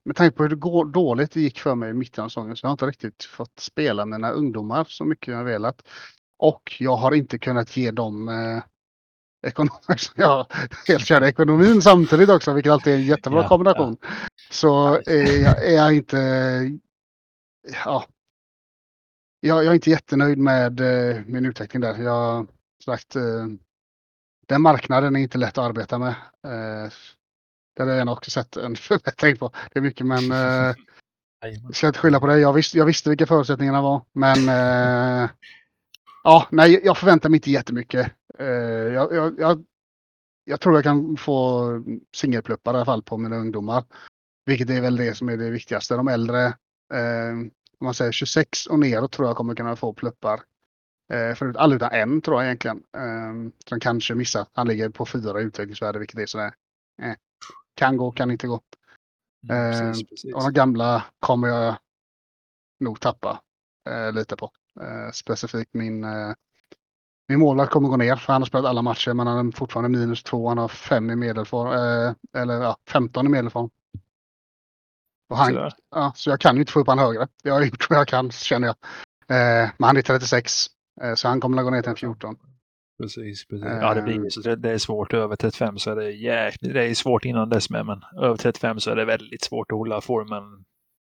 [0.04, 2.56] med tanke på hur det går, dåligt det gick för mig i mitten av säsongen,
[2.56, 5.82] så jag har inte riktigt fått spela mina ungdomar så mycket jag velat.
[6.38, 8.62] Och jag har inte kunnat ge dem eh,
[9.48, 9.80] ekonomi,
[10.14, 10.46] jag
[10.88, 13.96] helt kör ekonomin samtidigt också, vilket alltid är en jättebra ja, kombination.
[14.00, 14.08] Ja.
[14.50, 16.18] Så är jag, är inte,
[17.84, 18.06] ja,
[19.40, 22.02] jag, jag, är inte jättenöjd med eh, min utveckling där.
[22.02, 22.46] Jag
[22.84, 23.46] sagt, eh,
[24.46, 26.14] den marknaden är inte lätt att arbeta med.
[26.44, 26.92] Eh,
[27.76, 29.50] det har jag också sett en förbättring på.
[29.72, 30.74] Det är mycket men eh,
[31.40, 32.38] jag ska inte skylla på det.
[32.38, 34.02] Jag visste, jag visste vilka förutsättningarna var.
[34.12, 35.30] Men eh,
[36.26, 38.12] ja, nej, jag förväntar mig inte jättemycket.
[38.38, 39.64] Eh, jag, jag, jag,
[40.44, 41.68] jag tror jag kan få
[42.16, 43.84] singelpluppar i alla fall på mina ungdomar.
[44.46, 45.94] Vilket är väl det som är det viktigaste.
[45.94, 46.44] De äldre,
[46.94, 47.30] eh,
[47.78, 50.40] om man säger 26 och neråt tror jag kommer kunna få pluppar.
[51.12, 52.82] Eh, förut alla utan en tror jag egentligen.
[52.96, 54.46] Eh, som kanske missar.
[54.52, 56.54] Han ligger på fyra i utvecklingsvärde vilket är sådär.
[57.02, 57.14] Eh,
[57.74, 58.60] kan gå, kan inte gå.
[59.50, 60.34] Mm, precis, ehm, precis.
[60.34, 61.78] Och de gamla kommer jag
[62.80, 63.40] nog tappa
[63.88, 64.50] eh, lite på.
[64.80, 66.34] Eh, specifikt min, eh,
[67.28, 69.98] min målvakt kommer gå ner för han har spelat alla matcher men han är fortfarande
[69.98, 70.48] minus två.
[70.48, 73.70] Han har fem i medelform, eh, eller ja, 15 i medelform.
[75.28, 77.28] Och han, ja, så jag kan ju inte få upp han högre.
[77.42, 78.76] Jag har gjort vad jag kan känner jag.
[79.28, 80.66] Eh, men han är 36
[81.02, 82.36] eh, så han kommer att gå ner till en 14.
[82.98, 83.66] Precis, precis.
[83.80, 84.54] Ja, det blir så.
[84.54, 85.14] Det är svårt.
[85.14, 86.74] Över 35 så är det jäkligt.
[86.74, 89.78] Det är svårt innan dess med, men över 35 så är det väldigt svårt att
[89.78, 90.64] hålla formen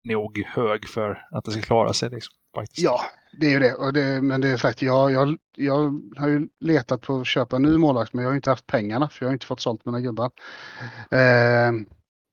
[0.03, 2.09] nog hög för att det ska klara sig.
[2.09, 2.83] Liksom, faktiskt.
[2.83, 3.01] Ja,
[3.31, 3.91] det är ju det.
[3.91, 7.61] Det men det är sagt, jag, jag, jag har ju letat på att köpa en
[7.61, 9.99] ny målvakt, men jag har inte haft pengarna för jag har inte fått sålt mina
[9.99, 10.31] gubbar.
[11.11, 11.71] Eh,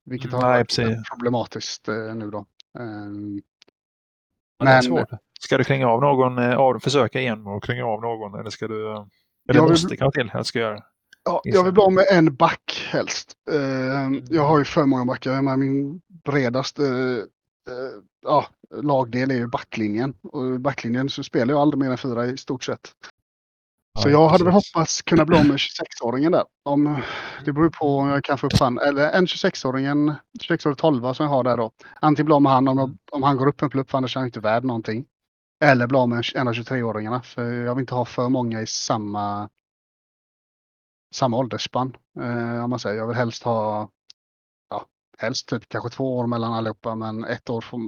[0.05, 2.39] vilket har Nej, varit problematiskt eh, nu då.
[2.79, 2.85] Eh,
[4.65, 4.83] men,
[5.41, 9.07] Ska du klänga av någon, eh, försöka igen och klänga av någon eller ska du
[9.49, 10.83] eller jag måste kanske till, jag ska göra.
[11.25, 13.33] Ja, jag vill bli av med en back helst.
[13.53, 15.43] Uh, jag har ju för många backar.
[15.43, 17.25] Men min bredaste uh,
[18.23, 18.47] ja,
[18.83, 20.15] lagdel är ju backlinjen.
[20.23, 22.93] Och i backlinjen så spelar jag aldrig mer än fyra i stort sett.
[24.03, 26.45] Så jag hade väl hoppats kunna bli av med 26-åringen där.
[26.63, 27.03] Om,
[27.45, 31.25] det beror på om jag kan få upp han, eller en 26-åringen, 26-årig 12 som
[31.25, 31.71] jag har där då.
[32.01, 34.21] Antingen bli av med han om, om han går upp en plupp, för annars är
[34.21, 35.07] han inte värd någonting.
[35.65, 37.23] Eller bli av med en av 23-åringarna.
[37.23, 39.49] För jag vill inte ha för många i samma,
[41.15, 41.97] samma åldersspann.
[42.21, 42.97] Eh, om man säger.
[42.97, 43.89] Jag vill helst ha,
[45.19, 46.95] helst typ kanske två år mellan allihopa.
[46.95, 47.79] Men ett år får,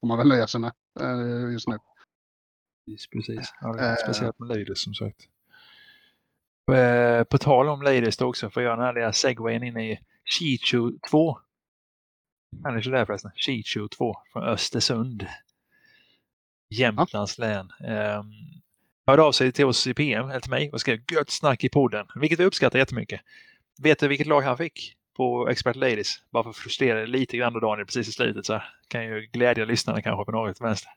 [0.00, 1.78] får man väl nöja sig med eh, just nu.
[2.86, 3.52] Precis, precis.
[3.60, 5.28] Ja, eh, speciellt med Ladies som sagt.
[6.72, 9.76] Eh, på tal om Ladies då också, för att göra den här lilla segwayen in
[9.76, 11.38] i Chichu 2.
[12.64, 13.30] Han är så där förresten.
[13.34, 15.26] Chichu 2 från Östersund.
[16.70, 17.72] Jämtlands län.
[17.80, 18.32] Um,
[19.06, 21.68] hörde av sig till oss i PM, eller till mig, och skrev gött snack i
[21.68, 23.20] podden, vilket vi uppskattar jättemycket.
[23.82, 26.22] Vet du vilket lag han fick på Expert Ladies?
[26.32, 28.64] Bara för att frustrera lite grann då Daniel precis i slutet så här.
[28.88, 30.90] Kan ju glädja lyssnarna kanske på något vänster.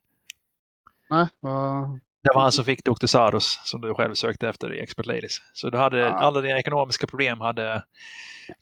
[1.10, 1.95] Nej, uh...
[2.23, 3.06] Det var han som fick Dr.
[3.06, 5.41] Saros som du själv sökte efter i Expert Ladies.
[5.53, 6.15] Så du hade, uh...
[6.15, 7.84] alla dina ekonomiska problem hade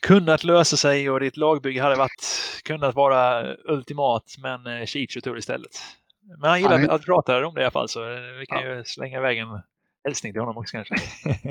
[0.01, 2.25] kunnat lösa sig och ditt lagbygge hade varit,
[2.63, 5.71] kunnat vara ultimat men eh, Chicho tog det istället.
[6.39, 6.89] Men han gillar han är...
[6.89, 7.99] att prata om det i alla fall så
[8.39, 8.75] vi kan ja.
[8.75, 9.61] ju slänga iväg en
[10.03, 10.95] hälsning till honom också kanske.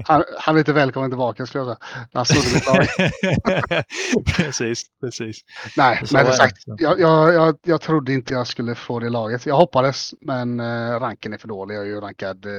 [0.05, 1.77] Han, han är inte välkommen tillbaka skulle
[2.12, 3.85] jag säga.
[4.37, 5.41] Precis, precis.
[5.77, 9.11] Nej, så men det sagt, jag, jag, jag, jag trodde inte jag skulle få det
[9.11, 9.47] laget.
[9.47, 11.75] Jag hoppades, men eh, ranken är för dålig.
[11.75, 12.53] Jag är ju rankad eh,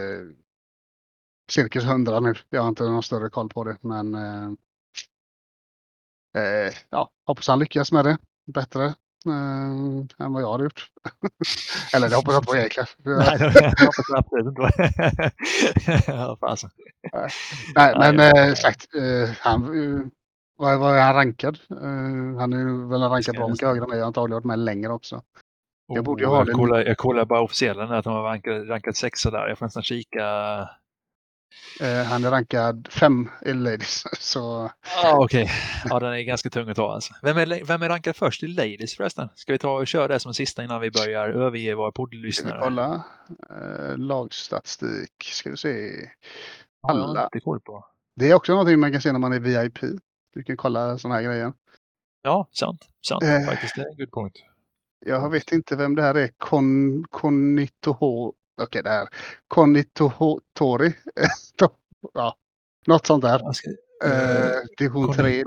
[1.51, 2.33] cirkus 100 nu.
[2.49, 4.49] Jag har inte någon större koll på det, men eh,
[6.43, 8.17] eh, ja, hoppas han lyckas med det
[8.53, 8.93] bättre
[9.27, 10.87] Uh, än vad jag hade gjort.
[11.93, 12.87] Eller det hoppas jag inte på egentligen.
[13.05, 14.61] Nej, det hoppas jag absolut inte
[16.11, 17.27] ja,
[17.75, 20.05] Nej, men äh, sagt, uh, han, uh,
[20.57, 21.59] vad, vad är han rankad?
[21.71, 24.01] Uh, han är väl rankad bra mycket högre än mig.
[24.01, 25.21] Antagligen varit med längre också.
[25.93, 28.67] Jag borde ju oh, ha jag, kollar, jag kollar bara officiella att de har rankat,
[28.67, 29.47] rankat sexa där.
[29.47, 30.25] Jag får nästan kika
[31.81, 34.03] Eh, han är rankad fem i Ladies.
[34.19, 34.71] Så...
[35.03, 35.55] Ah, Okej, okay.
[35.89, 37.13] ja, den är ganska tung att ta alltså.
[37.21, 39.29] Vem är, vem är rankad först i Ladies förresten?
[39.35, 42.51] Ska vi ta och köra det som sista innan vi börjar överge våra poddlyssnare?
[42.51, 43.03] Ska vi kolla.
[43.49, 45.91] Eh, lagstatistik, ska vi se.
[46.87, 47.29] Alla.
[47.31, 47.89] Ja.
[48.15, 49.79] Det är också någonting man kan se när man är VIP.
[50.33, 51.53] Du kan kolla sådana här grejer.
[52.21, 52.87] Ja, sant.
[53.07, 53.23] sant.
[53.23, 54.35] Eh, Faktiskt, det är en good point.
[55.05, 56.29] Jag vet inte vem det här är.
[56.37, 58.33] Kon, Konitoho
[58.63, 59.07] okej det här,
[59.47, 60.93] Konditori.
[62.13, 62.35] ja,
[62.87, 63.53] något sånt där.
[63.53, 63.69] Ska,
[64.05, 65.43] eh, division 3.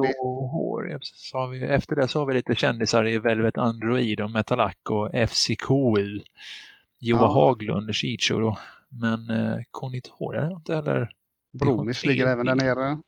[1.03, 5.11] Så vi, efter det så har vi lite kändisar i Velvet Android och Metalac och
[5.29, 6.21] FCKU.
[6.99, 7.33] Joa ja.
[7.33, 8.59] Haglund, Chicho då.
[8.89, 9.59] Men eh,
[10.35, 11.13] är inte heller
[11.53, 12.99] Bromis ligger även där nere.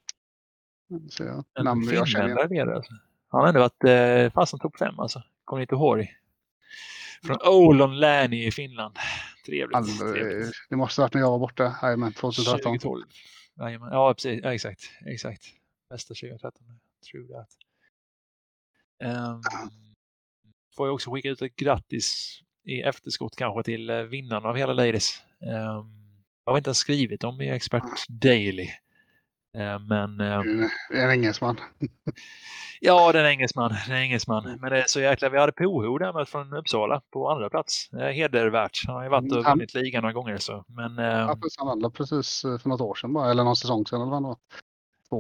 [1.11, 2.35] Så namn jag känner.
[2.35, 2.93] Där nere, alltså.
[3.29, 5.23] Han har ändå varit eh, fasen topp fem alltså.
[5.45, 6.09] Kommer inte ihåg.
[7.27, 8.97] Från Oulon Läni i Finland.
[9.47, 10.53] Trevligt, All, trevligt.
[10.69, 11.77] Det måste ha varit när jag var borta.
[11.83, 12.59] Jajamän, 2013.
[12.61, 13.05] 2012.
[13.59, 13.89] Jajamän.
[13.93, 14.41] Ja, precis.
[14.43, 14.91] Ja, exakt.
[15.07, 15.45] exakt.
[15.91, 16.53] Bästa 2013.
[17.11, 17.49] True that.
[19.05, 19.43] Um,
[20.77, 24.73] får jag också skicka ut ett grattis i efterskott kanske till eh, vinnarna av hela
[24.73, 25.23] Ladies.
[25.41, 26.05] Um,
[26.45, 28.69] jag har inte ens skrivit dem i Expert Daily.
[29.57, 30.21] Uh, men...
[30.21, 31.61] Um, en engelsman.
[32.81, 33.71] ja, det är en engelsman.
[33.87, 34.59] Det är en engelsman.
[34.61, 35.29] Men det är så jäkla...
[35.29, 37.89] Vi hade Poho där från Uppsala på andra plats.
[37.91, 38.87] Det är hedervärt.
[38.87, 40.37] Han har ju varit och vunnit ligan några gånger.
[40.39, 40.65] Så.
[40.69, 43.57] Men, um, ja, precis, han vann precis eh, för något år sedan bara, eller någon
[43.57, 44.39] säsong sedan eller vad det var.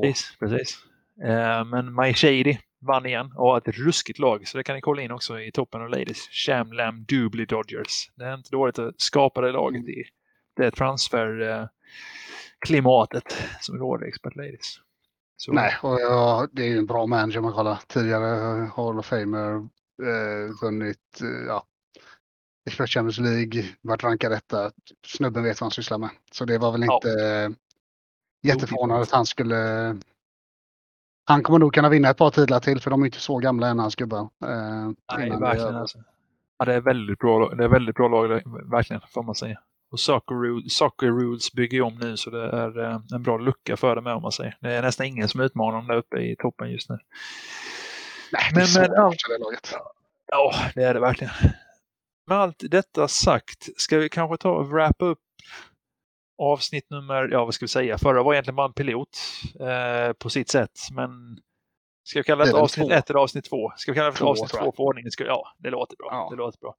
[0.02, 0.78] Precis, precis.
[1.66, 2.56] Men My Shady
[2.86, 4.48] vann igen och har ett ruskigt lag.
[4.48, 6.28] Så det kan ni kolla in också i toppen av Ladies.
[6.30, 8.10] Sham Lam Doobly Dodgers.
[8.16, 9.90] Det är inte dåligt att skapa det laget mm.
[9.90, 10.04] i
[10.56, 11.73] det transferklimatet
[12.70, 13.20] uh,
[13.60, 14.80] som råder i Expert Ladies.
[15.36, 15.52] Så.
[15.52, 17.80] Nej, och ja, det är ju en bra manager man kollar.
[17.86, 19.54] Tidigare Hall of Famer
[20.02, 21.64] eh, vunnit eh, ja,
[22.66, 24.70] Expert Champions League, varit rankad detta.
[25.06, 26.10] Snubben vet vad han sysslar med.
[26.32, 27.50] Så det var väl inte ja.
[28.42, 29.96] jätteförvånande att han skulle
[31.26, 33.68] han kommer nog kunna vinna ett par titlar till för de är inte så gamla
[33.68, 34.20] än hans gubbar.
[34.20, 35.76] Eh, Nej, verkligen.
[35.76, 35.98] Alltså.
[36.58, 38.28] Ja, det är väldigt bra, det är väldigt bra lag,
[38.70, 39.60] verkligen, får man säga.
[39.94, 43.76] Och Soccer Rules, Soccer Rules bygger om nu så det är eh, en bra lucka
[43.76, 44.56] för dem om man säger.
[44.60, 46.98] Det är nästan ingen som utmanar dem där uppe i toppen just nu.
[48.32, 49.74] Nej, det är så men, ja, det laget.
[50.26, 51.32] Ja, det är det verkligen.
[52.26, 55.18] Med allt detta sagt, ska vi kanske ta och wrappa upp
[56.38, 59.18] avsnitt nummer, ja vad ska vi säga, förra var egentligen bara en pilot
[59.60, 60.80] eh, på sitt sätt.
[60.92, 61.10] Men
[62.04, 63.72] ska vi kalla det, det avsnitt ett eller avsnitt två?
[63.76, 65.10] Ska vi kalla det för två, avsnitt två för ordningen?
[65.18, 66.08] Ja, det låter bra.
[66.10, 66.28] Ja.
[66.30, 66.76] Det låter bra.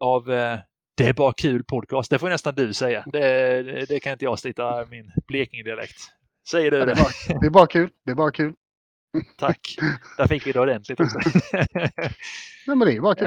[0.00, 0.58] Av eh,
[0.96, 3.04] Det är bara kul podcast, det får nästan du säga.
[3.06, 5.96] Det, det, det kan inte jag slita min Blekinge-dialekt.
[6.50, 6.92] Säger du ja, det?
[6.92, 7.90] Är bara, det är bara kul.
[8.04, 8.54] Det är bara kul.
[9.38, 9.76] Tack.
[10.16, 11.18] Där fick vi det ordentligt också.
[12.66, 13.26] Nej, men det är bara kul.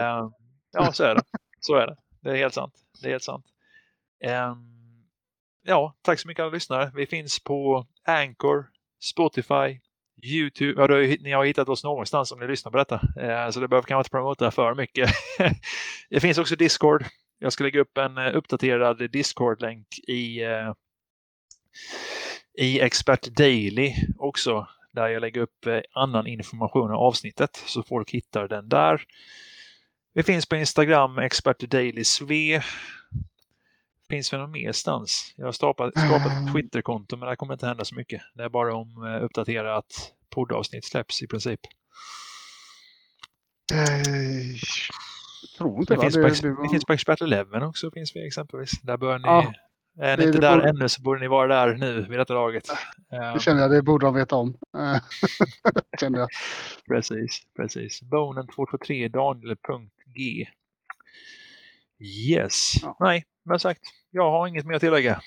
[0.71, 1.21] Ja, så är det.
[1.59, 1.97] Så är det.
[2.21, 2.73] Det är helt sant.
[3.01, 3.45] Det är helt sant.
[4.25, 5.05] Um,
[5.63, 6.91] ja, tack så mycket alla lyssnare.
[6.95, 8.65] Vi finns på Anchor,
[8.99, 9.79] Spotify,
[10.23, 10.81] Youtube.
[10.81, 12.95] Ja, ni har hittat oss någonstans om ni lyssnar på detta.
[12.95, 15.09] Eh, så det behöver kanske inte promota för mycket.
[16.09, 17.05] det finns också Discord.
[17.39, 20.73] Jag ska lägga upp en eh, uppdaterad Discord-länk i, eh,
[22.57, 24.67] i Expert Daily också.
[24.91, 29.01] Där jag lägger upp annan information om avsnittet så folk hittar den där.
[30.13, 32.63] Vi finns på Instagram, Expert Daily Sve.
[34.09, 35.33] Finns det någon merstans?
[35.35, 38.21] Jag har skapat, skapat ett Twitterkonto men det kommer inte hända så mycket.
[38.33, 41.59] Det är bara om uppdaterat poddavsnitt släpps i princip.
[45.57, 46.01] Eh, tror inte det.
[46.01, 48.81] Finns det, på, det, det finns på Expert Eleven också finns vi exempelvis.
[48.81, 49.53] Där bör ni, ja,
[49.99, 50.69] är ni inte där borde...
[50.69, 52.63] ännu så borde ni vara där nu vid detta laget.
[53.33, 54.57] Det känner jag, det borde de veta om.
[55.99, 56.29] känner jag.
[56.87, 58.01] Precis, precis.
[58.01, 60.47] Bonen223 Daniel.g
[61.99, 62.73] Yes.
[62.81, 62.97] Ja.
[62.99, 63.81] Nej, men sagt,
[64.11, 65.21] jag har inget mer att tillägga.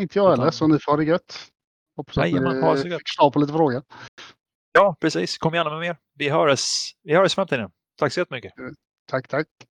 [0.00, 1.38] Inte jag heller, så ni får ha det gött.
[1.96, 3.82] Hoppas att ni fick svar på lite frågor.
[4.72, 5.38] Ja, precis.
[5.38, 5.96] Kom gärna med mer.
[6.14, 7.70] Vi hörs, vi hörs i framtiden.
[7.98, 8.52] Tack så jättemycket.
[9.10, 9.69] Tack, tack.